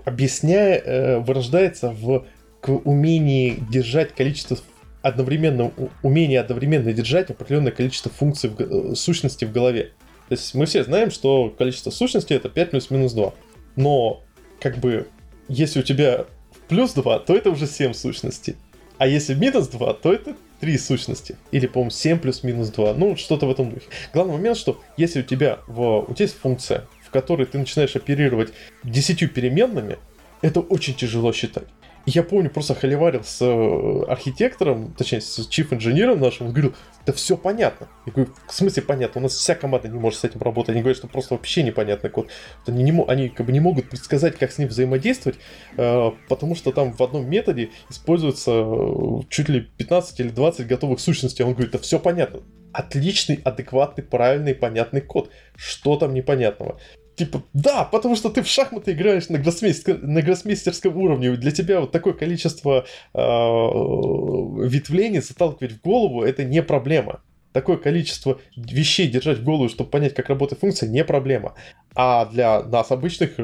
объясняя, 0.05 0.79
э, 0.79 1.19
вырождается 1.19 1.91
в 1.91 2.25
к 2.61 2.69
умении 2.69 3.57
держать 3.71 4.13
количество 4.13 4.55
одновременно, 5.01 5.71
умение 6.03 6.39
одновременно 6.39 6.93
держать 6.93 7.29
определенное 7.29 7.71
количество 7.71 8.11
функций, 8.11 8.49
в, 8.49 8.95
сущностей 8.95 9.47
в 9.47 9.51
голове. 9.51 9.91
То 10.29 10.35
есть 10.35 10.53
мы 10.53 10.65
все 10.65 10.83
знаем, 10.83 11.11
что 11.11 11.49
количество 11.49 11.89
сущностей 11.89 12.35
это 12.35 12.49
5 12.49 12.71
плюс 12.71 12.89
минус 12.89 13.13
2. 13.13 13.33
Но 13.75 14.23
как 14.59 14.77
бы 14.77 15.07
если 15.47 15.79
у 15.79 15.83
тебя 15.83 16.25
плюс 16.67 16.93
2, 16.93 17.19
то 17.19 17.35
это 17.35 17.49
уже 17.49 17.67
7 17.67 17.93
сущностей. 17.93 18.55
А 18.97 19.07
если 19.07 19.33
минус 19.33 19.67
2, 19.67 19.93
то 19.95 20.13
это 20.13 20.35
3 20.61 20.77
сущности. 20.77 21.35
Или, 21.51 21.67
по-моему, 21.67 21.91
7 21.91 22.19
плюс 22.19 22.43
минус 22.43 22.69
2. 22.69 22.93
Ну, 22.93 23.17
что-то 23.17 23.47
в 23.47 23.51
этом 23.51 23.71
духе. 23.71 23.87
Главный 24.13 24.33
момент, 24.33 24.57
что 24.57 24.79
если 24.95 25.21
у 25.21 25.23
тебя, 25.23 25.59
в, 25.67 26.05
у 26.07 26.13
тебя 26.13 26.25
есть 26.25 26.37
функция, 26.37 26.85
в 27.03 27.09
которой 27.09 27.45
ты 27.45 27.57
начинаешь 27.57 27.95
оперировать 27.95 28.53
10 28.83 29.33
переменными, 29.33 29.97
это 30.41 30.59
очень 30.61 30.93
тяжело 30.93 31.33
считать 31.33 31.67
я 32.05 32.23
помню, 32.23 32.49
просто 32.49 32.73
холиварил 32.73 33.23
с 33.23 33.41
э, 33.41 34.11
архитектором, 34.11 34.93
точнее, 34.97 35.21
с 35.21 35.47
чиф-инженером 35.47 36.19
нашим, 36.19 36.47
он 36.47 36.53
говорил, 36.53 36.73
да 37.05 37.13
все 37.13 37.37
понятно. 37.37 37.87
Я 38.05 38.13
говорю, 38.13 38.31
в 38.47 38.53
смысле 38.53 38.83
понятно? 38.83 39.19
У 39.19 39.23
нас 39.23 39.35
вся 39.35 39.55
команда 39.55 39.87
не 39.87 39.99
может 39.99 40.19
с 40.19 40.23
этим 40.23 40.41
работать. 40.41 40.71
Они 40.71 40.81
говорят, 40.81 40.97
что 40.97 41.07
просто 41.07 41.35
вообще 41.35 41.63
непонятный 41.63 42.09
код. 42.09 42.29
Они, 42.65 42.83
не, 42.83 43.03
они 43.07 43.29
как 43.29 43.45
бы 43.45 43.51
не 43.51 43.59
могут 43.59 43.89
предсказать, 43.89 44.37
как 44.37 44.51
с 44.51 44.57
ним 44.57 44.67
взаимодействовать, 44.67 45.39
э, 45.77 46.11
потому 46.27 46.55
что 46.55 46.71
там 46.71 46.93
в 46.93 47.01
одном 47.01 47.29
методе 47.29 47.69
используется 47.89 48.51
э, 48.51 49.21
чуть 49.29 49.49
ли 49.49 49.61
15 49.61 50.19
или 50.19 50.29
20 50.29 50.67
готовых 50.67 50.99
сущностей. 50.99 51.45
Он 51.45 51.53
говорит, 51.53 51.71
да 51.71 51.79
все 51.79 51.99
понятно. 51.99 52.41
Отличный, 52.73 53.39
адекватный, 53.43 54.03
правильный, 54.03 54.55
понятный 54.55 55.01
код. 55.01 55.29
Что 55.55 55.97
там 55.97 56.13
непонятного? 56.13 56.79
Типа, 57.15 57.43
да, 57.53 57.83
потому 57.83 58.15
что 58.15 58.29
ты 58.29 58.41
в 58.41 58.47
шахматы 58.47 58.93
играешь 58.93 59.29
на, 59.29 59.37
гроссмейстер, 59.37 60.01
на 60.01 60.21
гроссмейстерском 60.21 60.95
уровне. 60.97 61.35
Для 61.35 61.51
тебя 61.51 61.81
вот 61.81 61.91
такое 61.91 62.13
количество 62.13 62.85
э, 63.13 63.19
ветвлений 63.19 65.19
заталкивать 65.19 65.73
в 65.73 65.81
голову 65.81 66.23
это 66.23 66.43
не 66.43 66.63
проблема. 66.63 67.21
Такое 67.51 67.77
количество 67.77 68.39
вещей 68.55 69.07
держать 69.07 69.39
в 69.39 69.43
голову, 69.43 69.67
чтобы 69.67 69.89
понять, 69.89 70.13
как 70.13 70.29
работает 70.29 70.61
функция, 70.61 70.87
не 70.87 71.03
проблема. 71.03 71.53
А 71.95 72.25
для 72.25 72.63
нас, 72.63 72.91
обычных 72.91 73.37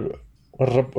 раб- 0.57 0.95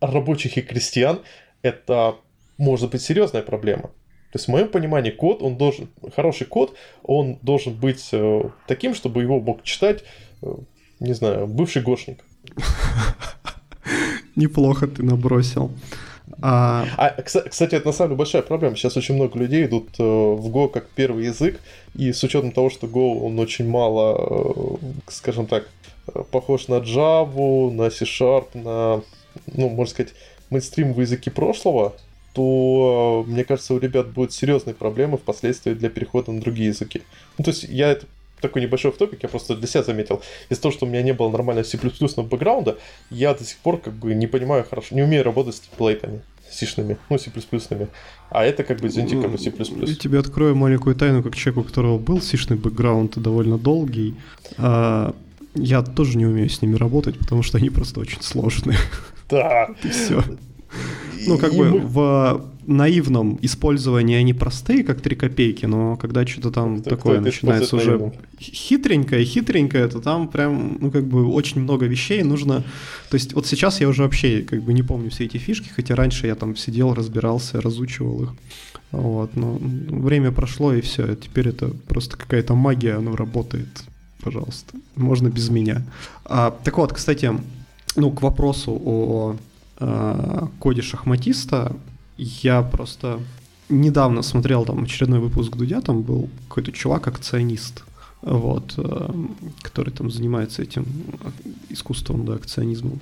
рабочих 0.00 0.56
и 0.56 0.62
крестьян, 0.62 1.20
это 1.62 2.16
может 2.58 2.90
быть 2.90 3.02
серьезная 3.02 3.42
проблема. 3.42 3.90
То 4.32 4.36
есть, 4.36 4.46
в 4.46 4.50
моем 4.50 4.68
понимании, 4.68 5.10
код, 5.10 5.42
он 5.42 5.56
должен, 5.56 5.88
хороший 6.14 6.46
код, 6.46 6.76
он 7.02 7.38
должен 7.42 7.74
быть 7.74 8.10
э, 8.12 8.42
таким, 8.68 8.94
чтобы 8.94 9.22
его 9.22 9.40
мог 9.40 9.64
читать 9.64 10.04
э, 10.42 10.54
не 11.00 11.14
знаю, 11.14 11.46
бывший 11.46 11.82
гошник. 11.82 12.24
Неплохо 14.36 14.86
ты 14.86 15.02
набросил. 15.02 15.70
А... 16.42 16.86
а, 16.96 17.22
кстати, 17.22 17.74
это 17.74 17.88
на 17.88 17.92
самом 17.92 18.10
деле 18.10 18.18
большая 18.18 18.42
проблема. 18.42 18.76
Сейчас 18.76 18.96
очень 18.96 19.14
много 19.14 19.38
людей 19.38 19.66
идут 19.66 19.88
э, 19.98 20.02
в 20.02 20.46
Go 20.48 20.68
как 20.68 20.88
первый 20.88 21.26
язык, 21.26 21.60
и 21.94 22.12
с 22.12 22.22
учетом 22.22 22.52
того, 22.52 22.70
что 22.70 22.86
Go 22.86 23.20
он 23.20 23.38
очень 23.38 23.68
мало, 23.68 24.78
э, 24.80 24.86
скажем 25.08 25.46
так, 25.46 25.68
э, 26.06 26.22
похож 26.30 26.68
на 26.68 26.76
Java, 26.76 27.70
на 27.70 27.90
C-Sharp, 27.90 28.46
на, 28.54 29.02
ну, 29.52 29.68
можно 29.68 29.90
сказать, 29.90 30.14
мейнстримовые 30.50 31.02
языки 31.02 31.28
прошлого, 31.30 31.94
то, 32.32 33.24
мне 33.26 33.44
кажется, 33.44 33.74
у 33.74 33.78
ребят 33.78 34.08
будут 34.10 34.32
серьезные 34.32 34.74
проблемы 34.74 35.18
впоследствии 35.18 35.74
для 35.74 35.90
перехода 35.90 36.32
на 36.32 36.40
другие 36.40 36.68
языки. 36.68 37.02
Ну, 37.36 37.44
то 37.44 37.50
есть 37.50 37.64
я 37.64 37.90
это 37.90 38.06
такой 38.40 38.62
небольшой 38.62 38.92
топик, 38.92 39.22
я 39.22 39.28
просто 39.28 39.56
для 39.56 39.66
себя 39.66 39.82
заметил. 39.82 40.22
Из-за 40.48 40.62
того, 40.62 40.72
что 40.72 40.86
у 40.86 40.88
меня 40.88 41.02
не 41.02 41.12
было 41.12 41.30
нормального 41.30 41.64
C++ 41.64 41.78
бэкграунда, 41.78 42.78
я 43.10 43.34
до 43.34 43.44
сих 43.44 43.58
пор 43.58 43.80
как 43.80 43.94
бы 43.94 44.14
не 44.14 44.26
понимаю 44.26 44.64
хорошо, 44.68 44.94
не 44.94 45.02
умею 45.02 45.24
работать 45.24 45.56
с 45.56 45.60
темплейтами 45.60 46.22
сишными, 46.50 46.98
ну, 47.08 47.18
C++. 47.18 47.30
А 48.30 48.44
это 48.44 48.64
как 48.64 48.80
бы, 48.80 48.88
извините, 48.88 49.20
как 49.20 49.30
бы 49.30 49.38
C++. 49.38 49.52
Я 49.52 49.94
тебе 49.94 50.18
открою 50.18 50.56
маленькую 50.56 50.96
тайну, 50.96 51.22
как 51.22 51.36
человек, 51.36 51.64
у 51.64 51.68
которого 51.68 51.98
был 51.98 52.20
сишный 52.20 52.56
бэкграунд 52.56 53.18
довольно 53.18 53.58
долгий. 53.58 54.14
А, 54.58 55.14
я 55.54 55.82
тоже 55.82 56.18
не 56.18 56.26
умею 56.26 56.48
с 56.48 56.62
ними 56.62 56.76
работать, 56.76 57.18
потому 57.18 57.42
что 57.42 57.58
они 57.58 57.70
просто 57.70 58.00
очень 58.00 58.20
сложные. 58.22 58.78
Да. 59.28 59.68
И 59.84 59.88
все. 59.88 60.22
Ну, 61.26 61.38
как 61.38 61.54
бы 61.54 61.78
в 61.78 62.46
наивном 62.66 63.38
использовании 63.42 64.16
они 64.16 64.32
простые, 64.32 64.84
как 64.84 65.00
3 65.00 65.16
копейки, 65.16 65.66
но 65.66 65.96
когда 65.96 66.26
что-то 66.26 66.50
там 66.50 66.80
кто, 66.80 66.90
такое 66.90 67.14
кто 67.14 67.24
начинается 67.24 67.76
уже 67.76 67.90
наивным? 67.90 68.12
хитренькое, 68.40 69.24
хитренькое, 69.24 69.88
то 69.88 70.00
там 70.00 70.28
прям, 70.28 70.78
ну, 70.80 70.90
как 70.90 71.06
бы 71.06 71.26
очень 71.26 71.60
много 71.60 71.86
вещей 71.86 72.22
нужно... 72.22 72.62
То 73.10 73.16
есть 73.16 73.34
вот 73.34 73.46
сейчас 73.46 73.80
я 73.80 73.88
уже 73.88 74.02
вообще 74.02 74.42
как 74.42 74.62
бы 74.62 74.72
не 74.72 74.82
помню 74.82 75.10
все 75.10 75.24
эти 75.24 75.36
фишки, 75.36 75.68
хотя 75.68 75.94
раньше 75.94 76.26
я 76.26 76.34
там 76.34 76.56
сидел, 76.56 76.94
разбирался, 76.94 77.60
разучивал 77.60 78.22
их. 78.22 78.34
Вот, 78.92 79.36
но 79.36 79.58
время 79.60 80.32
прошло 80.32 80.72
и 80.72 80.80
все, 80.80 81.14
теперь 81.14 81.48
это 81.48 81.70
просто 81.88 82.16
какая-то 82.16 82.54
магия, 82.54 82.94
оно 82.94 83.16
работает 83.16 83.68
пожалуйста. 84.22 84.76
Можно 84.96 85.28
без 85.28 85.48
меня. 85.48 85.82
А, 86.24 86.56
так 86.64 86.78
вот, 86.78 86.92
кстати, 86.92 87.32
ну, 87.96 88.10
к 88.10 88.22
вопросу 88.22 88.72
о, 88.84 89.36
о 89.80 90.48
коде 90.58 90.82
шахматиста, 90.82 91.76
я 92.16 92.62
просто 92.62 93.20
недавно 93.68 94.22
смотрел 94.22 94.64
там 94.64 94.84
очередной 94.84 95.20
выпуск 95.20 95.56
Дудя, 95.56 95.80
там 95.80 96.02
был 96.02 96.28
какой-то 96.48 96.72
чувак-акционист, 96.72 97.84
вот, 98.22 98.74
э, 98.76 99.10
который 99.62 99.92
там 99.92 100.10
занимается 100.10 100.62
этим 100.62 100.86
искусством, 101.70 102.26
да, 102.26 102.34
акционизмом. 102.34 103.00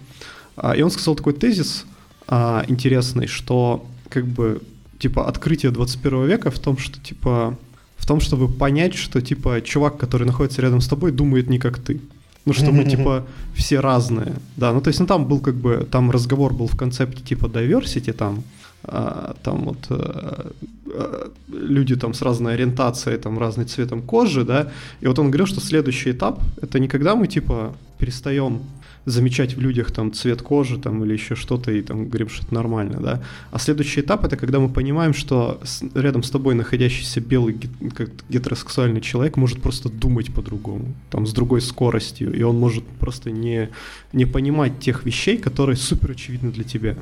А, 0.56 0.76
и 0.76 0.82
он 0.82 0.90
сказал 0.90 1.14
такой 1.16 1.32
тезис 1.32 1.84
а, 2.26 2.64
интересный, 2.68 3.26
что 3.26 3.86
как 4.08 4.26
бы 4.26 4.60
типа 4.98 5.26
открытие 5.26 5.72
21 5.72 6.26
века 6.26 6.50
в 6.50 6.58
том, 6.58 6.78
что 6.78 7.00
типа 7.00 7.58
в 7.96 8.06
том, 8.06 8.20
чтобы 8.20 8.48
понять, 8.48 8.94
что 8.94 9.20
типа 9.20 9.60
чувак, 9.60 9.98
который 9.98 10.26
находится 10.26 10.62
рядом 10.62 10.80
с 10.80 10.88
тобой, 10.88 11.12
думает 11.12 11.48
не 11.48 11.58
как 11.58 11.78
ты. 11.78 12.00
Ну, 12.48 12.54
что 12.54 12.72
мы, 12.72 12.84
типа, 12.96 13.24
все 13.54 13.80
разные. 13.80 14.32
Да, 14.56 14.72
ну, 14.72 14.80
то 14.80 14.88
есть, 14.88 15.00
ну, 15.00 15.06
там 15.06 15.26
был, 15.26 15.40
как 15.40 15.54
бы, 15.54 15.86
там 15.90 16.10
разговор 16.10 16.54
был 16.54 16.66
в 16.66 16.76
концепте, 16.76 17.22
типа, 17.22 17.46
diversity, 17.46 18.12
там, 18.12 18.42
а, 18.84 19.34
там 19.42 19.64
вот 19.64 19.86
а, 19.90 20.50
а, 20.86 21.30
люди 21.48 21.96
там 21.96 22.14
с 22.14 22.22
разной 22.22 22.54
ориентацией, 22.54 23.18
там, 23.18 23.38
разным 23.38 23.66
цветом 23.66 24.02
кожи, 24.02 24.44
да, 24.44 24.68
и 25.02 25.06
вот 25.06 25.18
он 25.18 25.30
говорил, 25.30 25.46
что 25.46 25.60
следующий 25.60 26.12
этап, 26.12 26.40
это 26.62 26.78
не 26.78 26.88
когда 26.88 27.14
мы, 27.14 27.26
типа, 27.26 27.74
перестаем 27.98 28.60
замечать 29.08 29.56
в 29.56 29.60
людях 29.60 29.90
там 29.90 30.12
цвет 30.12 30.42
кожи 30.42 30.78
там 30.78 31.04
или 31.04 31.12
еще 31.12 31.34
что-то 31.34 31.72
и 31.72 31.82
там 31.82 32.08
говорим, 32.08 32.28
что 32.28 32.44
это 32.44 32.54
нормально, 32.54 33.00
да. 33.00 33.22
А 33.50 33.58
следующий 33.58 34.00
этап 34.00 34.24
это 34.24 34.36
когда 34.36 34.60
мы 34.60 34.68
понимаем, 34.68 35.14
что 35.14 35.60
рядом 35.94 36.22
с 36.22 36.30
тобой 36.30 36.54
находящийся 36.54 37.20
белый 37.20 37.58
как 37.94 38.10
гетеросексуальный 38.28 39.00
человек 39.00 39.36
может 39.36 39.62
просто 39.62 39.88
думать 39.88 40.32
по-другому, 40.32 40.94
там 41.10 41.26
с 41.26 41.32
другой 41.32 41.60
скоростью, 41.60 42.32
и 42.32 42.42
он 42.42 42.58
может 42.58 42.84
просто 42.86 43.30
не, 43.30 43.70
не 44.12 44.26
понимать 44.26 44.78
тех 44.80 45.04
вещей, 45.04 45.38
которые 45.38 45.76
супер 45.76 46.10
очевидны 46.10 46.52
для 46.52 46.64
тебя. 46.64 46.96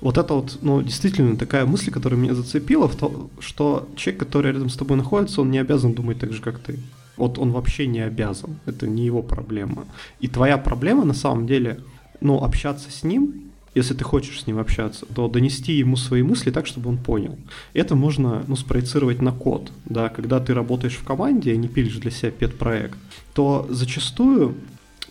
Вот 0.00 0.16
это 0.16 0.32
вот, 0.34 0.58
ну, 0.62 0.82
действительно 0.82 1.36
такая 1.36 1.66
мысль, 1.66 1.90
которая 1.90 2.18
меня 2.18 2.34
зацепила, 2.34 2.88
в 2.88 2.96
то, 2.96 3.30
что 3.38 3.88
человек, 3.96 4.20
который 4.20 4.52
рядом 4.52 4.70
с 4.70 4.76
тобой 4.76 4.96
находится, 4.96 5.42
он 5.42 5.50
не 5.50 5.58
обязан 5.58 5.92
думать 5.92 6.18
так 6.18 6.32
же, 6.32 6.40
как 6.40 6.58
ты. 6.58 6.78
Вот 7.20 7.38
он 7.38 7.52
вообще 7.52 7.86
не 7.86 8.00
обязан, 8.00 8.58
это 8.64 8.86
не 8.86 9.04
его 9.04 9.22
проблема. 9.22 9.84
И 10.20 10.26
твоя 10.26 10.56
проблема 10.56 11.04
на 11.04 11.12
самом 11.12 11.46
деле, 11.46 11.80
ну, 12.22 12.42
общаться 12.42 12.90
с 12.90 13.04
ним, 13.04 13.50
если 13.74 13.92
ты 13.92 14.04
хочешь 14.04 14.40
с 14.40 14.46
ним 14.46 14.58
общаться, 14.58 15.04
то 15.14 15.28
донести 15.28 15.74
ему 15.74 15.96
свои 15.96 16.22
мысли 16.22 16.50
так, 16.50 16.66
чтобы 16.66 16.88
он 16.88 16.96
понял. 16.96 17.36
Это 17.74 17.94
можно 17.94 18.42
ну, 18.48 18.56
спроецировать 18.56 19.20
на 19.20 19.32
код. 19.32 19.70
Да? 19.84 20.08
Когда 20.08 20.40
ты 20.40 20.54
работаешь 20.54 20.96
в 20.96 21.04
команде, 21.04 21.52
а 21.52 21.56
не 21.56 21.68
пилишь 21.68 21.98
для 21.98 22.10
себя 22.10 22.30
пет-проект, 22.30 22.98
то 23.34 23.66
зачастую 23.68 24.54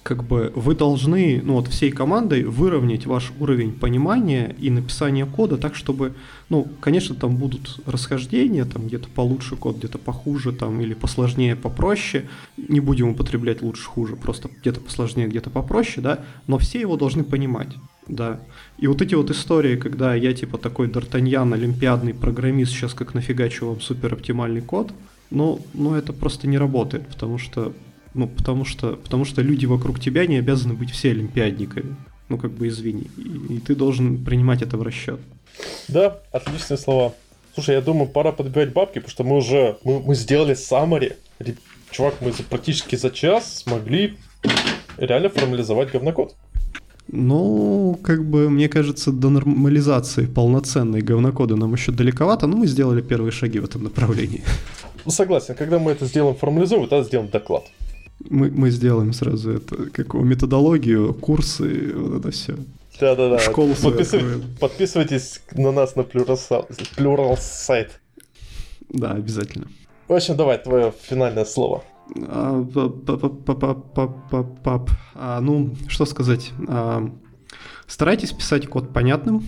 как 0.04 0.24
бы 0.24 0.52
вы 0.56 0.76
должны, 0.76 1.42
ну 1.44 1.54
вот 1.54 1.68
всей 1.68 1.92
командой 1.92 2.44
выровнять 2.44 3.06
ваш 3.06 3.32
уровень 3.40 3.74
понимания 3.74 4.56
и 4.60 4.70
написания 4.70 5.26
кода 5.26 5.58
так, 5.58 5.76
чтобы, 5.76 6.14
ну, 6.50 6.68
конечно, 6.80 7.16
там 7.16 7.36
будут 7.36 7.80
расхождения, 7.86 8.66
там 8.66 8.88
где-то 8.88 9.10
получше 9.10 9.56
код, 9.56 9.78
где-то 9.78 9.98
похуже, 9.98 10.52
там, 10.52 10.80
или 10.82 10.94
посложнее, 10.94 11.56
попроще. 11.56 12.30
Не 12.58 12.80
будем 12.80 13.10
употреблять 13.10 13.62
лучше, 13.62 13.86
хуже, 13.86 14.16
просто 14.16 14.50
где-то 14.62 14.80
посложнее, 14.80 15.28
где-то 15.28 15.50
попроще, 15.50 16.02
да, 16.02 16.20
но 16.48 16.58
все 16.58 16.80
его 16.80 16.96
должны 16.96 17.24
понимать. 17.24 17.76
Да. 18.08 18.40
И 18.80 18.88
вот 18.88 19.02
эти 19.02 19.14
вот 19.14 19.30
истории, 19.30 19.76
когда 19.76 20.16
я 20.16 20.34
типа 20.34 20.58
такой 20.58 20.88
Д'Артаньян, 20.88 21.54
олимпиадный 21.54 22.14
программист, 22.14 22.72
сейчас 22.72 22.94
как 22.94 23.14
нафигачу 23.14 23.68
вам 23.68 23.82
супер 23.82 24.14
оптимальный 24.14 24.62
код, 24.62 24.92
ну, 25.30 25.62
ну 25.74 25.94
это 25.94 26.14
просто 26.14 26.48
не 26.48 26.58
работает, 26.58 27.08
потому 27.08 27.38
что 27.38 27.74
ну, 28.14 28.28
потому 28.28 28.66
что, 28.66 28.96
потому 28.96 29.26
что 29.26 29.42
люди 29.42 29.66
вокруг 29.66 30.00
тебя 30.00 30.26
не 30.26 30.38
обязаны 30.38 30.74
быть 30.74 30.92
все 30.92 31.12
олимпиадниками. 31.12 31.96
Ну, 32.30 32.38
как 32.38 32.52
бы 32.52 32.68
извини. 32.68 33.08
И, 33.18 33.56
и 33.56 33.60
ты 33.60 33.76
должен 33.76 34.24
принимать 34.24 34.62
это 34.62 34.78
в 34.78 34.84
расчет. 34.84 35.20
Да, 35.88 36.20
отличные 36.32 36.78
слова. 36.78 37.14
Слушай, 37.54 37.76
я 37.76 37.82
думаю, 37.82 38.08
пора 38.08 38.32
подбивать 38.32 38.72
бабки, 38.72 39.00
потому 39.00 39.10
что 39.10 39.24
мы 39.24 39.38
уже 39.38 39.78
мы, 39.84 40.00
мы 40.00 40.16
сделали 40.16 40.54
саммари. 40.54 41.18
Чувак, 41.92 42.16
мы 42.22 42.32
за, 42.32 42.44
практически 42.44 42.96
за 42.96 43.10
час 43.10 43.64
смогли 43.64 44.18
реально 44.98 45.30
формализовать 45.30 45.92
говнокод. 45.92 46.36
Ну, 47.12 48.00
как 48.04 48.24
бы, 48.24 48.50
мне 48.50 48.70
кажется, 48.70 49.12
до 49.12 49.30
нормализации 49.30 50.28
полноценной 50.28 51.02
говнокода 51.02 51.56
нам 51.56 51.74
еще 51.74 51.92
далековато, 51.92 52.46
но 52.46 52.56
мы 52.56 52.68
сделали 52.68 53.02
первые 53.02 53.32
шаги 53.32 53.58
в 53.60 53.66
этом 53.66 53.84
направлении. 53.84 54.44
Согласен, 55.08 55.56
когда 55.56 55.80
мы 55.80 55.92
это 55.92 56.06
сделаем 56.06 56.36
формализуем, 56.36 56.88
тогда 56.88 57.04
сделаем 57.04 57.32
доклад. 57.32 57.64
Мы, 58.30 58.52
мы 58.52 58.70
сделаем 58.70 59.14
сразу 59.14 59.52
это, 59.52 59.90
как 59.92 60.14
методологию, 60.14 61.14
курсы, 61.14 61.94
вот 61.96 62.20
это 62.20 62.32
все. 62.32 62.58
Да-да-да. 63.00 63.40
Школу 63.40 63.76
Подписывай, 63.82 64.44
Подписывайтесь 64.60 65.42
на 65.54 65.72
нас 65.72 65.96
на 65.96 66.02
Plural 66.02 67.38
сайт. 67.40 68.02
Да, 68.90 69.12
обязательно. 69.12 69.68
В 70.08 70.14
общем, 70.14 70.36
давай, 70.36 70.58
твое 70.58 70.94
финальное 71.08 71.46
слово. 71.46 71.84
А, 72.28 72.66
а, 75.16 75.42
ну, 75.42 75.76
что 75.88 76.06
сказать. 76.06 76.52
А, 76.68 77.10
старайтесь 77.88 78.32
писать 78.32 78.68
код 78.68 78.92
понятным. 78.92 79.46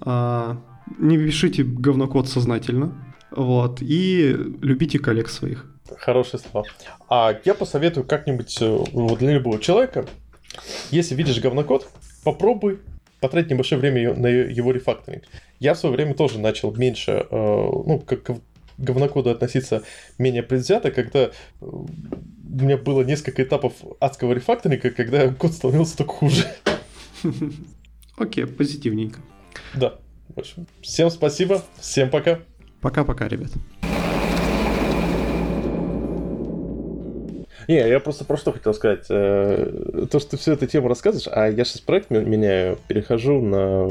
А, 0.00 0.58
не 0.98 1.18
пишите 1.18 1.64
говнокод 1.64 2.28
сознательно. 2.28 2.92
Вот. 3.30 3.82
И 3.82 4.34
любите 4.62 4.98
коллег 4.98 5.28
своих. 5.28 5.73
Хорошие 5.98 6.40
слова. 6.40 6.66
А 7.08 7.38
я 7.44 7.54
посоветую 7.54 8.06
как-нибудь 8.06 8.56
э, 8.60 8.84
вот 8.92 9.18
для 9.18 9.32
любого 9.32 9.60
человека, 9.60 10.06
если 10.90 11.14
видишь 11.14 11.40
говнокод, 11.40 11.88
попробуй 12.22 12.80
потратить 13.20 13.50
небольшое 13.50 13.80
время 13.80 14.14
на 14.14 14.26
его 14.26 14.72
рефакторинг. 14.72 15.24
Я 15.60 15.74
в 15.74 15.78
свое 15.78 15.94
время 15.94 16.14
тоже 16.14 16.38
начал 16.38 16.74
меньше, 16.74 17.26
э, 17.30 17.36
ну, 17.36 18.02
как 18.06 18.24
к 18.24 18.40
говнокоду 18.78 19.30
относиться 19.30 19.82
менее 20.18 20.42
предвзято, 20.42 20.90
когда 20.90 21.20
э, 21.20 21.30
у 21.60 21.86
меня 22.42 22.76
было 22.76 23.02
несколько 23.02 23.42
этапов 23.42 23.74
адского 24.00 24.32
рефакторинга, 24.32 24.90
когда 24.90 25.28
код 25.28 25.52
становился 25.52 25.96
только 25.98 26.12
хуже. 26.12 26.46
Окей, 28.16 28.46
позитивненько. 28.46 29.20
Да. 29.74 29.98
В 30.34 30.40
общем, 30.40 30.66
всем 30.80 31.10
спасибо, 31.10 31.62
всем 31.78 32.10
пока. 32.10 32.40
Пока-пока, 32.80 33.28
ребят. 33.28 33.50
Не, 37.68 37.88
я 37.88 38.00
просто 38.00 38.24
про 38.24 38.36
что 38.36 38.52
хотел 38.52 38.74
сказать. 38.74 39.06
Э, 39.08 40.06
то, 40.10 40.18
что 40.18 40.30
ты 40.32 40.36
всю 40.36 40.52
эту 40.52 40.66
тему 40.66 40.88
рассказываешь, 40.88 41.28
а 41.30 41.48
я 41.48 41.64
сейчас 41.64 41.80
проект 41.80 42.10
меняю, 42.10 42.78
перехожу 42.88 43.40
на 43.40 43.88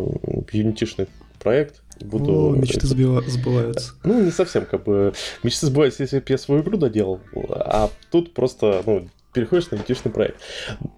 юнитишный 0.52 1.08
проект. 1.40 1.82
Буду... 2.00 2.50
О, 2.50 2.56
мечты 2.56 2.88
сбываются. 2.88 3.94
Ну, 4.04 4.24
не 4.24 4.32
совсем, 4.32 4.66
как 4.66 4.84
бы. 4.84 5.14
Мечты 5.44 5.68
сбываются, 5.68 6.04
если 6.04 6.20
бы 6.20 6.26
я 6.28 6.38
свою 6.38 6.62
игру 6.62 6.78
доделал. 6.78 7.20
А 7.50 7.90
тут 8.12 8.34
просто, 8.34 8.82
ну, 8.86 9.08
переходишь 9.34 9.70
на 9.72 9.76
юнитишный 9.76 10.12
проект. 10.12 10.42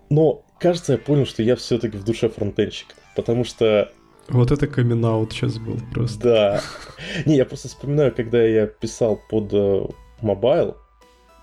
Но, 0.10 0.46
кажется, 0.60 0.94
я 0.94 0.98
понял, 0.98 1.26
что 1.26 1.44
я 1.44 1.56
все-таки 1.56 1.98
в 1.98 2.04
душе 2.04 2.30
фронтенщик. 2.30 2.88
Потому 3.16 3.44
что 3.44 3.92
вот 4.28 4.52
это 4.52 4.68
coming 4.68 4.92
out 4.92 5.04
сейчас 5.30 5.58
был 5.58 5.80
просто. 5.94 6.24
Да. 6.24 6.62
Не, 7.26 7.38
я 7.38 7.46
просто 7.46 7.68
вспоминаю, 7.68 8.14
когда 8.14 8.42
я 8.44 8.66
писал 8.66 9.22
под 9.30 9.54
мобайл, 10.22 10.70
э, 10.70 10.74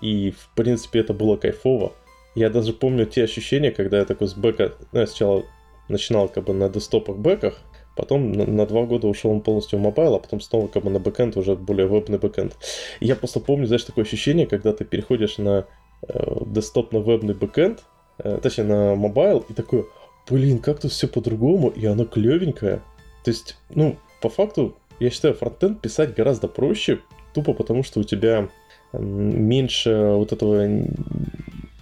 и, 0.03 0.31
в 0.31 0.49
принципе, 0.53 0.99
это 0.99 1.13
было 1.13 1.37
кайфово. 1.37 1.93
Я 2.35 2.49
даже 2.49 2.73
помню 2.73 3.05
те 3.05 3.23
ощущения, 3.23 3.71
когда 3.71 3.99
я 3.99 4.05
такой 4.05 4.27
с 4.27 4.33
бэка... 4.33 4.73
Ну, 4.91 4.99
я 4.99 5.07
сначала 5.07 5.45
начинал 5.87 6.27
как 6.27 6.43
бы 6.43 6.53
на 6.53 6.67
десктопах 6.67 7.15
бэках, 7.15 7.61
потом 7.95 8.33
на, 8.33 8.45
на 8.45 8.65
два 8.65 8.83
года 8.83 9.07
ушел 9.07 9.31
он 9.31 9.39
полностью 9.39 9.79
в 9.79 9.81
мобайл, 9.81 10.15
а 10.15 10.19
потом 10.19 10.41
снова 10.41 10.67
как 10.67 10.83
бы 10.83 10.89
на 10.89 10.99
бэкэнд, 10.99 11.37
уже 11.37 11.55
более 11.55 11.87
вебный 11.87 12.17
бэкэнд. 12.17 12.57
И 12.99 13.07
я 13.07 13.15
просто 13.15 13.39
помню, 13.39 13.65
знаешь, 13.65 13.85
такое 13.85 14.03
ощущение, 14.03 14.45
когда 14.45 14.73
ты 14.73 14.83
переходишь 14.83 15.37
на 15.37 15.67
э, 16.05 16.35
десктоп 16.47 16.91
на 16.91 16.99
вебный 16.99 17.33
бэкэнд, 17.33 17.83
э, 18.17 18.39
точнее 18.43 18.65
на 18.65 18.95
мобайл, 18.95 19.45
и 19.47 19.53
такой, 19.53 19.87
блин, 20.29 20.59
как 20.59 20.81
тут 20.81 20.91
все 20.91 21.07
по-другому, 21.07 21.69
и 21.69 21.85
оно 21.85 22.03
клевенькое. 22.03 22.81
То 23.23 23.31
есть, 23.31 23.55
ну, 23.73 23.95
по 24.21 24.27
факту, 24.27 24.75
я 24.99 25.09
считаю, 25.09 25.33
фронтенд 25.33 25.79
писать 25.79 26.13
гораздо 26.13 26.49
проще, 26.49 26.99
тупо 27.33 27.53
потому 27.53 27.83
что 27.83 28.01
у 28.01 28.03
тебя 28.03 28.49
меньше 28.93 30.13
вот 30.13 30.31
этого 30.31 30.67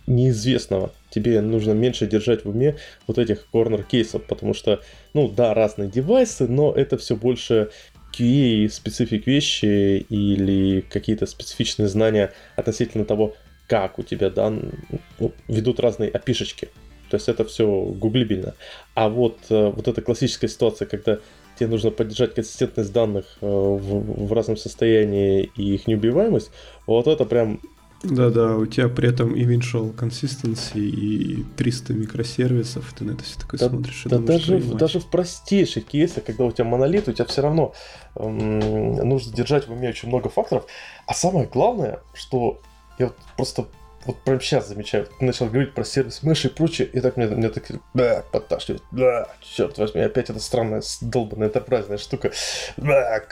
неизвестного. 0.08 0.92
Тебе 1.10 1.42
нужно 1.42 1.72
меньше 1.72 2.08
держать 2.08 2.46
в 2.46 2.50
уме 2.50 2.78
вот 3.08 3.18
этих 3.18 3.48
корнер-кейсов, 3.52 4.24
потому 4.26 4.54
что, 4.54 4.82
ну 5.14 5.28
да, 5.28 5.54
разные 5.54 5.90
девайсы, 5.90 6.48
но 6.48 6.72
это 6.72 6.98
все 6.98 7.16
больше 7.16 7.70
QA 8.18 8.70
специфик 8.70 9.28
вещи 9.28 10.06
или 10.10 10.82
какие-то 10.82 11.26
специфичные 11.26 11.88
знания 11.88 12.34
относительно 12.56 13.06
того, 13.06 13.36
как 13.68 14.00
у 14.00 14.04
тебя 14.04 14.30
дан... 14.30 14.72
ну, 15.20 15.32
ведут 15.48 15.80
разные 15.80 16.10
опишечки. 16.10 16.70
То 17.10 17.16
есть 17.16 17.28
это 17.28 17.44
все 17.46 17.66
гуглибельно. 17.68 18.54
А 18.96 19.10
вот, 19.10 19.38
э, 19.50 19.70
вот 19.70 19.88
эта 19.88 20.02
классическая 20.02 20.48
ситуация, 20.48 20.88
когда 20.88 21.20
тебе 21.62 21.70
нужно 21.70 21.92
поддержать 21.92 22.34
консистентность 22.34 22.92
данных 22.92 23.26
э, 23.40 23.46
в, 23.46 24.28
в 24.28 24.34
разном 24.34 24.58
состоянии 24.58 25.52
и 25.56 25.76
их 25.76 25.86
неубиваемость, 25.86 26.50
вот 26.88 27.06
это 27.06 27.24
прям 27.26 27.60
Да-да, 28.04 28.58
у 28.58 28.66
тебя 28.66 28.90
при 28.90 29.10
этом 29.10 29.36
eventual 29.36 29.96
consistency 29.96 30.80
и 30.80 31.46
300 31.58 31.94
микросервисов, 31.94 32.92
ты 32.98 33.04
на 33.04 33.12
это 33.12 33.24
все 33.24 33.40
такое 33.40 33.60
да, 33.60 33.70
смотришь 33.70 34.02
да 34.06 34.18
думаешь, 34.18 34.48
даже, 34.48 34.58
мать. 34.58 34.78
даже 34.78 35.00
в 35.00 35.06
простейших 35.06 35.86
кейсах, 35.86 36.24
когда 36.24 36.46
у 36.46 36.52
тебя 36.52 36.66
монолит, 36.66 37.08
у 37.08 37.14
тебя 37.14 37.26
все 37.26 37.44
равно 37.44 37.74
эм, 38.16 38.96
нужно 39.08 39.32
держать 39.32 39.68
в 39.68 39.72
уме 39.72 39.90
очень 39.90 40.10
много 40.10 40.30
факторов. 40.30 40.66
А 41.06 41.14
самое 41.14 41.46
главное, 41.46 42.00
что 42.16 42.60
я 42.98 43.08
вот 43.08 43.18
просто 43.38 43.68
вот 44.06 44.18
прям 44.24 44.42
сейчас 44.42 44.68
замечаю, 44.68 45.08
начал 45.20 45.48
говорить 45.48 45.74
про 45.74 45.84
сервис 45.84 46.24
мыши 46.24 46.48
и 46.48 46.52
прочее, 46.52 46.88
и 46.92 47.00
так 47.00 47.18
мне, 47.18 47.28
мне 47.28 47.50
так, 47.50 47.66
да, 47.94 48.24
подташнивает, 48.32 48.84
да, 48.92 49.28
черт 49.42 49.78
возьми, 49.78 50.02
опять 50.02 50.30
эта 50.30 50.40
странная 50.40 50.82
долбанная 51.02 51.48
энтерпрайзная 51.48 51.98
штука, 51.98 52.32
да, 52.78 53.24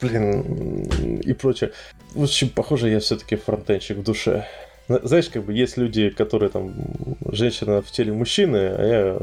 блин, 0.00 0.84
и 1.20 1.32
прочее. 1.32 1.72
В 2.14 2.22
общем, 2.22 2.48
похоже, 2.48 2.88
я 2.88 3.00
все-таки 3.00 3.36
фронтенщик 3.36 3.98
в 3.98 4.02
душе. 4.02 4.46
На- 4.88 5.06
Знаешь, 5.06 5.28
как 5.28 5.44
бы 5.44 5.52
есть 5.52 5.76
люди, 5.76 6.10
которые 6.10 6.48
там, 6.48 6.74
женщина 7.32 7.82
в 7.82 7.90
теле 7.90 8.12
мужчины, 8.12 8.56
а 8.56 8.82
я 8.84 9.18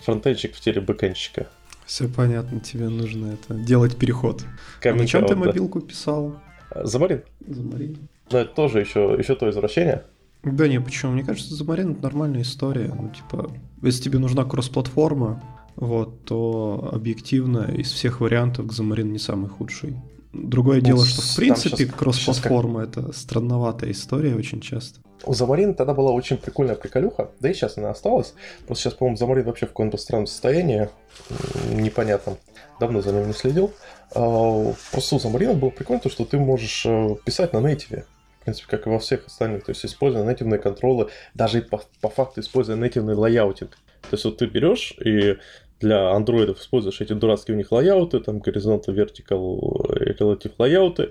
фронтенщик 0.00 0.54
в 0.54 0.60
теле 0.60 0.80
бэкенщика. 0.80 1.46
Все 1.86 2.08
понятно, 2.08 2.60
тебе 2.60 2.88
нужно 2.88 3.32
это 3.34 3.54
делать 3.54 3.96
переход. 3.96 4.42
А 4.84 4.92
на 4.92 5.06
чем 5.06 5.24
ты 5.24 5.34
out, 5.34 5.36
да. 5.38 5.46
мобилку 5.46 5.80
писал? 5.80 6.36
Замарин? 6.74 7.22
Замарин. 7.46 8.08
Но 8.30 8.38
это 8.38 8.52
тоже 8.54 8.80
еще, 8.80 9.14
еще 9.18 9.36
то 9.36 9.48
извращение. 9.48 10.02
Да 10.46 10.68
не, 10.68 10.80
почему? 10.80 11.12
Мне 11.12 11.24
кажется, 11.24 11.54
Замарин 11.54 11.92
это 11.92 12.04
нормальная 12.04 12.42
история. 12.42 12.92
Ну, 12.94 13.10
типа, 13.10 13.50
если 13.82 14.02
тебе 14.04 14.18
нужна 14.18 14.44
кросс-платформа, 14.44 15.42
вот, 15.74 16.24
то 16.24 16.90
объективно 16.92 17.70
из 17.76 17.90
всех 17.90 18.20
вариантов 18.20 18.70
Xamarin 18.72 19.12
не 19.12 19.18
самый 19.18 19.48
худший. 19.48 19.96
Другое 20.32 20.80
дело, 20.80 21.04
что 21.04 21.22
в 21.22 21.36
принципе 21.36 21.86
кросс-платформа 21.86 22.82
это 22.82 23.12
странноватая 23.12 23.90
история 23.90 24.36
очень 24.36 24.60
часто. 24.60 25.00
У 25.24 25.32
Замарина 25.34 25.74
тогда 25.74 25.94
была 25.94 26.12
очень 26.12 26.36
прикольная 26.36 26.76
приколюха, 26.76 27.30
да 27.40 27.50
и 27.50 27.54
сейчас 27.54 27.78
она 27.78 27.90
осталась. 27.90 28.34
Просто 28.66 28.84
сейчас, 28.84 28.94
по-моему, 28.94 29.16
Xamarin 29.16 29.44
вообще 29.44 29.66
в 29.66 29.70
каком-то 29.70 29.96
странном 29.96 30.26
состоянии, 30.26 30.88
непонятном. 31.72 32.36
Давно 32.78 33.00
за 33.00 33.12
ним 33.12 33.26
не 33.26 33.32
следил. 33.32 33.72
А, 34.14 34.72
Просто 34.92 35.16
у 35.16 35.18
Xamarin'а 35.18 35.54
было 35.54 35.70
прикольно 35.70 36.02
то, 36.02 36.10
что 36.10 36.24
ты 36.24 36.38
можешь 36.38 36.84
э, 36.86 37.16
писать 37.24 37.52
на 37.54 37.60
native 37.60 37.89
'е. 37.89 38.04
Принципе, 38.46 38.68
как 38.70 38.86
и 38.86 38.90
во 38.90 38.98
всех 38.98 39.26
остальных. 39.26 39.64
То 39.64 39.70
есть, 39.70 39.84
используя 39.84 40.22
нативные 40.22 40.58
контролы, 40.58 41.10
даже 41.34 41.62
по, 41.62 41.82
по 42.00 42.08
факту 42.08 42.40
используя 42.40 42.76
нативный 42.76 43.14
лайаутинг. 43.14 43.72
То 44.02 44.12
есть, 44.12 44.24
вот 44.24 44.38
ты 44.38 44.46
берешь 44.46 44.94
и 45.04 45.36
для 45.80 46.10
андроидов 46.10 46.60
используешь 46.60 47.00
эти 47.00 47.12
дурацкие 47.12 47.54
у 47.54 47.58
них 47.58 47.70
лайауты, 47.72 48.20
там 48.20 48.38
vertical, 48.38 49.92
э, 49.92 50.12
relative 50.12 50.52
лайауты, 50.58 51.10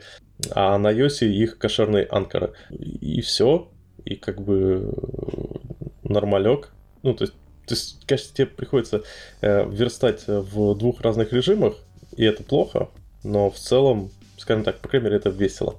а 0.52 0.78
на 0.78 0.92
iOS 0.92 1.28
их 1.28 1.58
кошерные 1.58 2.06
анкоры. 2.06 2.54
И 2.70 3.22
все. 3.22 3.70
И 4.06 4.16
как 4.16 4.42
бы 4.42 4.92
э, 4.92 6.10
нормалек. 6.10 6.72
Ну, 7.04 7.14
то 7.14 7.26
есть, 7.26 7.34
то 7.68 7.74
есть, 7.74 8.06
конечно, 8.06 8.34
тебе 8.34 8.48
приходится 8.48 9.04
э, 9.42 9.70
верстать 9.70 10.24
в 10.28 10.76
двух 10.76 11.02
разных 11.02 11.34
режимах, 11.34 11.76
и 12.16 12.24
это 12.24 12.44
плохо, 12.44 12.90
но 13.24 13.50
в 13.50 13.58
целом, 13.58 14.12
скажем 14.38 14.64
так, 14.64 14.80
по 14.80 14.88
крайней 14.88 15.06
мере, 15.06 15.18
это 15.18 15.30
весело. 15.30 15.76